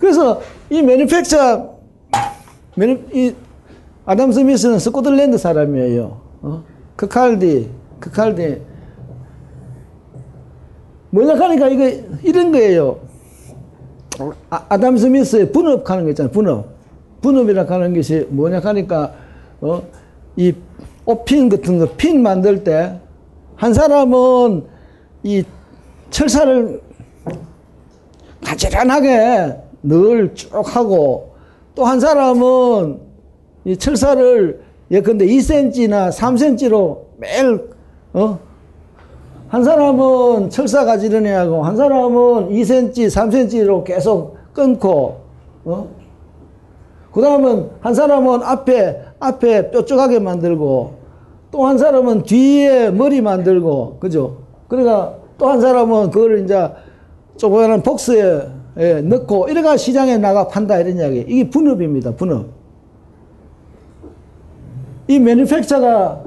그래서 0.00 0.42
이 0.70 0.82
매니팩처 0.82 1.78
매니, 2.74 3.04
이 3.12 3.34
아담 4.04 4.32
스미스는 4.32 4.80
스코틀랜드 4.80 5.38
사람이에요. 5.38 6.20
어? 6.42 6.64
크칼디, 6.96 7.70
크칼디. 8.00 8.69
뭐냐 11.10 11.34
하니까 11.34 11.68
이거 11.68 11.90
이런 12.22 12.52
거예요. 12.52 12.98
아, 14.50 14.66
아담 14.68 14.96
스미스의 14.96 15.50
분업하는 15.52 16.04
거 16.04 16.10
있잖아요. 16.10 16.30
분업. 16.32 16.68
분업이라고 17.22 17.72
하는 17.74 17.94
것이 17.94 18.26
뭐냐 18.30 18.60
하니까 18.60 19.12
어? 19.60 19.82
이 20.36 20.52
옷핀 21.04 21.48
같은 21.48 21.78
거 21.78 21.86
핀 21.96 22.22
만들 22.22 22.62
때 22.64 22.98
한 23.56 23.74
사람은 23.74 24.64
이 25.22 25.44
철사를 26.10 26.80
가지런하게 28.44 29.56
늘 29.82 30.34
쭉 30.34 30.50
하고 30.76 31.34
또 31.74 31.84
한 31.84 32.00
사람은 32.00 33.00
이 33.66 33.76
철사를 33.76 34.60
예컨대 34.90 35.26
2cm나 35.26 36.10
3cm로 36.10 36.98
매일 37.18 37.68
어? 38.14 38.38
한 39.50 39.64
사람은 39.64 40.48
철사 40.50 40.84
가지런히 40.84 41.28
하고 41.28 41.64
한 41.64 41.76
사람은 41.76 42.50
2cm, 42.50 42.94
3cm로 42.94 43.82
계속 43.82 44.36
끊고 44.52 45.16
어? 45.64 45.88
그 47.12 47.20
다음은 47.20 47.68
한 47.80 47.92
사람은 47.92 48.44
앞에 48.44 49.02
앞에 49.18 49.72
뾰족하게 49.72 50.20
만들고 50.20 50.94
또 51.50 51.66
한 51.66 51.76
사람은 51.78 52.22
뒤에 52.22 52.90
머리 52.92 53.20
만들고 53.20 53.96
그죠? 53.98 54.36
그러니까 54.68 55.16
또 55.36 55.48
한 55.48 55.60
사람은 55.60 56.10
그걸 56.10 56.44
이제 56.44 56.70
조그마한 57.36 57.82
복스에 57.82 58.46
예, 58.78 59.00
넣고 59.00 59.48
이래가 59.48 59.76
시장에 59.76 60.16
나가 60.16 60.46
판다 60.46 60.78
이런 60.78 60.96
이야기. 60.96 61.24
이게 61.26 61.50
분업입니다. 61.50 62.14
분업. 62.14 62.46
이 65.08 65.18
매니팩처가 65.18 66.22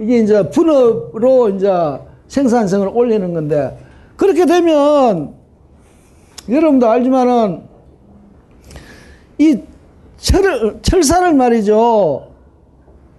이게 0.00 0.18
이제 0.18 0.50
분업으로 0.50 1.50
이제 1.50 1.70
생산성을 2.30 2.88
올리는 2.94 3.34
건데 3.34 3.76
그렇게 4.16 4.46
되면 4.46 5.34
여러분도 6.48 6.88
알지만은 6.88 7.62
이 9.38 9.58
철, 10.16 10.78
철사를 10.80 11.34
말이죠. 11.34 12.28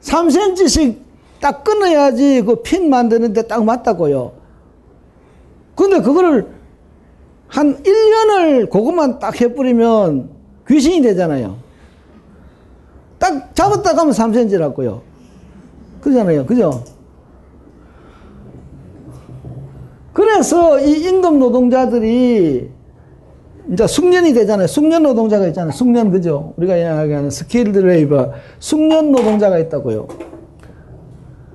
3cm씩 0.02 0.98
딱 1.42 1.64
끊어야지 1.64 2.42
그 2.44 2.62
핀 2.64 2.90
만드는데 2.90 3.48
딱 3.48 3.64
맞다고요. 3.66 4.32
근데 5.76 6.00
그거를 6.02 6.48
한 7.48 7.84
1년을 7.84 8.70
그것만 8.70 9.20
딱 9.20 9.40
해버리면 9.42 10.30
귀신이 10.68 11.02
되잖아요. 11.02 11.58
딱 13.20 13.54
잡았다 13.54 13.94
가면 13.94 14.14
3cm라고요. 14.14 15.02
그러잖아요. 16.00 16.46
그죠? 16.46 16.84
그래서 20.14 20.80
이 20.80 21.08
임금 21.08 21.40
노동자들이 21.40 22.70
이제 23.72 23.88
숙련이 23.88 24.34
되잖아요. 24.34 24.68
숙련 24.68 25.04
노동자가 25.04 25.48
있잖아요. 25.48 25.72
숙련 25.72 26.12
그죠? 26.12 26.54
우리가 26.58 26.76
이야기하는 26.76 27.30
skilled 27.30 27.80
labor 27.80 28.32
숙련 28.60 29.12
노동자가 29.12 29.60
있다고요. 29.60 30.08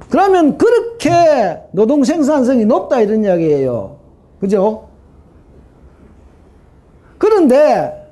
그러면 0.09 0.57
그렇게 0.57 1.61
노동 1.73 2.05
생산성이 2.05 2.65
높다 2.65 3.01
이런 3.01 3.25
이야기예요. 3.25 3.97
그죠? 4.41 4.89
그런데 7.19 8.09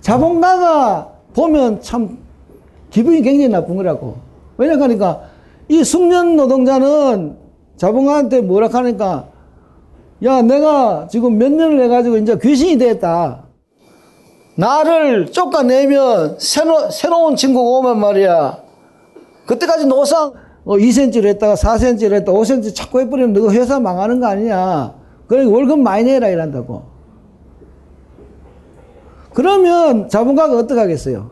자본가가 0.00 1.12
보면 1.34 1.82
참 1.82 2.18
기분이 2.90 3.22
굉장히 3.22 3.48
나쁜 3.48 3.76
거라고. 3.76 4.16
왜냐 4.56 4.80
하니까 4.80 5.22
이 5.68 5.84
숙련 5.84 6.36
노동자는 6.36 7.36
자본가한테 7.80 8.42
뭐라 8.42 8.68
하니까 8.70 9.28
야 10.22 10.42
내가 10.42 11.08
지금 11.10 11.38
몇 11.38 11.50
년을 11.50 11.82
해가지고 11.84 12.18
이제 12.18 12.36
귀신이 12.36 12.76
됐다. 12.76 13.44
나를 14.54 15.32
쫓아내면 15.32 16.36
새로, 16.38 16.90
새로운 16.90 17.36
친구가 17.36 17.66
오면 17.78 17.98
말이야. 17.98 18.58
그때까지 19.46 19.86
노상 19.86 20.34
어, 20.66 20.76
2cm를 20.76 21.28
했다가 21.28 21.54
4cm를 21.54 22.12
했다가 22.16 22.38
5cm 22.38 22.74
자꾸 22.74 23.00
해버리면 23.00 23.32
너 23.32 23.50
회사 23.50 23.80
망하는 23.80 24.20
거 24.20 24.26
아니냐. 24.26 24.92
그러니까 25.26 25.56
월급 25.56 25.78
많이 25.78 26.04
내라 26.04 26.28
이란다고. 26.28 26.82
그러면 29.32 30.10
자본가가 30.10 30.54
어떻게 30.54 30.78
하겠어요? 30.78 31.30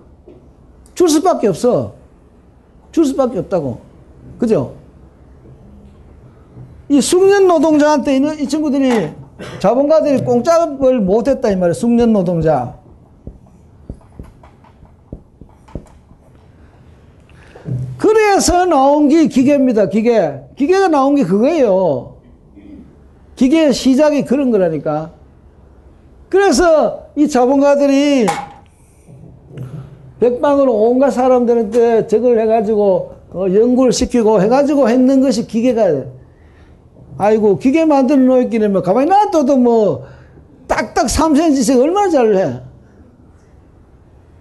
줄 0.94 1.11
수밖에 1.11 1.49
없어. 1.49 1.92
줄 2.90 3.05
수밖에 3.05 3.38
없다고. 3.40 3.80
그죠? 4.38 4.77
이 6.89 7.01
숙련 7.01 7.47
노동자한테 7.47 8.16
있는 8.16 8.39
이 8.39 8.49
친구들이 8.49 9.11
자본가들이 9.59 10.24
공짜를 10.24 11.01
못했다 11.01 11.51
이 11.51 11.57
말이에요. 11.57 11.74
숙련 11.74 12.12
노동자. 12.12 12.78
그래서 17.99 18.64
나온 18.64 19.09
게 19.09 19.26
기계입니다. 19.26 19.89
기계. 19.89 20.41
기계가 20.57 20.89
나온 20.89 21.14
게 21.14 21.24
그거예요. 21.24 22.16
기계의 23.36 23.72
시작이 23.72 24.24
그런 24.24 24.51
거라니까. 24.51 25.12
그래서 26.28 27.07
이 27.16 27.28
자본가들이 27.28 28.26
백방으로 30.20 30.74
온갖 30.74 31.11
사람들한테 31.11 32.07
저걸 32.07 32.41
해가지고 32.41 33.12
어, 33.30 33.47
연구를 33.53 33.93
시키고 33.93 34.41
해가지고 34.43 34.89
했는 34.89 35.20
것이 35.20 35.47
기계가 35.47 36.05
아이고 37.18 37.58
기계 37.58 37.84
만들어 37.84 38.18
놓기는 38.18 38.72
뭐 38.72 38.80
가만히 38.80 39.10
놔둬도 39.10 39.56
뭐 39.56 40.06
딱딱 40.68 41.06
3cm씩 41.06 41.80
얼마나 41.80 42.08
잘해. 42.08 42.60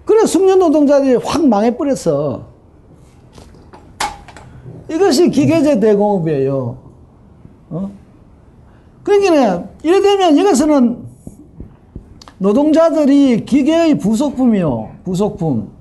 그래 0.06 0.26
숙련 0.26 0.60
노동자들이 0.60 1.16
확 1.16 1.46
망해버렸어. 1.46 2.46
이것이 4.90 5.30
기계제 5.32 5.80
대공업이에요. 5.80 6.78
어? 7.70 7.92
그러니까 9.04 9.68
이래 9.84 10.02
되면 10.02 10.38
여기서는 10.38 11.08
노동자들이 12.38 13.44
기계의 13.46 13.98
부속품이요. 13.98 14.92
부속품. 15.04 15.72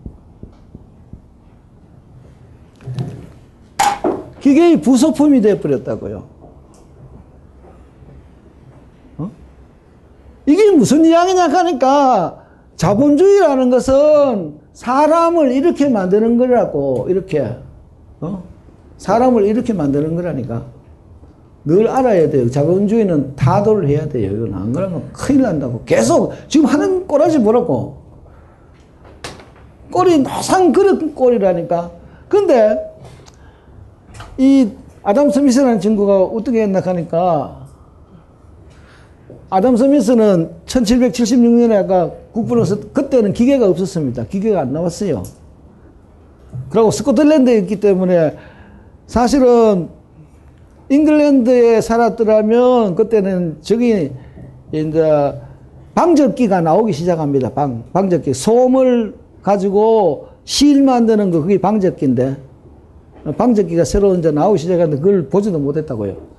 기계의 4.40 4.80
부속품이 4.80 5.40
되어버렸다고요. 5.42 6.35
이게 10.46 10.70
무슨 10.70 11.04
이야기냐 11.04 11.48
하니까 11.48 12.44
자본주의라는 12.76 13.70
것은 13.70 14.60
사람을 14.72 15.52
이렇게 15.52 15.88
만드는 15.88 16.38
거라고 16.38 17.06
이렇게 17.08 17.56
어? 18.20 18.42
사람을 18.98 19.44
이렇게 19.44 19.72
만드는 19.72 20.14
거라니까 20.14 20.64
늘 21.64 21.88
알아야 21.88 22.30
돼요. 22.30 22.48
자본주의는 22.48 23.34
타도를 23.34 23.88
해야 23.88 24.08
돼요. 24.08 24.30
이건 24.30 24.54
안 24.54 24.72
그러면 24.72 25.08
큰일 25.12 25.42
난다고. 25.42 25.82
계속 25.84 26.32
지금 26.46 26.66
하는 26.66 27.08
꼬라지 27.08 27.40
뭐라고. 27.40 27.96
꼴이 29.90 30.18
노상 30.18 30.70
그런 30.72 31.12
꼴이라니까. 31.14 31.90
근데 32.28 32.78
이 34.38 34.70
아담 35.02 35.28
스미스라는 35.28 35.80
친구가 35.80 36.22
어떻게 36.22 36.62
했나 36.62 36.80
하니까 36.80 37.65
아담 39.48 39.76
스미스는 39.76 40.50
1776년에 40.66 41.84
아까 41.84 42.10
국부로서 42.32 42.78
그때는 42.92 43.32
기계가 43.32 43.68
없었습니다. 43.68 44.24
기계가 44.24 44.60
안 44.62 44.72
나왔어요. 44.72 45.22
그리고 46.70 46.90
스코틀랜드에 46.90 47.58
있기 47.58 47.78
때문에 47.78 48.36
사실은 49.06 49.88
잉글랜드에 50.88 51.80
살았더라면 51.80 52.96
그때는 52.96 53.58
저기 53.60 54.10
이제 54.72 55.40
방적기가 55.94 56.60
나오기 56.60 56.92
시작합니다. 56.92 57.50
방 57.50 57.84
방적기 57.92 58.34
솜을 58.34 59.14
가지고 59.42 60.26
실 60.44 60.82
만드는 60.82 61.30
거 61.30 61.40
그게 61.40 61.58
방적기인데 61.58 62.36
방적기가 63.36 63.84
새로 63.84 64.14
이제 64.14 64.30
나오기 64.30 64.58
시작하는데 64.58 64.98
그걸 64.98 65.28
보지도 65.28 65.58
못했다고요. 65.58 66.35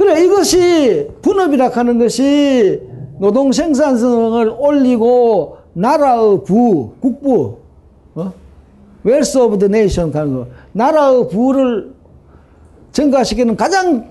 그래 0.00 0.24
이것이 0.24 1.10
분업이라 1.20 1.68
하는 1.68 1.98
것이 1.98 2.80
노동 3.18 3.52
생산성을 3.52 4.56
올리고 4.58 5.58
나라의 5.74 6.42
부 6.42 6.94
국부 7.00 7.58
어? 8.14 8.32
Wealth 9.04 9.36
of 9.36 9.58
the 9.58 9.68
Nation 9.68 10.10
하는 10.14 10.36
거 10.36 10.46
나라의 10.72 11.28
부를 11.28 11.92
증가시키는 12.92 13.56
가장 13.56 14.10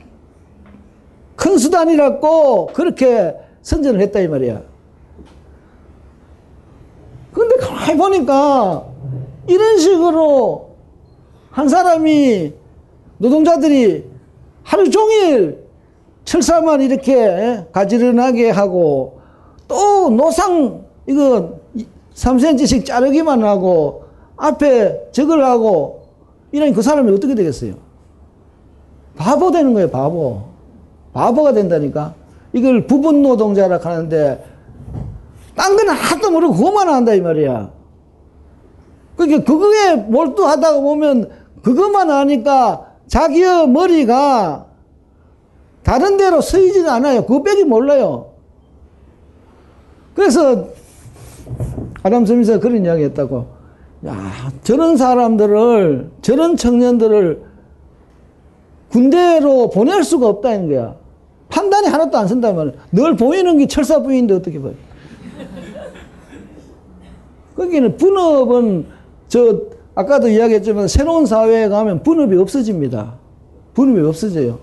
큰 1.35 1.57
수단이라고 1.57 2.67
그렇게 2.67 3.33
선전을 3.63 3.99
했다 4.01 4.19
이 4.19 4.27
말이야. 4.27 4.61
근데 7.33 7.55
가만히 7.55 7.97
보니까 7.97 8.85
이런 9.47 9.79
식으로 9.79 10.69
한 11.49 11.67
사람이 11.67 12.53
노동자들이 13.17 14.03
하루 14.61 14.87
종일 14.91 15.68
철사만 16.29 16.81
이렇게 16.81 17.65
가지런하게 17.71 18.51
하고 18.51 19.19
또 19.67 20.11
노상 20.11 20.85
이거 21.07 21.57
3cm씩 22.13 22.85
자르기만 22.85 23.43
하고 23.43 24.03
앞에 24.37 25.09
적을 25.11 25.43
하고 25.43 26.03
이러니 26.51 26.73
그 26.73 26.83
사람이 26.83 27.11
어떻게 27.11 27.33
되겠어요? 27.33 27.73
바보 29.17 29.49
되는 29.49 29.73
거예요, 29.73 29.89
바보. 29.89 30.43
바보가 31.13 31.53
된다니까. 31.53 32.13
이걸 32.53 32.87
부분 32.87 33.21
노동자라 33.21 33.79
하는데, 33.81 34.43
딴 35.55 35.75
거는 35.75 35.93
하나도 35.93 36.31
모르고 36.31 36.53
그것만 36.53 36.89
한다, 36.89 37.13
이 37.13 37.21
말이야. 37.21 37.71
그러니까 39.17 39.43
그거에 39.43 39.95
몰두하다가 39.95 40.79
보면 40.79 41.29
그것만 41.63 42.09
하니까 42.09 42.85
자기의 43.07 43.67
머리가 43.67 44.68
다른 45.89 46.17
데로 46.17 46.39
쓰이지가 46.39 46.93
않아요. 46.93 47.25
그거 47.25 47.41
빼기 47.41 47.63
몰라요. 47.63 48.27
그래서 50.13 50.67
아담 52.03 52.27
스미스가 52.27 52.59
그런 52.59 52.85
이야기 52.85 53.05
했다고. 53.05 53.47
야, 54.05 54.51
저런 54.61 54.97
사람들을, 54.97 56.11
저런 56.21 56.57
청년들을 56.57 57.41
군대로 58.89 59.71
보낼 59.71 60.03
수가 60.03 60.27
없다는 60.27 60.69
거야. 60.69 60.95
판단이 61.49 61.87
하나도 61.87 62.19
안 62.19 62.27
쓴다면 62.27 62.75
늘 62.91 63.15
보이는 63.15 63.57
게 63.57 63.65
철사 63.65 64.03
부인인데 64.03 64.35
어떻게 64.35 64.61
봐요? 64.61 64.75
거기는 67.55 67.97
분업은 67.97 68.85
저 69.27 69.61
아까도 69.95 70.27
이야기했지만 70.27 70.87
새로운 70.87 71.25
사회에 71.25 71.67
가면 71.67 72.03
분업이 72.03 72.37
없어집니다. 72.37 73.15
분업이 73.73 74.07
없어져요. 74.07 74.59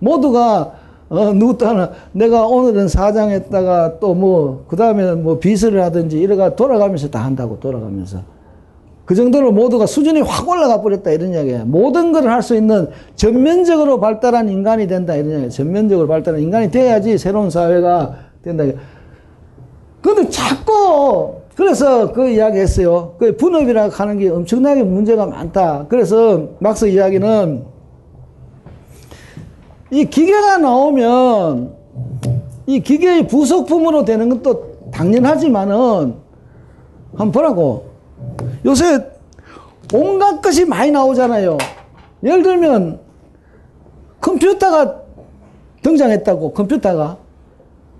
모두가 0.00 0.72
어, 1.08 1.32
누구 1.32 1.58
또 1.58 1.66
하나, 1.66 1.90
내가 2.12 2.46
오늘은 2.46 2.86
사장했다가 2.86 3.98
또 3.98 4.14
뭐, 4.14 4.64
그 4.68 4.76
다음에 4.76 5.12
뭐 5.14 5.40
비서를 5.40 5.82
하든지 5.82 6.16
이래가 6.20 6.54
돌아가면서 6.54 7.10
다 7.10 7.24
한다고, 7.24 7.58
돌아가면서. 7.58 8.18
그 9.06 9.16
정도로 9.16 9.50
모두가 9.50 9.86
수준이 9.86 10.20
확 10.20 10.48
올라가 10.48 10.80
버렸다, 10.80 11.10
이런 11.10 11.32
이야기야. 11.32 11.64
모든 11.66 12.12
걸 12.12 12.28
할 12.28 12.42
수 12.42 12.54
있는 12.54 12.90
전면적으로 13.16 13.98
발달한 13.98 14.48
인간이 14.48 14.86
된다, 14.86 15.16
이런 15.16 15.30
이야기야. 15.32 15.48
전면적으로 15.48 16.06
발달한 16.06 16.40
인간이 16.40 16.70
돼야지 16.70 17.18
새로운 17.18 17.50
사회가 17.50 18.14
된다. 18.44 18.62
근데 20.00 20.28
자꾸, 20.28 21.34
그래서 21.56 22.12
그 22.12 22.28
이야기 22.28 22.58
했어요. 22.60 23.14
그 23.18 23.36
분업이라고 23.36 23.92
하는 23.92 24.16
게 24.16 24.28
엄청나게 24.28 24.84
문제가 24.84 25.26
많다. 25.26 25.86
그래서 25.88 26.50
막스 26.60 26.84
이야기는 26.86 27.64
이 29.90 30.04
기계가 30.04 30.58
나오면 30.58 31.74
이 32.66 32.80
기계의 32.80 33.26
부속품으로 33.26 34.04
되는 34.04 34.28
것도 34.28 34.90
당연하지만은 34.92 36.14
한번 37.10 37.32
보라고. 37.32 37.90
요새 38.64 39.04
온갖 39.92 40.40
것이 40.40 40.64
많이 40.64 40.90
나오잖아요. 40.90 41.58
예를 42.22 42.42
들면 42.42 43.00
컴퓨터가 44.20 45.00
등장했다고 45.82 46.52
컴퓨터가. 46.52 47.16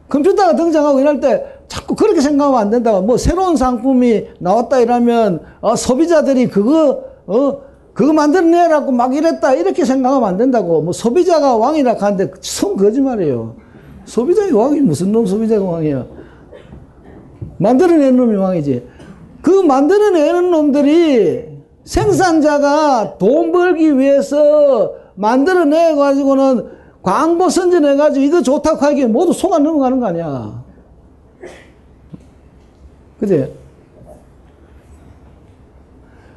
컴퓨터가 0.09 0.57
등장하고 0.57 1.01
이럴 1.01 1.21
때 1.21 1.45
자꾸 1.67 1.95
그렇게 1.95 2.21
생각하면 2.21 2.61
안 2.61 2.71
된다고. 2.71 3.03
뭐 3.03 3.17
새로운 3.17 3.57
상품이 3.57 4.29
나왔다 4.39 4.79
이러면 4.79 5.41
어, 5.61 5.75
소비자들이 5.75 6.49
그거 6.49 7.03
어 7.27 7.70
그거 7.93 8.13
만들어내라고 8.13 8.93
막 8.93 9.15
이랬다 9.15 9.55
이렇게 9.55 9.85
생각하면 9.85 10.29
안 10.29 10.37
된다고. 10.37 10.81
뭐 10.81 10.93
소비자가 10.93 11.57
왕이라 11.57 11.97
하는데 11.99 12.31
성 12.41 12.77
거짓말이에요. 12.77 13.57
소비자가 14.05 14.57
왕이 14.57 14.81
무슨 14.81 15.13
놈 15.13 15.27
소비자가 15.27 15.65
왕이야? 15.65 16.07
만들어내는 17.59 18.17
놈이 18.17 18.37
왕이지. 18.37 18.89
그 19.43 19.51
만들어내는 19.51 20.51
놈들이 20.51 21.51
생산자가 21.85 23.19
돈 23.19 23.53
벌기 23.53 23.99
위해서 23.99 24.93
만들어내 25.15 25.95
가지고는 25.95 26.69
광고 27.03 27.49
선전해 27.49 27.97
가지고 27.97 28.25
이거 28.25 28.43
좋다고 28.43 28.79
하기에 28.79 29.07
모두 29.07 29.33
속아 29.33 29.59
넘어가는 29.59 30.01
거 30.01 30.07
아니야. 30.07 30.63
그지? 33.19 33.53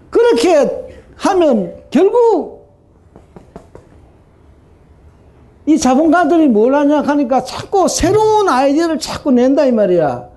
그렇게 0.10 0.83
하면 1.16 1.74
결국 1.90 2.64
이 5.66 5.78
자본가들이 5.78 6.50
뭘 6.50 6.76
하냐 6.76 7.02
하니까 7.02 7.44
자꾸 7.44 7.88
새로운 7.88 8.50
아이디어를 8.50 9.00
자꾸 9.00 9.32
낸다 9.32 9.66
이 9.66 9.72
말이야. 9.72 10.30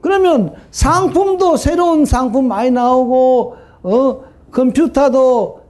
그러면 0.00 0.54
상품도 0.70 1.56
새로운 1.56 2.04
상품 2.04 2.48
많이 2.48 2.70
나오고 2.70 3.56
어 3.82 4.20
컴퓨터도 4.50 5.60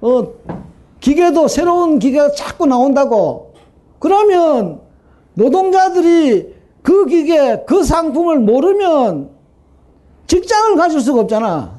어 0.00 0.28
기계도 1.00 1.46
새로운 1.46 2.00
기계가 2.00 2.32
자꾸 2.32 2.66
나온다고. 2.66 3.52
그러면 4.00 4.80
노동자들이 5.34 6.54
그 6.82 7.06
기계 7.06 7.64
그 7.66 7.84
상품을 7.84 8.40
모르면 8.40 9.30
직장을 10.26 10.76
가질 10.76 11.00
수가 11.00 11.20
없잖아. 11.20 11.75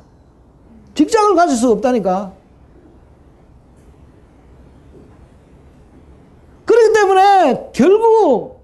직장을 0.98 1.36
가질 1.36 1.56
수 1.56 1.72
없다니까. 1.74 2.34
그렇기 6.66 6.94
때문에 6.94 7.70
결국 7.72 8.58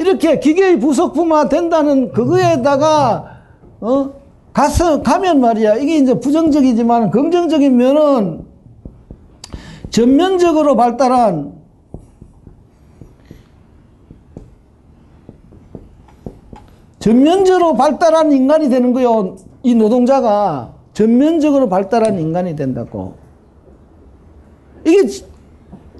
이렇게 0.00 0.38
기계의 0.38 0.78
부속품화 0.78 1.48
된다는 1.48 2.12
그거에다가 2.12 3.42
어 3.80 4.12
가서 4.52 5.02
가면 5.02 5.40
말이야 5.40 5.76
이게 5.76 5.96
이제 5.96 6.18
부정적이지만 6.18 7.10
긍정적인 7.10 7.76
면은 7.76 8.46
전면적으로 9.90 10.76
발달한 10.76 11.60
전면적으로 17.00 17.74
발달한 17.74 18.30
인간이 18.30 18.68
되는 18.68 18.92
거요. 18.92 19.36
이 19.62 19.74
노동자가 19.74 20.74
전면적으로 20.92 21.68
발달한 21.68 22.18
인간이 22.18 22.56
된다고. 22.56 23.14
이게 24.84 25.02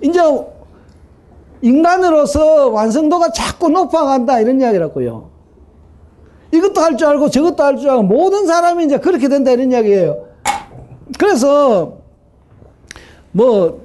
이제 0.03 0.21
인간으로서 1.63 2.69
완성도가 2.71 3.31
자꾸 3.33 3.69
높아간다 3.69 4.41
이런 4.41 4.61
이야기라고요. 4.61 5.31
이것도 6.53 6.81
할 6.81 6.97
줄 6.97 7.07
알고 7.07 7.31
저것도 7.31 7.63
할 7.63 7.77
줄 7.79 7.89
알고 7.91 8.03
모든 8.03 8.47
사람이 8.47 8.85
이제 8.85 8.99
그렇게 8.99 9.29
된다 9.29 9.53
이런 9.53 9.71
이야기예요. 9.71 10.27
그래서 11.19 11.99
뭐 13.31 13.81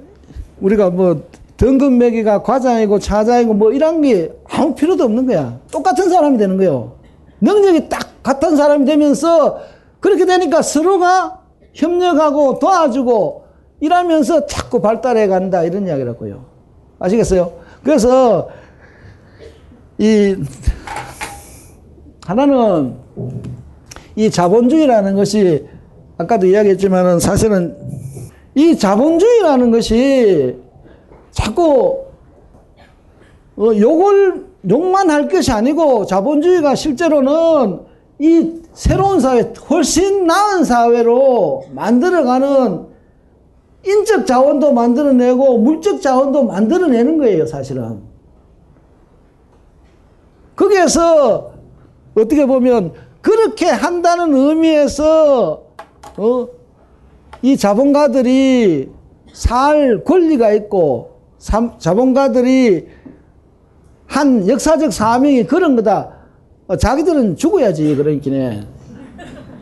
우리가 0.60 0.90
뭐 0.90 1.22
등급 1.56 1.92
매기가 1.92 2.42
과장이고 2.42 2.98
차장이고 2.98 3.54
뭐 3.54 3.72
이런 3.72 4.02
게 4.02 4.32
아무 4.50 4.74
필요도 4.74 5.04
없는 5.04 5.26
거야. 5.26 5.58
똑같은 5.70 6.10
사람이 6.10 6.36
되는 6.36 6.56
거예요. 6.56 6.92
능력이 7.40 7.88
딱 7.88 8.17
같은 8.28 8.56
사람이 8.56 8.84
되면서 8.84 9.58
그렇게 10.00 10.26
되니까 10.26 10.60
서로가 10.60 11.40
협력하고 11.72 12.58
도와주고 12.58 13.44
이러면서 13.80 14.44
자꾸 14.44 14.82
발달해 14.82 15.26
간다 15.28 15.62
이런 15.62 15.86
이야기라고요. 15.86 16.44
아시겠어요? 16.98 17.54
그래서 17.82 18.50
이 19.96 20.36
하나는 22.26 22.96
이 24.14 24.30
자본주의라는 24.30 25.14
것이 25.16 25.66
아까도 26.18 26.46
이야기했지만은 26.46 27.20
사실은 27.20 27.78
이 28.54 28.76
자본주의라는 28.76 29.70
것이 29.70 30.58
자꾸 31.30 32.04
어, 33.56 33.74
욕을 33.74 34.48
욕만 34.68 35.08
할 35.08 35.28
것이 35.28 35.50
아니고 35.50 36.04
자본주의가 36.04 36.74
실제로는 36.74 37.88
이 38.20 38.62
새로운 38.72 39.20
사회 39.20 39.52
훨씬 39.70 40.26
나은 40.26 40.64
사회로 40.64 41.66
만들어가는 41.72 42.86
인적 43.86 44.26
자원도 44.26 44.72
만들어내고 44.72 45.58
물적 45.58 46.02
자원도 46.02 46.44
만들어내는 46.44 47.18
거예요, 47.18 47.46
사실은. 47.46 48.00
거기에서 50.56 51.52
어떻게 52.16 52.44
보면 52.44 52.92
그렇게 53.20 53.66
한다는 53.66 54.34
의미에서 54.34 55.62
어, 56.16 56.48
이 57.42 57.56
자본가들이 57.56 58.90
살 59.32 60.02
권리가 60.04 60.52
있고 60.54 61.20
자본가들이 61.78 62.88
한 64.06 64.48
역사적 64.48 64.92
사명이 64.92 65.44
그런 65.44 65.76
거다. 65.76 66.17
어, 66.68 66.76
자기들은 66.76 67.36
죽어야지 67.36 67.96
그러니까 67.96 68.66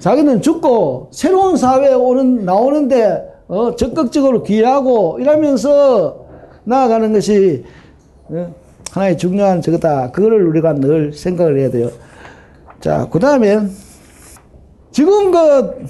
자기는 0.01 0.43
죽고 0.43 1.09
새로운 1.13 1.57
사회에 1.57 1.95
오는 1.95 2.45
나오는데 2.45 3.37
어, 3.49 3.77
적극적으로 3.77 4.43
기여하고 4.43 5.19
이러면서 5.21 6.27
나아가는 6.65 7.13
것이 7.13 7.65
어, 8.29 8.53
하나의 8.91 9.17
중요한 9.17 9.63
저거다. 9.63 10.11
그거를 10.11 10.47
우리가 10.49 10.75
늘 10.75 11.13
생각을 11.13 11.59
해야 11.61 11.71
돼요. 11.71 11.91
자, 12.81 13.09
그 13.11 13.21
다음에 13.21 13.61
지금 14.91 15.31
그 15.31 15.87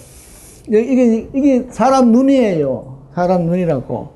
이게 0.68 1.28
이게 1.32 1.66
사람 1.70 2.12
눈이에요. 2.12 2.98
사람 3.14 3.46
눈이라고. 3.46 4.08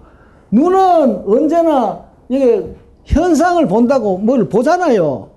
눈은 0.50 1.22
언제나 1.26 2.04
이게 2.28 2.66
현상을 3.04 3.66
본다고 3.68 4.18
뭘 4.18 4.48
보잖아요. 4.48 5.28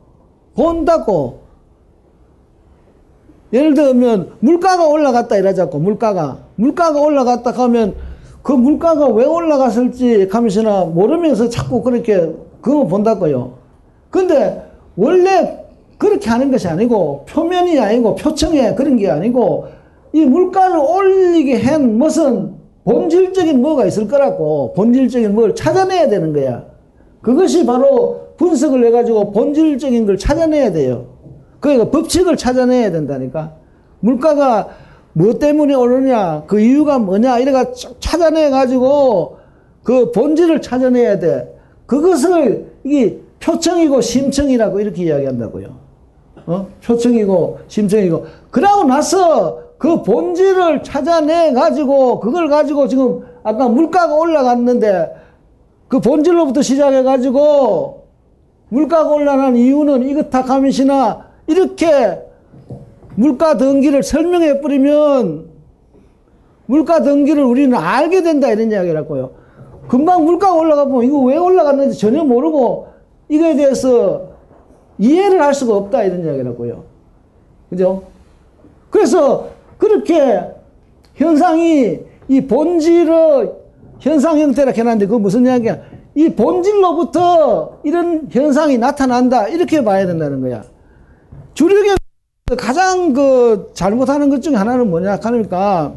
본다고. 0.55 1.42
예를 3.53 3.75
들면 3.75 4.31
물가가 4.39 4.87
올라갔다 4.87 5.37
이러자고 5.37 5.77
물가가 5.77 6.39
물가가 6.55 6.99
올라갔다 6.99 7.51
하면 7.51 7.93
그 8.41 8.51
물가가 8.51 9.07
왜 9.07 9.25
올라갔을지 9.25 10.27
하면서나 10.29 10.85
모르면서 10.85 11.47
자꾸 11.49 11.81
그렇게 11.81 12.33
그거 12.61 12.85
본다고요. 12.87 13.53
근데 14.09 14.63
원래 14.97 15.59
그렇게 15.97 16.29
하는 16.29 16.51
것이 16.51 16.67
아니고 16.67 17.25
표면이 17.29 17.79
아니고 17.79 18.15
표층에 18.15 18.73
그런 18.73 18.97
게 18.97 19.09
아니고 19.09 19.67
이 20.11 20.25
물가를 20.25 20.77
올리게 20.77 21.61
한 21.61 21.97
무슨 21.97 22.55
본질적인 22.83 23.61
뭐가 23.61 23.85
있을 23.85 24.07
거라고 24.07 24.73
본질적인 24.73 25.33
뭘 25.33 25.55
찾아내야 25.55 26.09
되는 26.09 26.33
거야. 26.33 26.65
그것이 27.21 27.65
바로 27.65 28.33
분석을 28.37 28.85
해가지고 28.87 29.31
본질적인 29.31 30.05
걸 30.05 30.17
찾아내야 30.17 30.71
돼요. 30.73 31.12
그러니까 31.63 31.91
법칙을 31.91 32.35
찾아내야 32.35 32.91
된다니까. 32.91 33.53
물가가 34.01 34.67
뭐 35.13 35.39
때문에 35.39 35.73
오르냐, 35.73 36.43
그 36.45 36.59
이유가 36.59 36.99
뭐냐, 36.99 37.39
이래가 37.39 37.71
찾아내가지고 38.01 39.37
그 39.81 40.11
본질을 40.11 40.61
찾아내야 40.61 41.19
돼. 41.19 41.57
그것을 41.85 42.73
이게 42.83 43.21
표청이고 43.39 44.01
심청이라고 44.01 44.81
이렇게 44.81 45.03
이야기한다고요. 45.05 45.67
어? 46.47 46.67
표청이고 46.83 47.59
심청이고 47.69 48.25
그러고 48.51 48.83
나서 48.83 49.59
그 49.77 50.03
본질을 50.03 50.83
찾아내 50.83 51.53
가지고 51.53 52.19
그걸 52.19 52.49
가지고 52.49 52.89
지금 52.89 53.21
아까 53.41 53.69
물가가 53.69 54.13
올라갔는데 54.15 55.15
그 55.87 56.01
본질로부터 56.01 56.61
시작해 56.61 57.03
가지고 57.03 58.07
물가가 58.67 59.07
올라간 59.07 59.55
이유는 59.55 60.09
이것다 60.09 60.43
가면시나 60.43 61.22
이렇게 61.47 62.21
물가 63.15 63.57
등기를 63.57 64.03
설명해 64.03 64.61
버리면 64.61 65.45
물가 66.65 67.01
등기를 67.01 67.43
우리는 67.43 67.77
알게 67.77 68.23
된다 68.23 68.49
이런 68.49 68.71
이야기라고요. 68.71 69.31
금방 69.87 70.25
물가가 70.25 70.53
올라가 70.53 70.85
보면 70.85 71.03
이거 71.03 71.19
왜 71.19 71.37
올라갔는지 71.37 71.97
전혀 71.99 72.23
모르고 72.23 72.87
이거에 73.29 73.55
대해서 73.55 74.29
이해를 74.97 75.41
할 75.41 75.53
수가 75.53 75.75
없다 75.75 76.03
이런 76.03 76.23
이야기라고요. 76.23 76.83
그죠? 77.69 78.03
그래서 78.89 79.49
그렇게 79.77 80.41
현상이 81.15 81.99
이 82.27 82.41
본질의 82.41 83.51
현상 83.99 84.39
형태라 84.39 84.71
해놨는데 84.71 85.05
그거 85.07 85.19
무슨 85.19 85.45
이야기야? 85.45 85.79
이 86.15 86.29
본질로부터 86.29 87.79
이런 87.83 88.27
현상이 88.29 88.77
나타난다 88.77 89.47
이렇게 89.47 89.83
봐야 89.83 90.05
된다는 90.05 90.41
거야. 90.41 90.63
주력의 91.53 91.95
가장 92.57 93.13
그 93.13 93.71
잘못하는 93.73 94.29
것 94.29 94.41
중에 94.41 94.55
하나는 94.55 94.89
뭐냐 94.89 95.19
하니까 95.21 95.93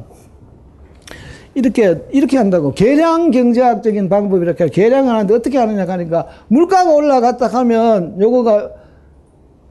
이렇게 1.54 2.02
이렇게 2.12 2.36
한다고 2.36 2.72
계량 2.72 3.30
경제학적인 3.30 4.08
방법 4.08 4.42
이렇게 4.42 4.68
계량을 4.68 5.10
하는데 5.10 5.34
어떻게 5.34 5.56
하느냐 5.58 5.86
하니까 5.86 6.26
물가가 6.48 6.90
올라갔다 6.92 7.46
하면 7.46 8.20
요거가 8.20 8.70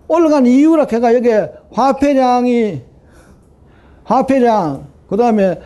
올라간 0.08 0.48
이유라 0.48 0.88
해가 0.92 1.14
여기 1.14 1.30
화폐량이 1.72 2.82
화폐량 4.04 4.88
그 5.08 5.16
다음에 5.16 5.60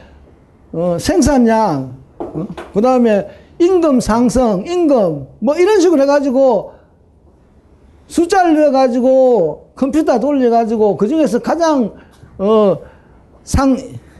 어, 0.73 0.97
생산량 0.99 1.97
어? 2.19 2.47
그 2.73 2.81
다음에 2.81 3.27
임금 3.59 4.01
상승 4.01 4.65
임금 4.65 5.27
뭐 5.39 5.55
이런 5.55 5.79
식으로 5.79 6.01
해가지고 6.01 6.78
숫자를 8.09 8.59
넣어가지고 8.59 9.69
컴퓨터 9.75 10.19
돌려가지고 10.19 10.97
그 10.97 11.07
중에서 11.07 11.39
가장 11.39 11.93
어, 12.37 12.77
상 13.43 13.77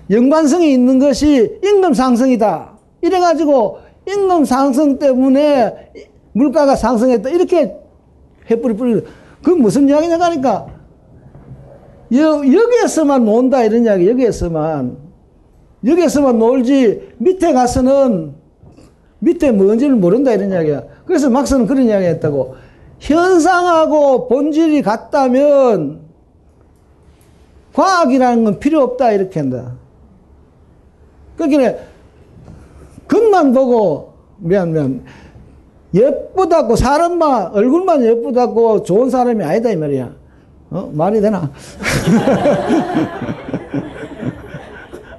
연관성이 0.10 0.72
있는 0.72 1.00
것이 1.00 1.60
임금 1.64 1.94
상승이다. 1.94 2.78
이래가지고 3.02 3.80
임금 4.08 4.46
상승 4.46 4.98
때문에 5.00 5.92
물가가 6.34 6.76
상승했다. 6.76 7.30
이렇게 7.30 7.76
해뿌리 8.50 8.76
뿌리. 8.76 9.04
그 9.44 9.52
무슨 9.52 9.90
이야기냐 9.90 10.20
하니까 10.20 10.68
여, 12.14 12.42
여기에서만 12.46 13.26
논다 13.26 13.64
이런 13.64 13.86
이야기. 13.86 14.08
여기에서만 14.08 14.98
여기에서만 15.86 16.38
놀지 16.38 17.14
밑에 17.18 17.54
가서는 17.54 18.34
밑에 19.20 19.52
뭔지를 19.52 19.96
모른다 19.96 20.32
이런 20.32 20.52
이야기야. 20.52 20.84
그래서 21.06 21.30
막스는 21.30 21.66
그런 21.66 21.86
이야기 21.86 22.06
했다고. 22.06 22.69
현상하고 23.00 24.28
본질이 24.28 24.82
같다면 24.82 26.02
과학이라는 27.74 28.44
건 28.44 28.60
필요 28.60 28.82
없다 28.84 29.12
이렇게 29.14 29.40
한다. 29.40 29.74
그러니까 31.38 31.80
겉만 33.08 33.54
보고 33.54 34.14
미안 34.38 34.74
미안 34.74 35.04
예쁘다고 35.94 36.76
사람만 36.76 37.52
얼굴만 37.54 38.04
예쁘다고 38.04 38.84
좋은 38.84 39.10
사람이 39.10 39.44
아니다 39.44 39.70
이 39.72 39.76
말이야. 39.76 40.12
어 40.72 40.90
말이 40.94 41.20
되나? 41.22 41.50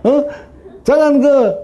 어? 0.04 0.24
잠깐 0.84 1.20
그 1.20 1.54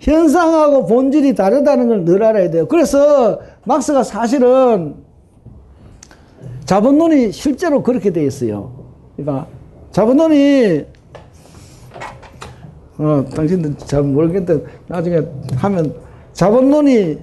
현상하고 0.00 0.86
본질이 0.86 1.34
다르다는 1.34 1.88
걸 1.88 2.04
늘 2.04 2.22
알아야 2.22 2.50
돼요. 2.50 2.66
그래서 2.68 3.40
막스가 3.68 4.02
사실은 4.02 4.96
자본론이 6.64 7.32
실제로 7.32 7.82
그렇게 7.82 8.10
돼 8.10 8.24
있어요. 8.24 8.72
그러니까 9.14 9.46
자본론이 9.90 10.86
어, 12.98 13.24
당신들 13.34 13.76
잘 13.76 14.02
모르겠는데 14.02 14.64
나중에 14.86 15.20
하면 15.56 15.94
자본론이 16.32 17.18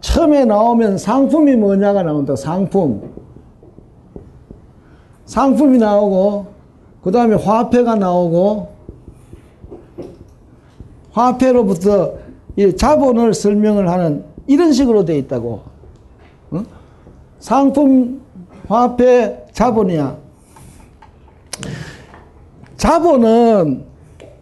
처음에 0.00 0.46
나오면 0.46 0.96
상품이 0.96 1.56
뭐냐가 1.56 2.02
나온다. 2.02 2.34
상품. 2.34 3.12
상품이 5.26 5.76
나오고 5.76 6.46
그 7.02 7.12
다음에 7.12 7.36
화폐가 7.36 7.96
나오고 7.96 8.68
화폐로부터 11.10 12.14
이 12.56 12.74
자본을 12.74 13.34
설명을 13.34 13.90
하는 13.90 14.27
이런 14.48 14.72
식으로 14.72 15.04
돼 15.04 15.16
있다고. 15.18 15.62
어? 16.50 16.62
상품, 17.38 18.22
화폐, 18.66 19.44
자본이야. 19.52 20.16
자본은 22.76 23.84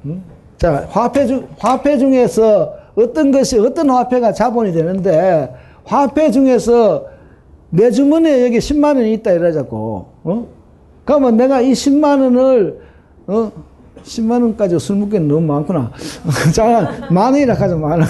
음? 0.05 0.25
자 0.59 0.87
화폐 0.91 1.27
중 1.27 1.49
화폐 1.59 1.99
중에서 1.99 2.75
어떤 2.95 3.33
것이 3.33 3.59
어떤 3.59 3.91
화폐가 3.91 4.33
자본이 4.33 4.73
되는데 4.73 5.55
화폐 5.85 6.31
중에서 6.31 7.07
내 7.71 7.91
주머니에 7.91 8.45
여기 8.45 8.59
10만 8.59 8.97
원이 8.97 9.13
있다 9.15 9.33
이러자고. 9.33 10.07
어? 10.25 10.47
그러면 11.05 11.37
내가 11.37 11.61
이 11.61 11.73
10만 11.73 12.21
원을 12.23 12.81
어? 13.27 13.53
10만 14.03 14.43
원까지 14.43 14.79
술 14.79 14.97
먹기는 14.97 15.27
너무 15.27 15.41
많구나. 15.41 15.91
자, 16.55 16.93
만 17.11 17.33
원이라 17.33 17.55
하자, 17.55 17.75
만 17.77 18.01
원. 18.01 18.09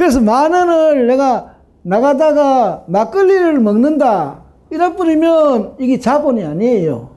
그래서 0.00 0.18
만 0.18 0.50
원을 0.50 1.08
내가 1.08 1.56
나가다가 1.82 2.84
막걸리를 2.86 3.60
먹는다. 3.60 4.44
이래 4.70 4.96
버리면 4.96 5.74
이게 5.78 6.00
자본이 6.00 6.42
아니에요. 6.42 7.10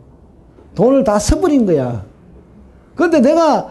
돈을 0.76 1.06
다 1.06 1.18
써버린 1.18 1.66
거야. 1.66 2.04
그런데 2.96 3.22
내가 3.22 3.70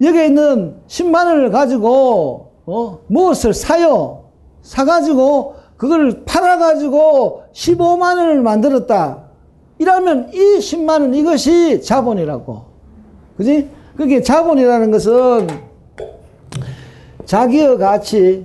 여기 0.00 0.26
있는 0.26 0.76
10만 0.86 1.26
원을 1.26 1.50
가지고, 1.50 2.52
어, 2.66 3.00
무엇을 3.08 3.52
사요. 3.52 4.26
사가지고, 4.62 5.56
그걸 5.76 6.22
팔아가지고 6.24 7.42
15만 7.52 8.16
원을 8.16 8.42
만들었다. 8.42 9.24
이러면 9.78 10.30
이 10.32 10.58
10만 10.60 11.00
원 11.00 11.14
이것이 11.14 11.82
자본이라고. 11.82 12.62
그지? 13.38 13.68
그게 13.96 14.22
자본이라는 14.22 14.92
것은 14.92 15.71
자기의 17.24 17.78
가치, 17.78 18.44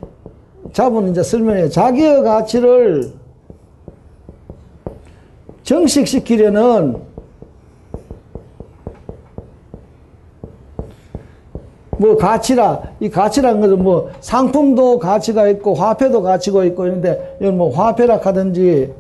자본은 0.74 1.12
이제 1.12 1.24
설명해. 1.24 1.70
자기의 1.70 2.24
가치를 2.24 3.12
정식시키려는 5.64 7.08
뭐 11.98 12.16
가치라 12.16 12.82
이 13.00 13.10
가치라는 13.10 13.60
것은 13.60 13.84
뭐 13.84 14.10
상품도 14.22 15.00
가치가 15.00 15.48
있고 15.50 15.74
화폐도 15.74 16.22
가치가 16.22 16.64
있고 16.66 16.86
있는데 16.86 17.38
이건 17.42 17.58
뭐 17.58 17.76
화폐라 17.76 18.18
하든지 18.18 18.94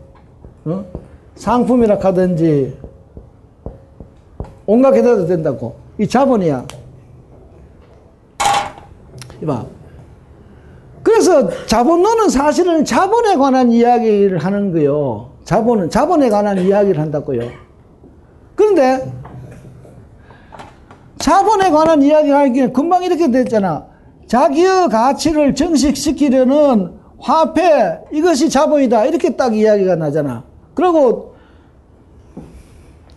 어? 0.65 0.83
상품이라 1.35 1.99
하든지 2.01 2.75
온갖 4.65 4.91
게 4.91 5.01
돼도 5.01 5.27
된다고 5.27 5.75
이 5.99 6.07
자본이야 6.07 6.65
이봐 9.41 9.65
그래서 11.03 11.49
자본론은 11.68 12.30
사실은 12.30 12.84
자본에 12.84 13.35
관한 13.35 13.72
이야기를 13.72 14.39
하는 14.39 14.72
거요 14.73 15.31
자본은 15.43 15.89
자본에 15.89 16.30
관한 16.30 16.57
이야기를 16.57 16.99
한다고요 17.01 17.49
그런데 18.55 19.11
자본에 21.19 21.72
관한 21.72 22.01
이야기를 22.01 22.35
하기는 22.35 22.73
금방 22.73 23.03
이렇게 23.03 23.30
됐잖아. 23.30 23.85
자기의 24.27 24.89
가치를 24.89 25.55
정식시키려는 25.55 26.93
화폐, 27.19 27.99
이것이 28.11 28.49
자본이다. 28.49 29.05
이렇게 29.05 29.35
딱 29.35 29.55
이야기가 29.55 29.95
나잖아. 29.95 30.43
그리고 30.73 31.35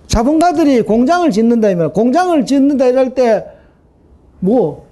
자본가들이 0.07 0.83
공장을 0.83 1.31
짓는다, 1.31 1.71
이면 1.71 1.93
공장을 1.93 2.45
짓는다 2.47 2.87
이럴 2.87 3.15
때, 3.15 3.47
뭐, 4.41 4.87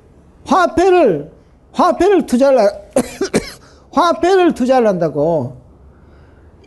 화폐를, 0.49 1.31
화폐를 1.73 2.27
투자를, 2.27 2.59
화폐를 3.93 4.55
투자를 4.55 4.89
한다고. 4.89 5.59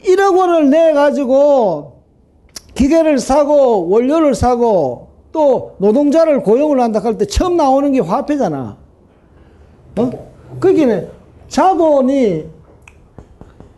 1억 0.06 0.38
원을 0.38 0.70
내 0.70 0.94
가지고 0.94 2.03
기계를 2.76 3.20
사고 3.20 3.90
원료를 3.90 4.34
사고 4.36 5.10
또 5.32 5.76
노동자를 5.80 6.41
고용을 6.41 6.80
한다 6.80 6.99
할 7.03 7.18
때 7.18 7.26
처음 7.26 7.58
나오는 7.58 7.91
게 7.91 7.99
화폐잖아. 7.99 8.78
어? 9.98 10.12
그게 10.60 11.10
자본이 11.48 12.45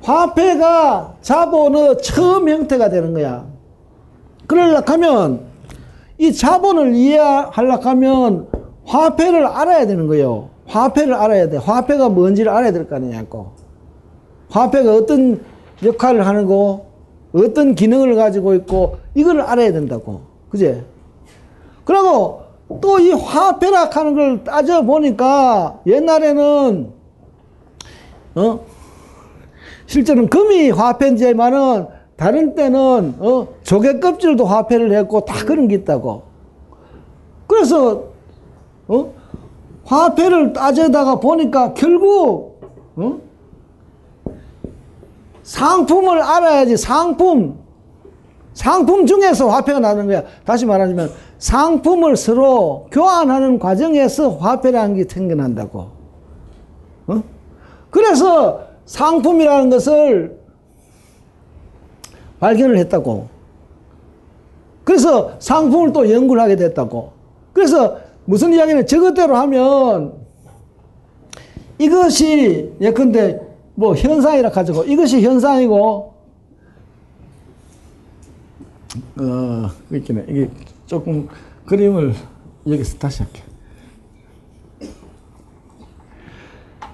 화폐가 0.01 1.15
자본의 1.21 2.01
처음 2.01 2.49
형태가 2.49 2.89
되는 2.89 3.13
거야. 3.13 3.45
그러려고 4.47 4.91
하면 4.93 5.45
이 6.17 6.33
자본을 6.33 6.93
이해하려고 6.95 7.89
하면 7.89 8.47
화폐를 8.85 9.45
알아야 9.45 9.87
되는 9.87 10.07
거예요. 10.07 10.49
화폐를 10.67 11.13
알아야 11.13 11.49
돼. 11.49 11.57
화폐가 11.57 12.09
뭔지를 12.09 12.51
알아야 12.51 12.71
될 12.71 12.87
거 12.87 12.95
아니냐고. 12.95 13.51
화폐가 14.49 14.93
어떤 14.93 15.41
역할을 15.83 16.25
하는 16.25 16.45
거, 16.45 16.85
어떤 17.33 17.75
기능을 17.75 18.15
가지고 18.15 18.53
있고, 18.55 18.97
이걸 19.15 19.41
알아야 19.41 19.71
된다고. 19.71 20.21
그제? 20.49 20.83
그리고 21.83 22.41
또 22.81 22.99
이 22.99 23.11
화폐라 23.11 23.89
하는 23.91 24.13
걸 24.15 24.43
따져보니까 24.43 25.81
옛날에는, 25.85 26.91
어? 28.35 28.59
실제는 29.85 30.27
금이 30.29 30.69
화폐인지만은 30.71 31.87
다른 32.15 32.55
때는, 32.55 33.15
어? 33.19 33.47
조개 33.63 33.99
껍질도 33.99 34.45
화폐를 34.45 34.91
했고 34.93 35.25
다 35.25 35.43
그런 35.45 35.67
게 35.67 35.75
있다고. 35.75 36.23
그래서, 37.47 38.12
어? 38.87 39.13
화폐를 39.85 40.53
따져다가 40.53 41.19
보니까 41.19 41.73
결국, 41.73 42.61
어? 42.95 43.19
상품을 45.43 46.21
알아야지 46.21 46.77
상품 46.77 47.61
상품 48.53 49.05
중에서 49.05 49.49
화폐가 49.49 49.79
나는 49.79 50.07
거야 50.07 50.23
다시 50.45 50.65
말하자면 50.65 51.11
상품을 51.39 52.15
서로 52.15 52.87
교환하는 52.91 53.59
과정에서 53.59 54.37
화폐라는 54.37 54.95
게 54.95 55.03
생겨난다고 55.03 55.87
어? 57.07 57.23
그래서 57.89 58.61
상품이라는 58.85 59.69
것을 59.69 60.39
발견을 62.39 62.77
했다고 62.77 63.27
그래서 64.83 65.31
상품을 65.39 65.93
또 65.93 66.09
연구를 66.11 66.41
하게 66.41 66.55
됐다고 66.55 67.11
그래서 67.53 67.97
무슨 68.25 68.53
이야기는 68.53 68.87
저것대로 68.87 69.35
하면 69.35 70.13
이것이 71.77 72.73
예컨대 72.79 73.41
뭐 73.75 73.95
현상이라 73.95 74.51
가지고 74.51 74.83
이것이 74.83 75.21
현상이고 75.21 76.13
어 79.19 79.69
있겠네. 79.91 80.25
이게 80.29 80.49
조금 80.85 81.27
그림을 81.65 82.13
여기서 82.67 82.97
다시 82.97 83.23
할게. 83.23 83.41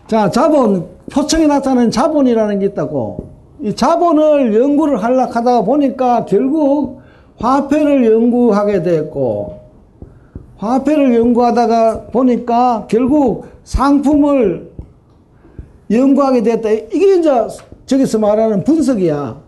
자 0.07 0.29
자본 0.31 0.87
표층이 1.11 1.47
나타나는 1.47 1.91
자본이라는 1.91 2.59
게 2.59 2.65
있다고. 2.67 3.37
이 3.61 3.75
자본을 3.75 4.55
연구를 4.57 5.03
하려고 5.03 5.33
하다가 5.33 5.63
보니까 5.63 6.23
결국 6.25 7.01
화폐를 7.37 8.09
연구하게 8.09 8.83
됐고 8.83 9.58
화폐를 10.59 11.15
연구하다가 11.15 12.07
보니까 12.07 12.85
결국 12.89 13.45
상품을 13.63 14.71
연구하게 15.89 16.43
됐다. 16.43 16.69
이게 16.69 17.15
이제 17.15 17.47
저기서 17.85 18.19
말하는 18.19 18.63
분석이야. 18.65 19.41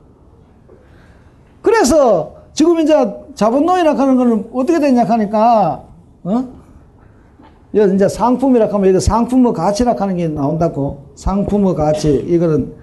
그래서 1.61 2.35
지금 2.53 2.79
이제 2.79 2.93
자본론이라 3.35 3.93
하는 3.93 4.15
거는 4.17 4.49
어떻게 4.53 4.79
되냐 4.79 5.03
하니까, 5.03 5.83
어? 6.23 6.43
이제 7.73 8.07
상품이라 8.07 8.67
하면 8.73 8.87
여기 8.89 8.99
상품의 8.99 9.53
가치라 9.53 9.95
하는 9.97 10.17
게 10.17 10.27
나온다고. 10.27 11.11
상품의 11.15 11.75
가치. 11.75 12.25
이거는 12.27 12.73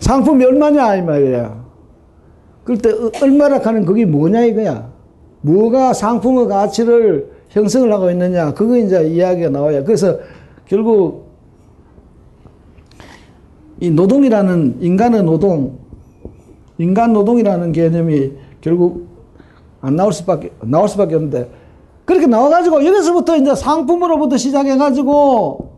상품이 0.00 0.44
얼마냐 0.44 0.96
이 0.96 1.02
말이야. 1.02 1.65
그때 2.66 2.92
얼마라 3.22 3.60
하는 3.60 3.84
그게 3.84 4.04
뭐냐 4.04 4.44
이거야. 4.44 4.90
뭐가 5.40 5.92
상품의 5.92 6.48
가치를 6.48 7.30
형성을 7.50 7.90
하고 7.92 8.10
있느냐 8.10 8.52
그거 8.52 8.76
이제 8.76 9.08
이야기가 9.08 9.50
나와요. 9.50 9.84
그래서 9.84 10.18
결국 10.66 11.26
이 13.78 13.88
노동이라는 13.88 14.78
인간의 14.80 15.22
노동, 15.22 15.78
인간 16.78 17.12
노동이라는 17.12 17.70
개념이 17.70 18.32
결국 18.60 19.06
안 19.80 19.94
나올 19.94 20.12
수밖에 20.12 20.50
나올 20.62 20.88
수밖에 20.88 21.14
없는데 21.14 21.48
그렇게 22.04 22.26
나와가지고 22.26 22.84
여기서부터 22.84 23.36
이제 23.36 23.54
상품으로부터 23.54 24.36
시작해가지고 24.36 25.70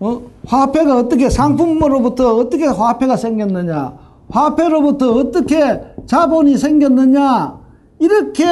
어? 0.00 0.22
화폐가 0.46 0.98
어떻게 0.98 1.30
상품으로부터 1.30 2.36
어떻게 2.36 2.66
화폐가 2.66 3.16
생겼느냐, 3.16 3.96
화폐로부터 4.30 5.12
어떻게 5.12 5.80
자본이 6.06 6.56
생겼느냐 6.56 7.58
이렇게 7.98 8.44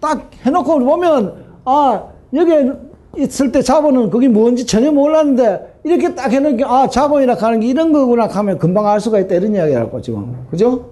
딱 0.00 0.30
해놓고 0.44 0.78
보면 0.78 1.44
아 1.64 2.04
여기에 2.32 2.72
있을 3.16 3.50
때 3.50 3.62
자본은 3.62 4.10
그게 4.10 4.28
뭔지 4.28 4.66
전혀 4.66 4.92
몰랐는데 4.92 5.80
이렇게 5.84 6.14
딱 6.14 6.30
해놓으니까 6.30 6.70
아 6.70 6.88
자본이라 6.88 7.34
하는 7.34 7.60
게 7.60 7.66
이런 7.66 7.92
거구나 7.92 8.26
하면 8.26 8.58
금방 8.58 8.86
알 8.86 9.00
수가 9.00 9.18
있다 9.20 9.34
이런 9.36 9.54
이야기라고 9.54 10.00
지금 10.02 10.46
그죠? 10.50 10.90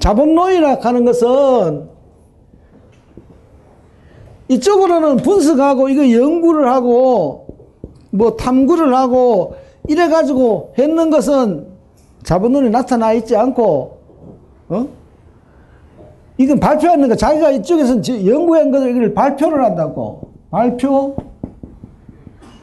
자본론이라 0.00 0.78
하는 0.80 1.04
것은 1.04 1.88
이쪽으로는 4.48 5.18
분석하고 5.18 5.88
이거 5.88 6.10
연구를 6.10 6.70
하고 6.70 7.46
뭐 8.10 8.36
탐구를 8.36 8.94
하고 8.94 9.56
이래 9.88 10.08
가지고 10.08 10.74
했는 10.78 11.10
것은 11.10 11.67
자본론이 12.28 12.68
나타나 12.68 13.14
있지 13.14 13.34
않고 13.34 13.98
어? 14.68 14.86
이건 16.36 16.60
발표하는 16.60 17.08
거 17.08 17.14
자기가 17.14 17.50
이쪽에서 17.52 18.02
연구한 18.26 18.70
것을 18.70 19.14
발표를 19.14 19.64
한다고. 19.64 20.30
발표? 20.50 21.16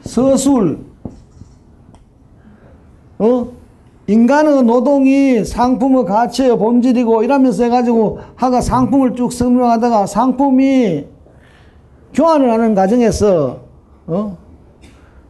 서술. 0.02 0.78
어? 3.18 3.48
인간의 4.06 4.62
노동이 4.62 5.44
상품의 5.44 6.04
가치의 6.04 6.56
본질이고 6.58 7.24
이러면서 7.24 7.64
해가지고 7.64 8.20
하가 8.36 8.60
상품을 8.60 9.16
쭉 9.16 9.32
설명하다가 9.32 10.06
상품이 10.06 11.06
교환을 12.14 12.52
하는 12.52 12.76
과정에서 12.76 13.62
어? 14.06 14.38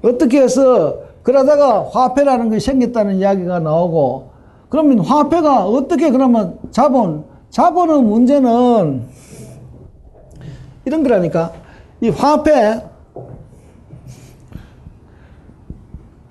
어떻게 0.03 0.43
해서 0.43 1.06
그러다가 1.27 1.89
화폐라는 1.91 2.51
것이 2.51 2.67
생겼다는 2.67 3.17
이야기가 3.17 3.59
나오고 3.59 4.31
그러면 4.69 5.01
화폐가 5.01 5.67
어떻게 5.67 6.13
그러면 6.13 6.57
자본 6.71 7.25
자본의 7.51 8.03
문제는 8.03 9.09
이런 10.85 11.03
거라니까. 11.03 11.53
이 12.01 12.11
화폐 12.11 12.81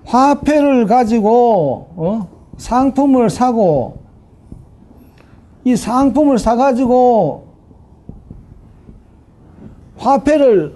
화폐를 0.06 0.86
가지고 0.86 1.88
어? 1.96 2.28
상품을 2.56 3.28
사고 3.28 3.98
이 5.64 5.76
상품을 5.76 6.38
사가지고 6.38 7.48
화폐를 9.98 10.74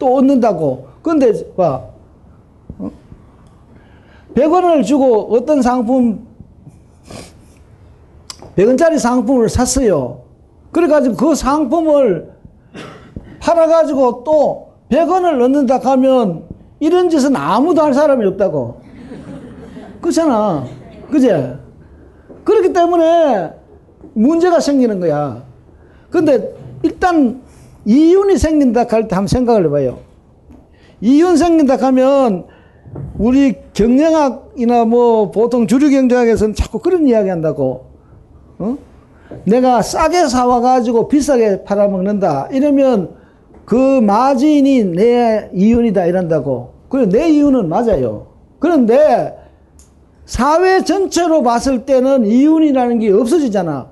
또 0.00 0.16
얻는다고. 0.16 0.88
근데 1.02 1.54
봐 1.54 1.84
100원을 4.34 4.84
주고 4.84 5.34
어떤 5.34 5.62
상품 5.62 6.26
100원짜리 8.56 8.98
상품을 8.98 9.48
샀어요. 9.48 10.22
그래가지고 10.72 11.16
그 11.16 11.34
상품을 11.34 12.32
팔아가지고 13.40 14.24
또 14.24 14.68
100원을 14.90 15.38
넣는다 15.38 15.78
하면 15.78 16.44
이런 16.80 17.08
짓은 17.08 17.34
아무도 17.36 17.82
할 17.82 17.94
사람이 17.94 18.24
없다고. 18.26 18.80
그렇잖아. 20.00 20.64
그제? 21.10 21.56
그렇기 22.44 22.72
때문에 22.72 23.52
문제가 24.14 24.60
생기는 24.60 25.00
거야. 25.00 25.42
근데 26.10 26.54
일단 26.82 27.42
이윤이 27.84 28.38
생긴다 28.38 28.86
할 28.88 29.08
때 29.08 29.14
한번 29.14 29.26
생각을 29.26 29.66
해봐요. 29.66 29.98
이윤 31.00 31.36
생긴다 31.36 31.76
하면 31.86 32.46
우리 33.18 33.56
경영학이나 33.72 34.84
뭐 34.84 35.30
보통 35.30 35.66
주류 35.66 35.90
경제학에서는 35.90 36.54
자꾸 36.54 36.78
그런 36.78 37.06
이야기 37.06 37.28
한다고. 37.28 37.86
어? 38.58 38.76
내가 39.44 39.82
싸게 39.82 40.28
사와가지고 40.28 41.08
비싸게 41.08 41.64
팔아먹는다. 41.64 42.48
이러면 42.52 43.16
그 43.64 43.74
마진이 44.00 44.84
내 44.84 45.50
이윤이다. 45.52 46.06
이런다고. 46.06 46.72
그래, 46.88 47.06
내 47.06 47.28
이윤은 47.28 47.68
맞아요. 47.68 48.28
그런데 48.58 49.36
사회 50.24 50.82
전체로 50.82 51.42
봤을 51.42 51.84
때는 51.84 52.26
이윤이라는 52.26 52.98
게 52.98 53.12
없어지잖아. 53.12 53.90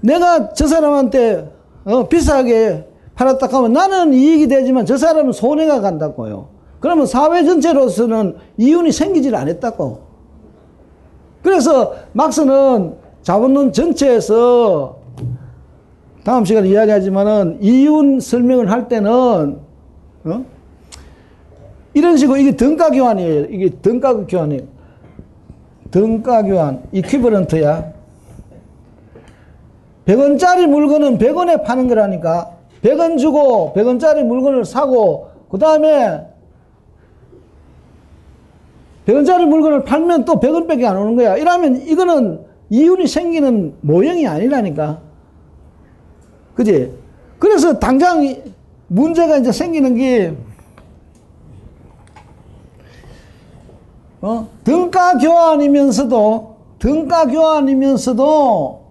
내가 0.00 0.52
저 0.52 0.66
사람한테 0.66 1.50
어, 1.84 2.08
비싸게 2.08 2.86
팔았다 3.14 3.46
하면 3.46 3.72
나는 3.72 4.12
이익이 4.12 4.48
되지만 4.48 4.86
저 4.86 4.96
사람은 4.96 5.32
손해가 5.32 5.80
간다고요. 5.80 6.48
그러면 6.82 7.06
사회 7.06 7.44
전체로서는 7.44 8.36
이윤이 8.58 8.90
생기질 8.90 9.36
않았다고. 9.36 10.00
그래서 11.40 11.94
막스는 12.12 12.94
자본론 13.22 13.72
전체에서 13.72 14.96
다음 16.24 16.44
시간에 16.44 16.68
이야기하지만은 16.68 17.58
이윤 17.62 18.18
설명을 18.18 18.68
할 18.68 18.88
때는 18.88 19.60
어? 20.24 20.44
이런 21.94 22.16
식으로 22.16 22.36
이게 22.38 22.56
등가 22.56 22.90
교환이에요. 22.90 23.44
이게 23.44 23.68
등가 23.68 24.26
교환이에요. 24.26 24.62
등가 25.92 26.42
교환, 26.42 26.82
이퀴버런트야. 26.90 27.92
100원짜리 30.06 30.66
물건은 30.66 31.18
100원에 31.18 31.62
파는 31.62 31.86
거라니까. 31.86 32.50
100원 32.82 33.18
주고 33.18 33.72
100원짜리 33.76 34.24
물건을 34.24 34.64
사고 34.64 35.28
그 35.48 35.58
다음에 35.58 36.31
100원짜리 39.06 39.46
물건을 39.46 39.84
팔면 39.84 40.24
또 40.24 40.34
100원밖에 40.38 40.84
안 40.84 40.96
오는 40.96 41.16
거야. 41.16 41.36
이러면 41.36 41.76
이거는 41.86 42.40
이윤이 42.70 43.06
생기는 43.06 43.74
모형이 43.80 44.26
아니라니까. 44.26 45.00
그지? 46.54 46.92
그래서 47.38 47.78
당장 47.78 48.24
이- 48.24 48.40
문제가 48.86 49.38
이제 49.38 49.50
생기는 49.50 49.94
게, 49.96 50.36
어? 54.20 54.48
등가 54.62 55.18
교환이면서도, 55.18 56.56
등가 56.78 57.26
교환이면서도, 57.26 58.82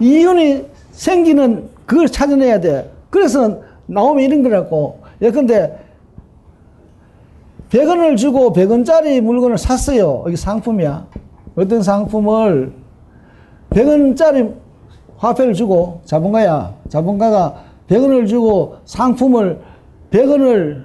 이윤이 0.00 0.66
생기는 0.92 1.68
그걸 1.84 2.08
찾아내야 2.08 2.60
돼. 2.60 2.90
그래서 3.10 3.60
나오면 3.86 4.24
이런 4.24 4.42
거라고. 4.42 4.99
예컨대 5.22 5.78
100원을 7.70 8.16
주고 8.16 8.52
100원짜리 8.52 9.20
물건을 9.20 9.58
샀어요. 9.58 10.24
이게 10.26 10.36
상품이야. 10.36 11.06
어떤 11.56 11.82
상품을 11.82 12.72
100원짜리 13.70 14.54
화폐를 15.18 15.54
주고 15.54 16.00
자본가야. 16.04 16.74
자본가가 16.88 17.54
100원을 17.88 18.26
주고 18.28 18.76
상품을 18.84 19.60
100원을 20.10 20.82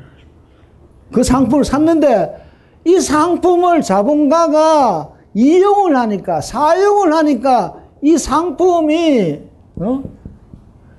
그 1.12 1.24
상품을 1.24 1.64
샀는데 1.64 2.46
이 2.86 3.00
상품을 3.00 3.82
자본가가 3.82 5.10
이용을 5.34 5.96
하니까 5.96 6.42
사용을 6.42 7.14
하니까 7.14 7.76
이 8.02 8.18
상품이 8.18 9.40
어? 9.78 10.04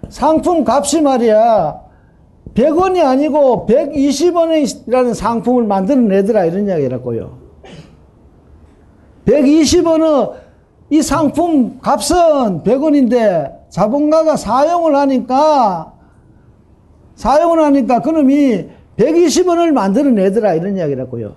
상품 0.08 0.64
값이 0.66 1.00
말이야 1.00 1.85
100원이 2.54 3.04
아니고 3.04 3.66
120원이라는 3.68 5.14
상품을 5.14 5.64
만들어내더라 5.64 6.46
이런 6.46 6.66
이야기라고요. 6.66 7.38
120원은 9.26 10.32
이 10.90 11.02
상품 11.02 11.78
값은 11.80 12.62
100원인데 12.62 13.56
자본가가 13.70 14.36
사용을 14.36 14.96
하니까 14.96 15.92
사용을 17.16 17.62
하니까 17.64 18.00
그놈이 18.00 18.68
120원을 18.96 19.72
만들어내더라 19.72 20.54
이런 20.54 20.76
이야기라고요. 20.76 21.34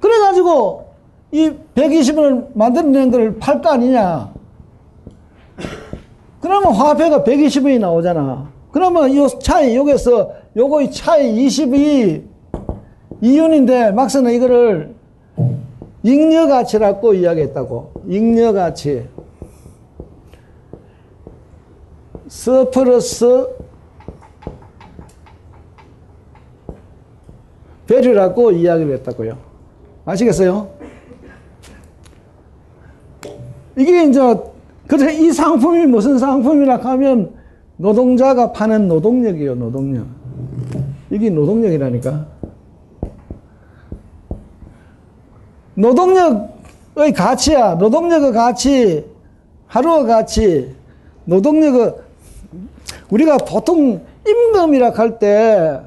그래가지고 0.00 0.84
이 1.32 1.50
120원을 1.74 2.48
만들어낸 2.54 3.10
걸 3.10 3.38
팔 3.38 3.60
거 3.60 3.70
아니냐. 3.70 4.32
그러면 6.40 6.72
화폐가 6.72 7.24
120원이 7.24 7.80
나오잖아. 7.80 8.48
그러면 8.70 9.10
이 9.10 9.26
차이, 9.40 9.74
여기서 9.76 10.32
요거의 10.56 10.90
차이 10.92 11.46
20이 11.46 12.22
이윤인데 13.20 13.90
막상 13.92 14.26
이거를 14.26 14.94
잉여가치라고 16.02 17.14
이야기했다고. 17.14 17.92
잉여가치. 18.06 19.08
서플러스 22.28 23.48
배류라고 27.86 28.50
이야기를 28.52 28.94
했다고요. 28.98 29.36
아시겠어요? 30.04 30.68
이게 33.76 34.04
이제 34.04 34.20
그래서 34.86 35.10
이 35.10 35.32
상품이 35.32 35.86
무슨 35.86 36.18
상품이라 36.18 36.76
하면 36.76 37.34
노동자가 37.76 38.52
파는 38.52 38.88
노동력이에요, 38.88 39.54
노동력. 39.54 40.06
이게 41.14 41.30
노동력이라니까. 41.30 42.26
노동력의 45.74 47.12
가치야. 47.14 47.76
노동력의 47.76 48.32
가치, 48.32 49.04
하루의 49.68 50.06
가치, 50.06 50.74
노동력의 51.24 51.94
우리가 53.10 53.38
보통 53.38 54.04
임금이라 54.26 54.90
할 54.90 55.18
때 55.18 55.80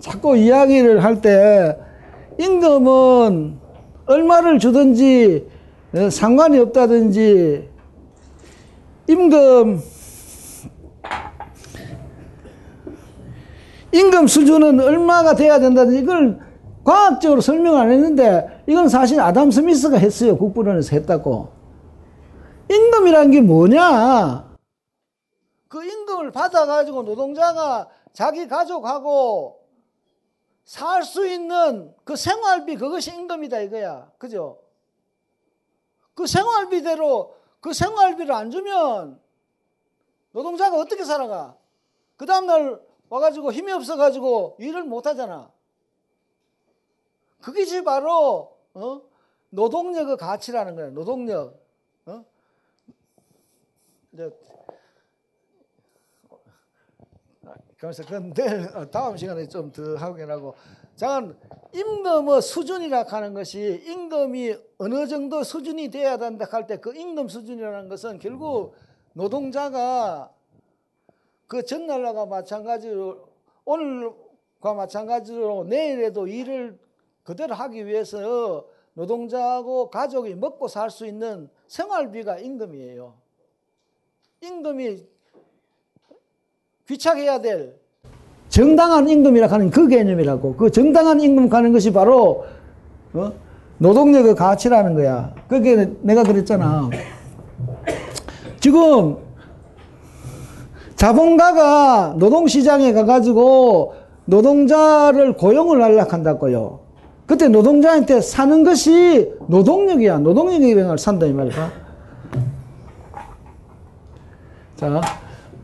자꾸 0.00 0.36
이야기를 0.36 1.02
할 1.02 1.20
때 1.22 1.76
임금은 2.38 3.56
얼마를 4.06 4.58
주든지 4.58 5.46
어, 5.94 6.10
상관이 6.10 6.58
없다든지 6.58 7.68
임금 9.08 9.80
임금 13.92 14.26
수준은 14.26 14.80
얼마가 14.80 15.34
돼야 15.34 15.58
된다든지 15.58 16.00
이걸 16.00 16.40
과학적으로 16.84 17.40
설명 17.40 17.76
안 17.76 17.90
했는데 17.90 18.62
이건 18.66 18.88
사실 18.88 19.20
아담 19.20 19.50
스미스가 19.50 19.98
했어요. 19.98 20.36
국부론에서 20.38 20.96
했다고. 20.96 21.52
임금이란 22.70 23.30
게 23.30 23.40
뭐냐? 23.40 24.48
그 25.68 25.84
임금을 25.84 26.32
받아가지고 26.32 27.02
노동자가 27.02 27.88
자기 28.12 28.46
가족하고 28.48 29.58
살 30.64 31.02
수 31.02 31.26
있는 31.26 31.94
그 32.04 32.14
생활비 32.14 32.76
그것이 32.76 33.10
임금이다 33.14 33.60
이거야. 33.60 34.10
그죠? 34.18 34.58
그 36.14 36.26
생활비대로 36.26 37.34
그 37.60 37.72
생활비를 37.72 38.34
안 38.34 38.50
주면 38.50 39.18
노동자가 40.32 40.76
어떻게 40.76 41.04
살아가? 41.04 41.54
그 42.16 42.26
다음날 42.26 42.80
와가지고 43.10 43.52
힘이 43.52 43.72
없어가지고 43.72 44.56
일을 44.58 44.84
못 44.84 45.06
하잖아. 45.06 45.50
그것이 47.40 47.82
바로 47.84 48.56
어? 48.74 49.02
노동력의 49.50 50.16
가치라는 50.16 50.74
거야. 50.74 50.90
노동력. 50.90 51.58
어? 52.06 52.24
그래서 57.78 58.02
그건 58.02 58.32
내일 58.34 58.68
어, 58.76 58.90
다음 58.90 59.16
시간에 59.16 59.46
좀더 59.46 59.96
하고 59.96 60.54
자 60.96 61.22
임금의 61.72 62.42
수준이라 62.42 63.04
하는 63.04 63.34
것이 63.34 63.84
임금이 63.86 64.56
어느 64.78 65.06
정도 65.06 65.44
수준이 65.44 65.90
돼야 65.90 66.16
된다 66.16 66.46
할 66.50 66.66
때 66.66 66.78
그 66.80 66.94
임금 66.96 67.28
수준이라는 67.28 67.88
것은 67.88 68.18
결국 68.18 68.74
노동자가 69.12 70.32
그 71.48 71.64
전날과 71.64 72.26
마찬가지로 72.26 73.26
오늘과 73.64 74.74
마찬가지로 74.74 75.64
내일에도 75.64 76.26
일을 76.26 76.78
그대로 77.24 77.54
하기 77.54 77.86
위해서 77.86 78.66
노동자하고 78.92 79.90
가족이 79.90 80.34
먹고 80.34 80.68
살 80.68 80.90
수 80.90 81.06
있는 81.06 81.48
생활비가 81.66 82.38
임금이에요. 82.38 83.14
임금이 84.42 85.04
귀착해야 86.86 87.40
될 87.40 87.76
정당한 88.48 89.08
임금이라 89.08 89.46
하는 89.46 89.70
그 89.70 89.88
개념이라고. 89.88 90.56
그 90.56 90.70
정당한 90.70 91.20
임금 91.20 91.48
가는 91.48 91.72
것이 91.72 91.92
바로 91.92 92.44
어? 93.14 93.32
노동력의 93.78 94.34
가치라는 94.34 94.94
거야. 94.94 95.34
그게 95.48 95.86
내가 96.02 96.22
그랬잖아. 96.24 96.90
지금 98.60 99.27
자본가가 100.98 102.14
노동시장에 102.18 102.92
가가지고 102.92 103.94
노동자를 104.24 105.34
고용을 105.34 105.80
하려고 105.80 106.10
한다고요. 106.10 106.80
그때 107.24 107.46
노동자한테 107.46 108.20
사는 108.20 108.64
것이 108.64 109.32
노동력이야. 109.46 110.18
노동력을 110.18 110.98
산다 110.98 111.26
이 111.26 111.32
말이야. 111.32 111.70
자, 114.74 115.00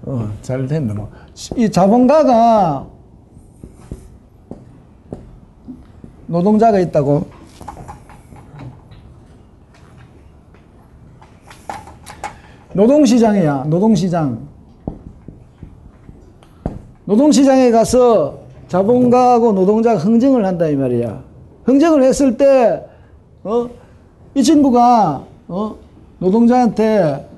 어, 0.06 0.28
잘 0.40 0.68
됐네 0.68 0.94
뭐. 0.94 1.10
이 1.56 1.68
자본가가 1.68 2.86
노동자가 6.26 6.78
있다고. 6.78 7.26
노동시장이야, 12.72 13.64
노동시장. 13.66 14.53
노동시장에 17.14 17.70
가서 17.70 18.40
자본가하고 18.66 19.52
노동자가 19.52 19.98
흥정을 19.98 20.44
한다, 20.44 20.66
이 20.66 20.74
말이야. 20.74 21.22
흥정을 21.64 22.02
했을 22.02 22.36
때, 22.36 22.84
어, 23.44 23.68
이 24.34 24.42
친구가, 24.42 25.24
어, 25.46 25.76
노동자한테 26.18 27.28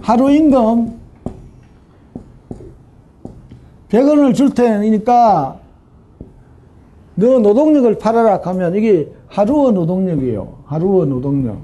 하루 0.00 0.30
임금 0.30 0.98
100원을 3.88 4.34
줄 4.34 4.54
테니까 4.54 5.58
너 7.16 7.38
노동력을 7.40 7.98
팔아라 7.98 8.40
하면 8.42 8.74
이게 8.74 9.12
하루어 9.26 9.72
노동력이에요. 9.72 10.58
하루어 10.64 11.04
노동력. 11.04 11.58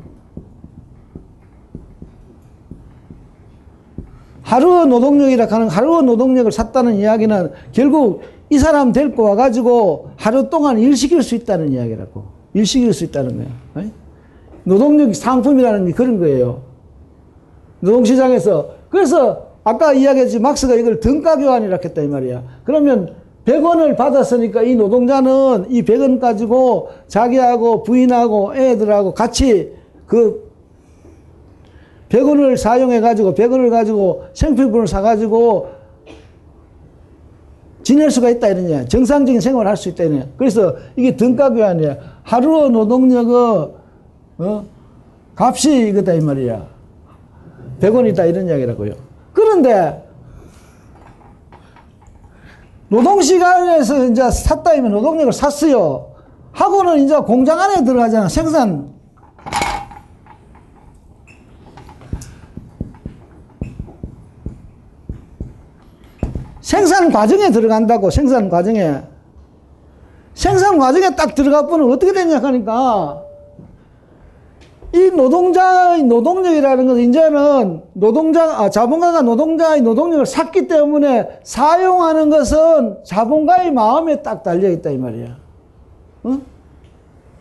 하루어 4.52 4.84
노동력이라 4.84 5.46
하는 5.46 5.68
하루어 5.70 6.02
노동력을 6.02 6.52
샀다는 6.52 6.96
이야기는 6.96 7.52
결국 7.72 8.20
이 8.50 8.58
사람 8.58 8.92
데리고 8.92 9.22
와가지고 9.22 10.10
하루 10.16 10.50
동안 10.50 10.78
일 10.78 10.94
시킬 10.94 11.22
수 11.22 11.34
있다는 11.34 11.72
이야기라고. 11.72 12.24
일 12.52 12.66
시킬 12.66 12.92
수 12.92 13.04
있다는 13.04 13.36
거예요. 13.36 13.50
어이? 13.76 13.90
노동력 14.64 15.14
상품이라는 15.14 15.86
게 15.86 15.92
그런 15.92 16.18
거예요. 16.18 16.64
노동시장에서. 17.80 18.74
그래서 18.90 19.46
아까 19.64 19.94
이야기했지 19.94 20.38
막스가 20.38 20.74
이걸 20.74 21.00
등가 21.00 21.36
교환이라 21.36 21.78
했다 21.82 22.02
이 22.02 22.08
말이야. 22.08 22.42
그러면 22.64 23.14
100원을 23.46 23.96
받았으니까 23.96 24.64
이 24.64 24.76
노동자는 24.76 25.70
이 25.70 25.82
100원 25.82 26.20
가지고 26.20 26.90
자기하고 27.08 27.84
부인하고 27.84 28.54
애들하고 28.54 29.14
같이 29.14 29.72
그 30.04 30.51
100원을 32.12 32.58
사용해 32.58 33.00
가지고 33.00 33.34
100원을 33.34 33.70
가지고 33.70 34.24
생필품을 34.34 34.86
사 34.86 35.00
가지고 35.00 35.70
지낼 37.82 38.10
수가 38.10 38.28
있다 38.30 38.48
이러냐. 38.48 38.84
정상적인 38.84 39.40
생활을 39.40 39.68
할 39.68 39.76
수 39.76 39.88
있다 39.88 40.04
이러냐. 40.04 40.26
그래서 40.36 40.76
이게 40.94 41.16
등가 41.16 41.50
교환이야. 41.50 41.96
하루 42.22 42.68
노동력의 42.68 43.34
어? 44.38 44.64
값이 45.34 45.88
이거다 45.88 46.12
이 46.12 46.20
말이야. 46.20 46.66
100원이다 47.80 48.28
이런 48.28 48.46
이야기라고요. 48.46 48.92
그런데 49.32 50.06
노동시간에서 52.88 54.04
이제 54.04 54.30
샀다 54.30 54.74
이면 54.74 54.92
노동력을 54.92 55.32
샀어요. 55.32 56.12
하고는 56.52 56.98
이제 56.98 57.16
공장 57.20 57.58
안에 57.58 57.82
들어가잖아. 57.84 58.28
생산. 58.28 58.92
생산 66.72 67.12
과정에 67.12 67.50
들어간다고, 67.50 68.08
생산 68.08 68.48
과정에. 68.48 69.02
생산 70.32 70.78
과정에 70.78 71.14
딱 71.14 71.34
들어가 71.34 71.66
보면 71.66 71.92
어떻게 71.92 72.14
되냐 72.14 72.38
하니까, 72.38 73.22
이 74.94 75.10
노동자의 75.14 76.04
노동력이라는 76.04 76.86
것은 76.86 77.02
이제는 77.02 77.82
노동자, 77.92 78.58
아, 78.58 78.70
자본가가 78.70 79.20
노동자의 79.20 79.82
노동력을 79.82 80.24
샀기 80.24 80.66
때문에 80.66 81.40
사용하는 81.44 82.30
것은 82.30 83.04
자본가의 83.04 83.70
마음에 83.70 84.22
딱 84.22 84.42
달려 84.42 84.70
있다, 84.70 84.92
이 84.92 84.96
말이야. 84.96 85.36
어? 86.22 86.38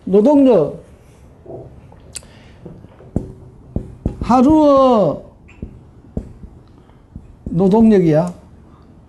노동력. 0.03 0.75
하루의 4.23 5.15
노동력이야. 7.45 8.40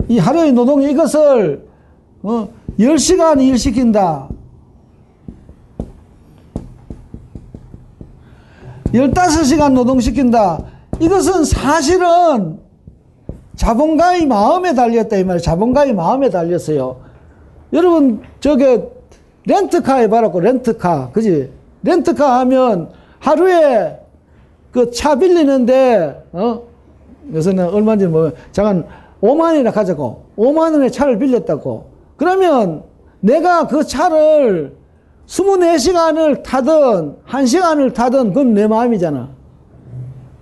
이 0.07 0.19
하루의 0.19 0.51
노동력, 0.53 0.89
이것을, 0.89 1.65
어, 2.23 2.49
10시간 2.79 3.41
일 3.41 3.57
시킨다. 3.57 4.27
15시간 8.93 9.73
노동시킨다. 9.73 10.59
이것은 10.99 11.45
사실은 11.45 12.59
자본가의 13.55 14.25
마음에 14.27 14.73
달렸다 14.73 15.17
이 15.17 15.23
말이에요. 15.23 15.39
자본가의 15.41 15.93
마음에 15.93 16.29
달렸어요. 16.29 16.97
여러분 17.71 18.21
저게 18.39 18.87
렌트카 19.45 19.95
해봐라고 19.97 20.39
렌트카 20.39 21.09
그지? 21.11 21.51
렌트카 21.81 22.39
하면 22.41 22.89
하루에 23.19 23.99
그 24.71 24.91
차 24.91 25.15
빌리는데 25.15 26.23
어 26.33 26.61
요새는 27.33 27.69
얼마인지 27.69 28.07
뭐 28.07 28.31
잠깐 28.51 28.85
5만 29.23 29.39
원이나 29.39 29.71
가자고 29.71 30.23
5만 30.37 30.73
원에 30.73 30.89
차를 30.89 31.17
빌렸다고 31.17 31.85
그러면 32.17 32.83
내가 33.21 33.67
그 33.67 33.85
차를 33.85 34.75
24시간을 35.27 36.43
타든 36.43 37.15
1시간을 37.25 37.93
타든 37.93 38.33
그건 38.33 38.53
내 38.53 38.67
마음이잖아. 38.67 39.29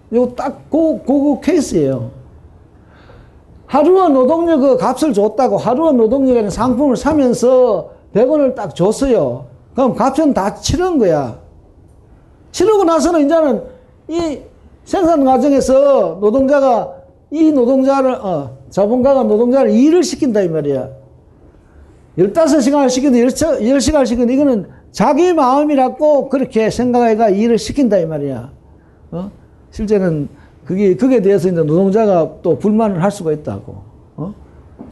이거 0.09 0.33
딱 0.35 0.69
그, 0.71 0.99
그, 1.05 1.05
그 1.05 1.41
케이스예요. 1.41 2.09
하루의 3.67 4.09
노동력 4.09 4.59
그 4.59 4.77
값을 4.77 5.13
줬다고 5.13 5.57
하루의 5.57 5.93
노동력이라는 5.93 6.49
상품을 6.49 6.97
사면서 6.97 7.91
100원을 8.15 8.55
딱 8.55 8.75
줬어요. 8.75 9.45
그럼 9.75 9.95
값은 9.95 10.33
다 10.33 10.55
치른 10.55 10.97
거야. 10.97 11.37
치르고 12.51 12.83
나서는 12.83 13.25
이제는 13.25 13.63
이 14.09 14.39
생산 14.83 15.23
과정에서 15.23 16.17
노동자가 16.19 16.95
이 17.29 17.51
노동자를, 17.51 18.15
어, 18.15 18.60
자본가가 18.71 19.23
노동자를 19.23 19.71
일을 19.71 20.01
시킨다 20.01 20.41
이 20.41 20.47
말이야. 20.47 20.89
15시간을 22.17 22.89
시키든 22.89 23.19
10시간을 23.19 24.05
시키든 24.05 24.29
이거는 24.29 24.67
자기 24.91 25.33
마음이라고 25.33 26.29
그렇게 26.29 26.69
생각해가 26.69 27.29
일을 27.29 27.57
시킨다 27.57 27.97
이 27.97 28.05
말이야. 28.05 28.51
어? 29.11 29.31
실제는 29.71 30.29
그게, 30.65 30.95
그게 30.95 31.21
대해서 31.21 31.49
이제 31.49 31.61
노동자가 31.61 32.35
또 32.41 32.57
불만을 32.57 33.03
할 33.03 33.11
수가 33.11 33.33
있다고. 33.33 33.83
어? 34.15 34.33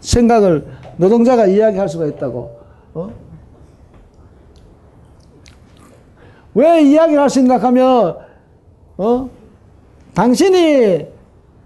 생각을 0.01 0.67
노동자가 0.97 1.47
이야기할 1.47 1.87
수가 1.87 2.05
있다고. 2.07 2.51
어? 2.93 3.11
왜 6.53 6.81
이야기를 6.81 7.21
할수 7.21 7.39
있나 7.39 7.57
하면, 7.57 8.17
어? 8.97 9.29
당신이 10.13 11.05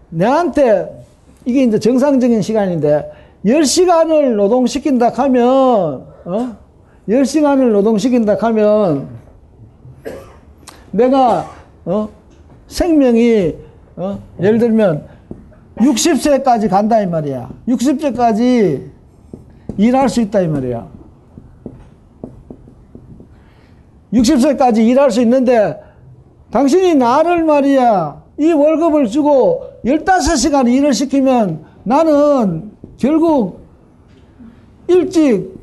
내한테 0.09 1.02
이게 1.45 1.63
이제 1.63 1.79
정상적인 1.79 2.41
시간인데 2.41 3.11
10시간을 3.45 4.35
노동시킨다 4.35 5.09
하면, 5.09 6.05
어? 6.25 6.57
10시간을 7.09 7.71
노동시킨다 7.71 8.37
하면, 8.39 9.09
내가, 10.91 11.49
어? 11.85 12.07
생명이, 12.67 13.55
어? 13.97 14.19
예를 14.39 14.59
들면, 14.59 15.05
60세까지 15.77 16.69
간다, 16.69 17.01
이 17.01 17.07
말이야. 17.07 17.49
60세까지 17.67 18.89
일할 19.77 20.07
수 20.07 20.21
있다, 20.21 20.39
이 20.41 20.47
말이야. 20.47 20.87
60세까지 24.13 24.77
일할 24.87 25.11
수 25.11 25.19
있는데, 25.21 25.81
당신이 26.51 26.95
나를 26.95 27.43
말이야, 27.43 28.22
이 28.39 28.51
월급을 28.51 29.07
주고 29.07 29.63
15시간 29.85 30.71
일을 30.71 30.93
시키면 30.93 31.65
나는 31.83 32.71
결국 32.97 33.59
일찍 34.87 35.53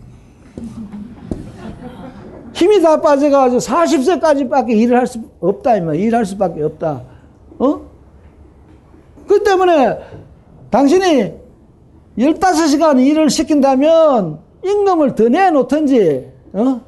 힘이 2.53 2.81
다 2.83 3.01
빠져가지고 3.01 3.59
40세까지밖에 3.61 4.71
일을 4.71 4.99
할 4.99 5.07
수 5.07 5.21
없다, 5.41 5.77
이말 5.77 5.97
일할 5.97 6.27
수밖에 6.27 6.63
없다. 6.63 7.03
어? 7.59 7.81
그 9.27 9.43
때문에 9.43 9.99
당신이 10.71 11.33
15시간 12.19 13.01
일을 13.05 13.31
시킨다면 13.31 14.41
임금을 14.63 15.15
더 15.15 15.29
내놓든지, 15.29 16.29
어? 16.53 16.81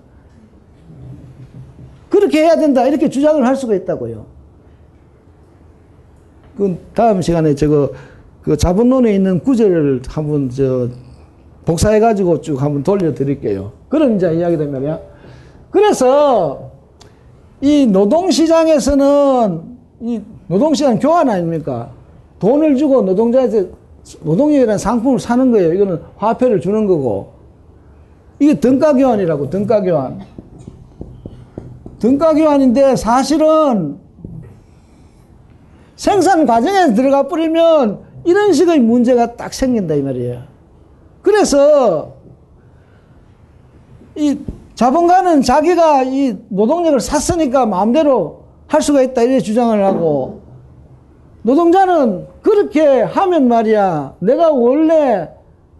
그렇게 2.10 2.42
해야 2.42 2.56
된다. 2.56 2.86
이렇게 2.86 3.08
주장을 3.08 3.44
할 3.46 3.56
수가 3.56 3.74
있다고요. 3.74 4.26
그 6.62 6.78
다음 6.94 7.20
시간에 7.20 7.56
저거 7.56 7.90
그 8.40 8.56
자본론에 8.56 9.12
있는 9.12 9.40
구절을 9.40 10.02
한번 10.06 10.48
저 10.48 10.88
복사해 11.64 11.98
가지고 11.98 12.40
쭉 12.40 12.62
한번 12.62 12.84
돌려 12.84 13.12
드릴게요. 13.12 13.72
그런 13.88 14.14
이제 14.14 14.32
이야기단 14.32 14.70
말이야. 14.70 15.00
그래서 15.72 16.70
이 17.60 17.84
노동시장에서는 17.86 19.60
이 20.02 20.20
노동시장 20.46 21.00
교환 21.00 21.28
아닙니까? 21.28 21.90
돈을 22.38 22.76
주고 22.76 23.02
노동자한테 23.02 23.68
노동력이라는 24.22 24.78
상품을 24.78 25.18
사는 25.18 25.50
거예요. 25.50 25.72
이거는 25.74 26.00
화폐를 26.16 26.60
주는 26.60 26.86
거고. 26.86 27.32
이게 28.38 28.54
등가 28.54 28.92
교환이라고, 28.92 29.50
등가 29.50 29.80
교환. 29.82 30.20
등가 31.98 32.34
교환인데 32.34 32.94
사실은 32.94 34.01
생산 36.02 36.46
과정에 36.46 36.94
들어가 36.94 37.28
버리면 37.28 38.00
이런 38.24 38.52
식의 38.52 38.80
문제가 38.80 39.36
딱 39.36 39.54
생긴다 39.54 39.94
이 39.94 40.02
말이에요. 40.02 40.42
그래서 41.22 42.14
이 44.16 44.36
자본가는 44.74 45.42
자기가 45.42 46.02
이 46.02 46.36
노동력을 46.48 46.98
샀으니까 46.98 47.66
마음대로 47.66 48.42
할 48.66 48.82
수가 48.82 49.00
있다 49.02 49.22
이렇게 49.22 49.38
주장을 49.38 49.84
하고 49.84 50.40
노동자는 51.42 52.26
그렇게 52.42 53.02
하면 53.02 53.46
말이야 53.46 54.16
내가 54.18 54.50
원래 54.50 55.28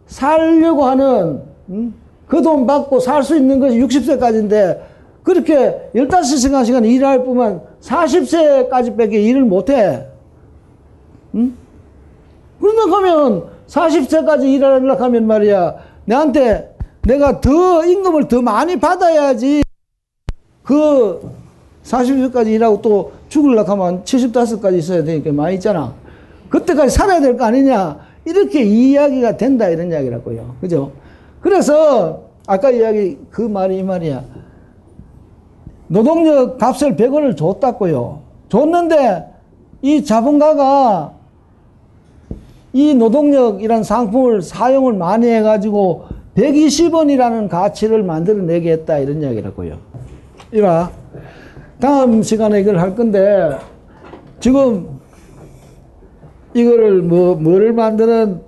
살려고 0.06 0.84
하는 0.84 1.42
그돈 2.28 2.68
받고 2.68 3.00
살 3.00 3.24
수 3.24 3.36
있는 3.36 3.58
것이 3.58 3.76
60세까지인데 3.76 4.82
그렇게 5.24 5.90
15시간 5.96 6.86
일할 6.86 7.24
뿐만 7.24 7.62
40세까지 7.80 8.96
밖에 8.96 9.20
일을 9.20 9.42
못해. 9.42 10.11
응? 11.34 11.54
하면 12.92 13.44
40세까지 13.66 14.44
일하려고 14.44 15.02
하면 15.04 15.26
말이야 15.26 15.74
내한테 16.04 16.76
내가 17.02 17.40
더 17.40 17.84
임금을 17.84 18.28
더 18.28 18.42
많이 18.42 18.78
받아야지 18.78 19.62
그 20.62 21.30
40세까지 21.84 22.48
일하고 22.48 22.80
또 22.80 23.12
죽으려고 23.28 23.72
하면 23.72 24.04
75까지 24.04 24.78
있어야 24.78 25.02
되니까 25.02 25.32
많이 25.32 25.54
있잖아. 25.56 25.94
그때까지 26.48 26.94
살아야 26.94 27.20
될 27.20 27.36
거 27.36 27.44
아니냐. 27.44 27.98
이렇게 28.24 28.62
이야기가 28.62 29.36
된다 29.36 29.68
이런 29.68 29.90
이야기라고요. 29.90 30.56
그죠? 30.60 30.92
그래서 31.40 32.24
아까 32.46 32.70
이야기 32.70 33.18
그 33.30 33.42
말이 33.42 33.78
이 33.78 33.82
말이야. 33.82 34.22
노동력 35.88 36.58
값을 36.58 36.94
100원을 36.94 37.36
줬다고요. 37.36 38.20
줬는데 38.48 39.26
이 39.82 40.04
자본가가 40.04 41.12
이 42.72 42.94
노동력이란 42.94 43.82
상품을 43.82 44.42
사용을 44.42 44.94
많이 44.94 45.26
해가지고 45.28 46.04
120원이라는 46.36 47.48
가치를 47.48 48.02
만들어내게 48.02 48.72
했다 48.72 48.98
이런 48.98 49.20
이야기라고요. 49.22 49.76
이봐. 50.52 50.90
다음 51.78 52.22
시간에 52.22 52.60
이걸 52.60 52.78
할 52.78 52.94
건데 52.94 53.50
지금 54.40 55.00
이거를 56.54 57.02
뭐 57.02 57.34
뭐를 57.34 57.72
만드는 57.72 58.40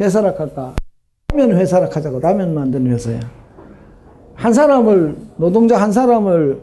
회사라 0.00 0.34
할까? 0.36 0.74
라면 1.32 1.56
회사라 1.56 1.88
하자고 1.92 2.20
라면 2.20 2.54
만드는 2.54 2.92
회사야. 2.92 3.20
한 4.34 4.52
사람을 4.52 5.16
노동자 5.36 5.80
한 5.80 5.90
사람을 5.92 6.60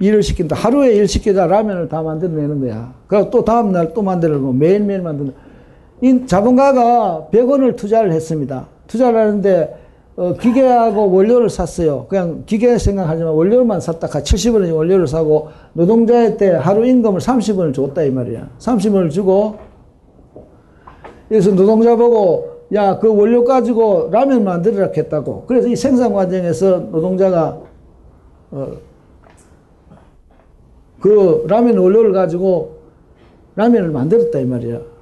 일을 0.00 0.22
시킨다. 0.22 0.56
하루에 0.56 0.92
일 0.94 1.08
시키다 1.08 1.46
라면을 1.46 1.88
다 1.88 2.02
만들어내는 2.02 2.60
거야. 2.60 2.92
그리고 3.06 3.30
또 3.30 3.44
다음 3.44 3.72
날 3.72 3.94
또 3.94 4.02
만들고 4.02 4.52
매일매일 4.52 5.02
만드는. 5.02 5.34
이 6.00 6.26
자본가가 6.26 7.28
100원을 7.32 7.76
투자를 7.76 8.12
했습니다. 8.12 8.66
투자를 8.86 9.18
하는데 9.20 9.76
어, 10.16 10.34
기계하고 10.34 11.10
원료를 11.10 11.50
샀어요. 11.50 12.06
그냥 12.08 12.44
기계 12.46 12.78
생각하지만 12.78 13.32
원료만 13.32 13.80
샀다가 13.80 14.20
70원의 14.20 14.74
원료를 14.74 15.08
사고 15.08 15.48
노동자의 15.72 16.36
때 16.36 16.50
하루 16.50 16.86
임금을 16.86 17.20
30원을 17.20 17.74
줬다 17.74 18.02
이 18.02 18.10
말이야. 18.10 18.48
30원을 18.58 19.10
주고 19.10 19.56
그래서 21.28 21.50
노동자 21.50 21.96
보고 21.96 22.54
야 22.74 22.98
그 22.98 23.14
원료 23.14 23.44
가지고 23.44 24.08
라면 24.10 24.44
만들으라 24.44 24.90
했다고. 24.96 25.44
그래서 25.46 25.68
이 25.68 25.76
생산 25.76 26.12
과정에서 26.12 26.78
노동자가 26.78 27.60
어, 28.52 28.68
그 31.00 31.44
라면 31.48 31.76
원료를 31.76 32.12
가지고 32.12 32.76
라면을 33.56 33.90
만들었다 33.90 34.38
이 34.38 34.44
말이야. 34.44 34.93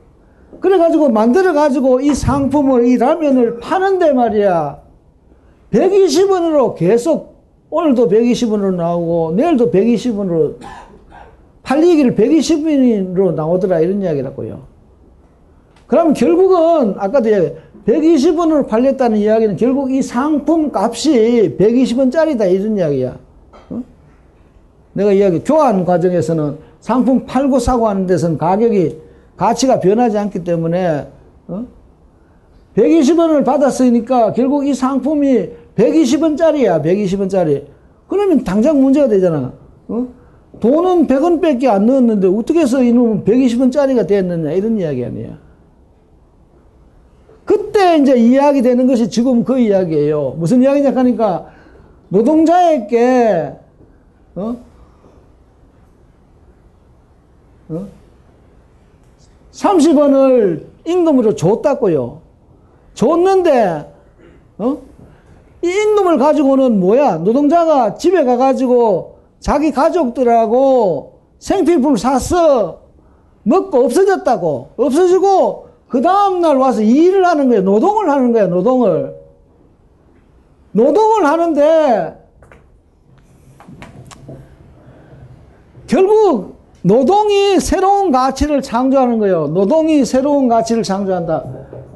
그래가지고 0.60 1.08
만들어가지고 1.08 2.00
이 2.00 2.14
상품을, 2.14 2.86
이 2.86 2.96
라면을 2.96 3.58
파는데 3.58 4.12
말이야. 4.12 4.80
120원으로 5.72 6.74
계속, 6.74 7.42
오늘도 7.70 8.08
120원으로 8.08 8.74
나오고, 8.74 9.32
내일도 9.36 9.70
120원으로, 9.70 10.56
팔리기를 11.62 12.14
120원으로 12.14 13.34
나오더라, 13.34 13.80
이런 13.80 14.02
이야기라고요. 14.02 14.60
그럼 15.86 16.12
결국은, 16.12 16.94
아까도 16.98 17.30
120원으로 17.86 18.68
팔렸다는 18.68 19.18
이야기는 19.18 19.56
결국 19.56 19.90
이 19.90 20.02
상품 20.02 20.70
값이 20.72 21.56
120원짜리다, 21.58 22.52
이런 22.52 22.76
이야기야. 22.76 23.16
어? 23.70 23.82
내가 24.92 25.12
이야기, 25.12 25.42
교환 25.42 25.84
과정에서는 25.84 26.58
상품 26.80 27.24
팔고 27.24 27.58
사고 27.58 27.88
하는 27.88 28.06
데서는 28.06 28.36
가격이 28.36 29.11
가치가 29.36 29.80
변하지 29.80 30.18
않기 30.18 30.44
때문에 30.44 31.08
어? 31.48 31.66
120원을 32.76 33.44
받았으니까 33.44 34.32
결국 34.32 34.66
이 34.66 34.74
상품이 34.74 35.50
120원짜리야 35.76 36.82
120원짜리 36.82 37.66
그러면 38.08 38.44
당장 38.44 38.80
문제가 38.80 39.08
되잖아 39.08 39.52
어? 39.88 40.08
돈은 40.60 41.06
100원밖에 41.06 41.66
안 41.66 41.86
넣었는데 41.86 42.28
어떻게 42.28 42.60
해서 42.60 42.82
이놈은 42.82 43.24
120원짜리가 43.24 44.06
됐느냐 44.06 44.52
이런 44.52 44.78
이야기 44.78 45.04
아니야 45.04 45.38
그때 47.44 47.98
이제 47.98 48.16
이야기 48.16 48.62
되는 48.62 48.86
것이 48.86 49.10
지금 49.10 49.44
그 49.44 49.58
이야기예요 49.58 50.36
무슨 50.38 50.62
이야기냐 50.62 50.94
하니까 50.94 51.46
노동자에게 52.08 53.52
어? 54.34 54.56
어? 57.68 58.01
30원을 59.52 60.66
임금으로 60.86 61.36
줬다고요. 61.36 62.20
줬는데 62.94 63.92
어? 64.58 64.78
이 65.62 65.68
임금을 65.68 66.18
가지고는 66.18 66.80
뭐야? 66.80 67.18
노동자가 67.18 67.94
집에 67.94 68.24
가가지고 68.24 69.18
자기 69.38 69.70
가족들하고 69.70 71.20
생필품을 71.38 71.98
샀어. 71.98 72.80
먹고 73.44 73.84
없어졌다고. 73.84 74.70
없어지고 74.76 75.68
그 75.88 76.00
다음날 76.00 76.56
와서 76.56 76.80
일을 76.82 77.26
하는 77.26 77.48
거예요. 77.48 77.62
노동을 77.62 78.10
하는 78.10 78.32
거예요. 78.32 78.48
노동을. 78.48 79.14
노동을 80.72 81.26
하는데 81.26 82.18
결국 85.86 86.51
노동이 86.82 87.60
새로운 87.60 88.10
가치를 88.10 88.60
창조하는 88.60 89.18
거예요. 89.18 89.46
노동이 89.48 90.04
새로운 90.04 90.48
가치를 90.48 90.82
창조한다. 90.82 91.44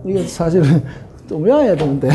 이게 0.05 0.27
사실은 0.27 0.83
좀 1.29 1.43
외워야 1.43 1.75
되는데. 1.75 2.09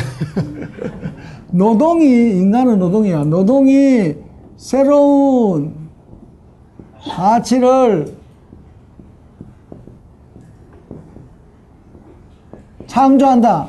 노동이, 1.51 2.05
인간은 2.05 2.79
노동이야. 2.79 3.25
노동이 3.25 4.15
새로운 4.55 5.73
가치를 7.03 8.15
창조한다. 12.87 13.67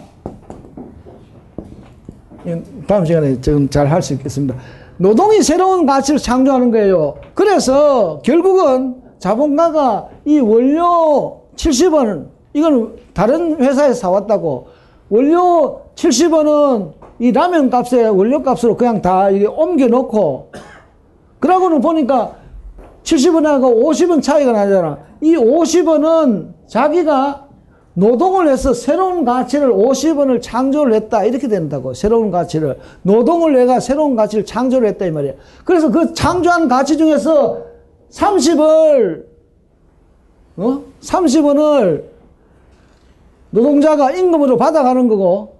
다음 2.86 3.04
시간에 3.04 3.40
지금 3.40 3.68
잘할 3.68 4.02
수 4.02 4.12
있겠습니다. 4.14 4.54
노동이 4.98 5.42
새로운 5.42 5.86
가치를 5.86 6.20
창조하는 6.20 6.70
거예요. 6.70 7.14
그래서 7.34 8.20
결국은 8.24 8.96
자본가가 9.18 10.08
이 10.24 10.38
원료 10.38 11.42
70원은 11.56 12.26
이건 12.54 12.96
다른 13.14 13.60
회사에서 13.60 13.94
사왔다고 13.94 14.68
원료 15.08 15.82
70원은 15.94 16.92
이 17.18 17.32
라면 17.32 17.70
값에 17.70 18.08
원료 18.08 18.42
값으로 18.42 18.76
그냥 18.76 19.00
다 19.00 19.30
이게 19.30 19.46
옮겨 19.46 19.86
놓고 19.86 20.50
그러고는 21.38 21.80
보니까 21.80 22.36
70원하고 23.02 23.84
50원 23.84 24.22
차이가 24.22 24.52
나잖아. 24.52 24.98
이 25.20 25.34
50원은 25.36 26.52
자기가 26.66 27.46
노동을 27.94 28.48
해서 28.48 28.72
새로운 28.72 29.24
가치를 29.24 29.70
50원을 29.70 30.40
창조를 30.40 30.94
했다. 30.94 31.24
이렇게 31.24 31.48
된다고. 31.48 31.92
새로운 31.92 32.30
가치를. 32.30 32.78
노동을 33.02 33.52
내가 33.52 33.80
새로운 33.80 34.16
가치를 34.16 34.46
창조를 34.46 34.88
했다. 34.88 35.06
이 35.06 35.10
말이야. 35.10 35.34
그래서 35.64 35.90
그 35.90 36.14
창조한 36.14 36.68
가치 36.68 36.96
중에서 36.96 37.62
30을, 38.10 39.24
어? 40.56 40.82
30원을 41.00 42.04
노동자가 43.50 44.12
임금으로 44.12 44.56
받아가는 44.56 45.08
거고, 45.08 45.56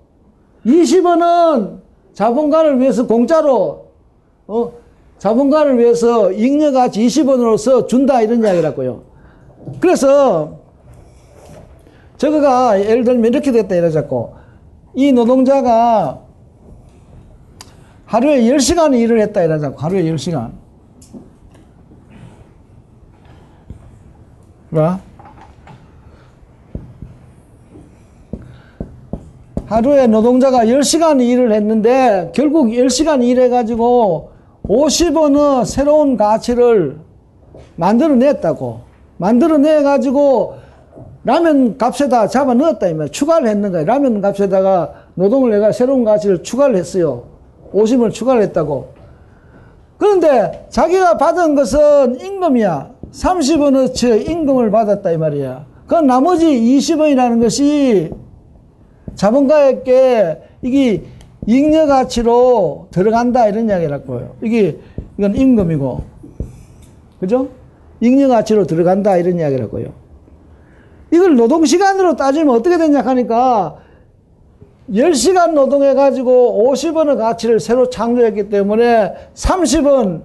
20원은 0.65 1.81
자본가를 2.15 2.81
위해서 2.81 3.07
공짜로, 3.07 3.89
어? 4.47 4.73
자본가를 5.19 5.79
위해서 5.79 6.33
잉여가치 6.33 7.07
20원으로서 7.07 7.87
준다. 7.87 8.23
이런 8.23 8.43
이야기라고요. 8.43 9.03
그래서 9.81 10.62
저거가 12.23 12.81
예를 12.81 13.03
들면 13.03 13.33
이렇게 13.33 13.51
됐다 13.51 13.75
이래자고. 13.75 14.37
이 14.95 15.11
노동자가 15.11 16.21
하루에 18.05 18.43
10시간 18.43 18.97
일을 18.97 19.21
했다 19.23 19.43
이래자고. 19.43 19.77
하루에 19.77 20.05
10시간. 20.05 20.53
뭐야? 24.69 25.01
하루에 29.67 30.07
노동자가 30.07 30.65
10시간 30.67 31.21
일을 31.21 31.53
했는데 31.53 32.31
결국 32.37 32.69
10시간 32.69 33.25
일해가지고 33.25 34.31
50원의 34.69 35.65
새로운 35.65 36.17
가치를 36.17 37.01
만들어냈다고. 37.75 38.81
만들어내가지고 39.17 40.62
라면 41.25 41.79
값에다 41.79 42.27
잡아 42.27 42.55
넣었다 42.55 42.89
이 42.89 42.95
말. 42.95 43.09
추가를 43.09 43.49
했는 43.49 43.71
거야. 43.71 43.85
라면 43.85 44.21
값에다가 44.21 44.93
노동을 45.15 45.51
내가 45.51 45.73
새로운 45.73 46.05
가치를 46.05 46.43
추가를 46.43 46.77
했어요. 46.77 47.25
50원을 47.73 48.13
추가를 48.13 48.43
했다고. 48.43 48.93
그런데 49.99 50.67
자기가 50.69 51.17
받은 51.17 51.55
것은 51.55 52.21
임금이야. 52.21 52.91
30원어치 53.13 54.29
임금을 54.29 54.71
받았다 54.71 55.11
이 55.13 55.17
말이야. 55.17 55.67
그 55.87 55.95
나머지 55.95 56.47
20원이라는 56.47 57.41
것이 57.41 58.11
자본가에게 59.15 60.43
이게 60.63 61.05
잉여 61.47 61.87
가치로 61.87 62.89
들어간다 62.91 63.47
이런 63.47 63.69
이야기라고요. 63.69 64.37
이게 64.43 64.79
이건 65.19 65.37
임금이고, 65.37 66.03
그죠? 67.21 67.49
잉여 68.01 68.29
가치로 68.29 68.67
들어간다 68.67 69.17
이런 69.17 69.39
이야기라고요. 69.39 70.02
이걸 71.13 71.37
노동 71.37 71.65
시간으로 71.65 72.17
따지면 72.17 72.55
어떻게 72.55 72.79
되냐 72.79 73.03
하니까 73.03 73.77
10시간 74.91 75.53
노동해가지고 75.53 76.73
50원의 76.73 77.19
가치를 77.19 77.61
새로 77.61 77.89
창조했기 77.89 78.49
때문에 78.49 79.15
30원 79.35 80.23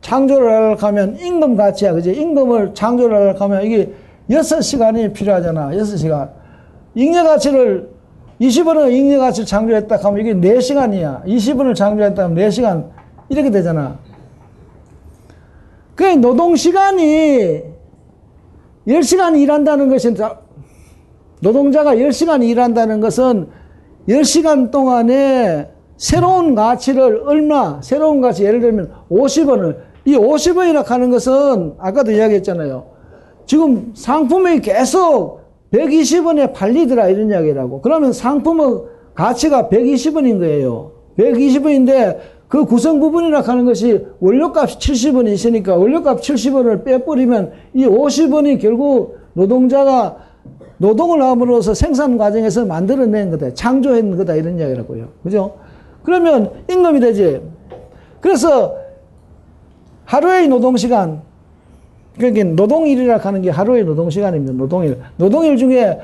창조를 0.00 0.82
하면 0.82 1.18
임금 1.18 1.56
가치야. 1.56 1.92
그지? 1.92 2.12
임금을 2.12 2.74
창조를 2.74 3.40
하면 3.40 3.62
이게 3.64 3.92
6시간이 4.30 5.12
필요하잖아. 5.12 5.70
6시간. 5.70 6.30
잉여 6.94 7.24
가치를 7.24 7.90
20원의 8.40 8.92
잉여 8.92 9.18
가치를 9.18 9.46
창조했다 9.46 9.96
하면 9.96 10.20
이게 10.20 10.34
4시간이야. 10.34 11.24
20원을 11.24 11.74
창조했다 11.74 12.24
하면 12.24 12.36
4시간. 12.48 12.90
이렇게 13.28 13.50
되잖아. 13.50 13.98
그 15.94 16.04
노동 16.04 16.56
시간이 16.56 17.71
10시간 18.86 19.38
일한다는 19.38 19.88
것은 19.88 20.16
노동자가 21.40 21.94
10시간 21.94 22.42
일한다는 22.46 23.00
것은 23.00 23.48
10시간 24.08 24.70
동안에 24.70 25.70
새로운 25.96 26.54
가치를 26.54 27.22
얼마, 27.26 27.80
새로운 27.80 28.20
가치, 28.20 28.44
예를 28.44 28.60
들면 28.60 28.90
50원을, 29.10 29.76
이 30.04 30.16
50원이라 30.16 30.84
하는 30.84 31.10
것은 31.10 31.74
아까도 31.78 32.10
이야기했잖아요. 32.10 32.86
지금 33.46 33.92
상품이 33.94 34.60
계속 34.60 35.42
120원에 35.72 36.52
팔리더라 36.52 37.08
이런 37.08 37.30
이야기라고. 37.30 37.80
그러면 37.80 38.12
상품의 38.12 38.82
가치가 39.14 39.68
120원인 39.68 40.38
거예요. 40.38 40.92
120원인데 41.18 42.18
그 42.52 42.66
구성 42.66 43.00
부분이라 43.00 43.40
하는 43.40 43.64
것이 43.64 44.04
원료값이 44.20 44.76
70원이 44.76 45.32
있으니까 45.32 45.74
원료값 45.74 46.20
70원을 46.20 46.84
빼버리면 46.84 47.50
이 47.72 47.86
50원이 47.86 48.60
결국 48.60 49.16
노동자가 49.32 50.18
노동을 50.76 51.22
함으로써 51.22 51.72
생산 51.72 52.18
과정에서 52.18 52.66
만들어낸 52.66 53.30
거다. 53.30 53.54
창조한 53.54 54.18
거다. 54.18 54.34
이런 54.34 54.58
이야기라고요. 54.58 55.08
그죠? 55.22 55.54
그러면 56.02 56.50
임금이 56.70 57.00
되지. 57.00 57.40
그래서 58.20 58.76
하루의 60.04 60.48
노동시간, 60.48 61.22
그러니까 62.18 62.44
노동일이라 62.44 63.16
하는 63.16 63.40
게 63.40 63.48
하루의 63.48 63.86
노동시간입니다. 63.86 64.52
노동일. 64.52 64.98
노동일 65.16 65.56
중에 65.56 65.98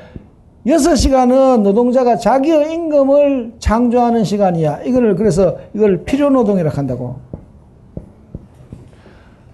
6시간은 0.65 1.61
노동자가 1.61 2.17
자기의 2.17 2.73
임금을 2.73 3.53
창조하는 3.59 4.23
시간이야. 4.23 4.83
이거를 4.83 5.15
그래서 5.15 5.57
이걸 5.73 6.03
필요 6.03 6.29
노동이라 6.29 6.69
한다고. 6.71 7.17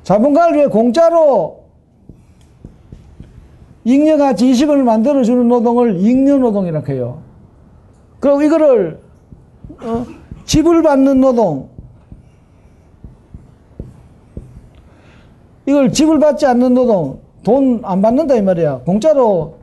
자본가를 0.04 0.56
위해 0.58 0.68
공짜로 0.68 1.64
잉여가치 3.84 4.52
20원을 4.52 4.84
만들어주는 4.84 5.48
노동을 5.48 5.98
잉여노동이라 6.00 6.84
해요. 6.90 7.22
그리고 8.20 8.42
이거를 8.42 9.00
어, 9.84 10.06
지불 10.46 10.82
받는 10.82 11.22
노동 11.22 11.70
이걸 15.68 15.92
지불 15.92 16.20
받지 16.20 16.46
않는 16.46 16.74
노동 16.74 17.20
돈 17.44 17.82
안 17.84 18.02
받는다 18.02 18.36
이 18.36 18.42
말이야. 18.42 18.80
공짜로 18.86 19.58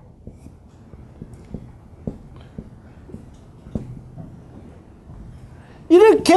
이렇게 5.96 6.34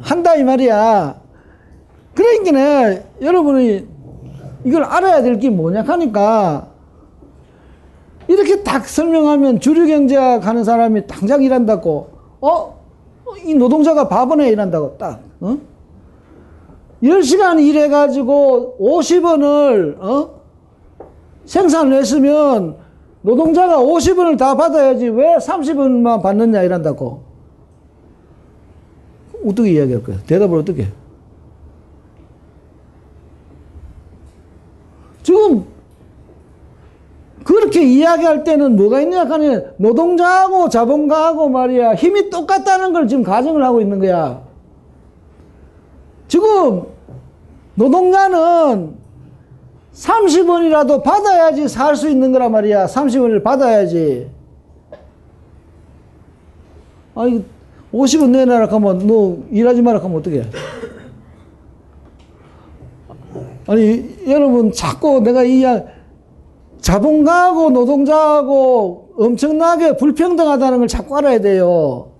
한다 0.00 0.36
이 0.36 0.44
말이야. 0.44 1.20
그러니까 2.14 3.02
여러분이 3.20 3.86
이걸 4.64 4.84
알아야 4.84 5.20
될 5.22 5.38
게 5.40 5.50
뭐냐 5.50 5.82
하니까 5.82 6.68
이렇게 8.28 8.62
딱 8.62 8.86
설명하면 8.86 9.58
주류 9.58 9.86
경제학 9.88 10.46
하는 10.46 10.62
사람이 10.62 11.06
당장 11.08 11.42
일한다고 11.42 12.10
어? 12.40 12.78
이 13.44 13.54
노동자가 13.54 14.08
바보네 14.08 14.48
일한다고 14.50 14.96
딱 14.98 15.20
어? 15.40 15.56
10시간 17.02 17.60
일해가지고 17.60 18.76
50원을 18.80 20.00
어? 20.00 20.30
생산을 21.46 21.94
했으면 21.98 22.76
노동자가 23.22 23.78
50원을 23.78 24.38
다 24.38 24.56
받아야지 24.56 25.08
왜 25.08 25.36
30원만 25.38 26.22
받느냐 26.22 26.62
이란다고 26.62 27.27
어떻게 29.46 29.72
이야기할 29.72 30.02
거야? 30.02 30.18
대답을 30.26 30.58
어떻게 30.58 30.84
해? 30.84 30.88
지금 35.22 35.64
그렇게 37.44 37.82
이야기할 37.82 38.44
때는 38.44 38.76
뭐가 38.76 39.00
있냐 39.00 39.24
하면 39.24 39.72
노동자하고 39.78 40.68
자본가하고 40.68 41.48
말이야 41.48 41.94
힘이 41.94 42.30
똑같다는 42.30 42.92
걸 42.92 43.08
지금 43.08 43.22
가정을 43.22 43.62
하고 43.64 43.80
있는 43.80 43.98
거야. 44.00 44.42
지금 46.28 46.84
노동자는 47.74 48.96
30원이라도 49.94 51.02
받아야지 51.02 51.68
살 51.68 51.96
수 51.96 52.08
있는 52.08 52.32
거란 52.32 52.52
말이야. 52.52 52.86
30원을 52.86 53.42
받아야지. 53.42 54.30
아니 57.14 57.44
50원 57.92 58.30
내놔라 58.30 58.66
하면 58.66 59.06
너 59.06 59.38
일하지 59.50 59.82
마라 59.82 60.02
하면 60.02 60.18
어떻게 60.18 60.44
아니 63.66 64.16
여러분 64.26 64.72
자꾸 64.72 65.20
내가 65.20 65.44
이 65.44 65.62
자본가하고 66.80 67.70
노동자하고 67.70 69.10
엄청나게 69.18 69.96
불평등하다는 69.96 70.78
걸 70.78 70.88
자꾸 70.88 71.18
알아야 71.18 71.40
돼요. 71.40 72.12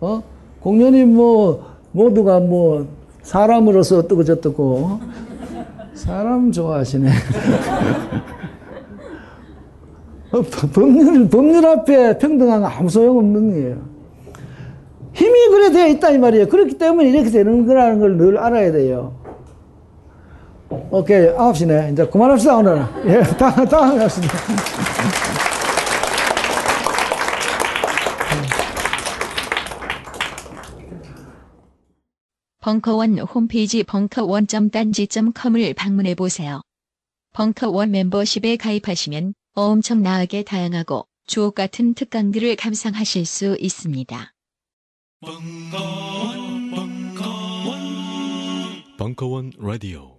어? 0.00 0.22
공연이 0.60 1.04
뭐 1.04 1.64
모두가 1.92 2.40
뭐 2.40 2.86
사람으로서 3.22 3.98
어떻고 3.98 4.24
저떻고 4.24 5.00
사람 5.94 6.52
좋아하시네. 6.52 7.08
어, 10.32 10.42
법률 10.74 11.28
법률 11.28 11.64
앞에 11.64 12.18
평등한 12.18 12.60
거 12.60 12.66
아무 12.66 12.90
소용 12.90 13.18
없는 13.18 13.50
거예요. 13.52 13.95
힘이 15.16 15.48
그래 15.48 15.70
되어 15.72 15.86
있다 15.88 16.10
이 16.10 16.18
말이에요. 16.18 16.48
그렇기 16.48 16.76
때문에 16.78 17.08
이렇게 17.10 17.30
되는 17.30 17.66
거라는 17.66 18.00
걸 18.00 18.16
늘 18.16 18.38
알아야 18.38 18.70
돼요. 18.72 19.14
오케이, 20.90 21.28
9시네. 21.28 21.92
이제 21.92 22.06
그만합시다, 22.06 22.56
오늘. 22.56 22.82
예, 23.06 23.22
다음, 23.38 23.64
다음에 23.66 24.00
합시다. 24.02 24.28
벙커원 32.60 33.18
홈페이지 33.18 33.82
벙커원.딴지.com을 33.84 35.74
방문해 35.74 36.14
보세요. 36.14 36.62
벙커원 37.32 37.90
멤버십에 37.92 38.56
가입하시면 38.56 39.34
엄청나게 39.54 40.42
다양하고 40.42 41.06
주옥 41.26 41.54
같은 41.54 41.94
특강들을 41.94 42.56
감상하실 42.56 43.24
수 43.26 43.56
있습니다. 43.60 44.32
벙커원, 45.26 46.70
벙커원, 46.70 47.76
벙커원 48.96 49.50
라디오. 49.58 50.15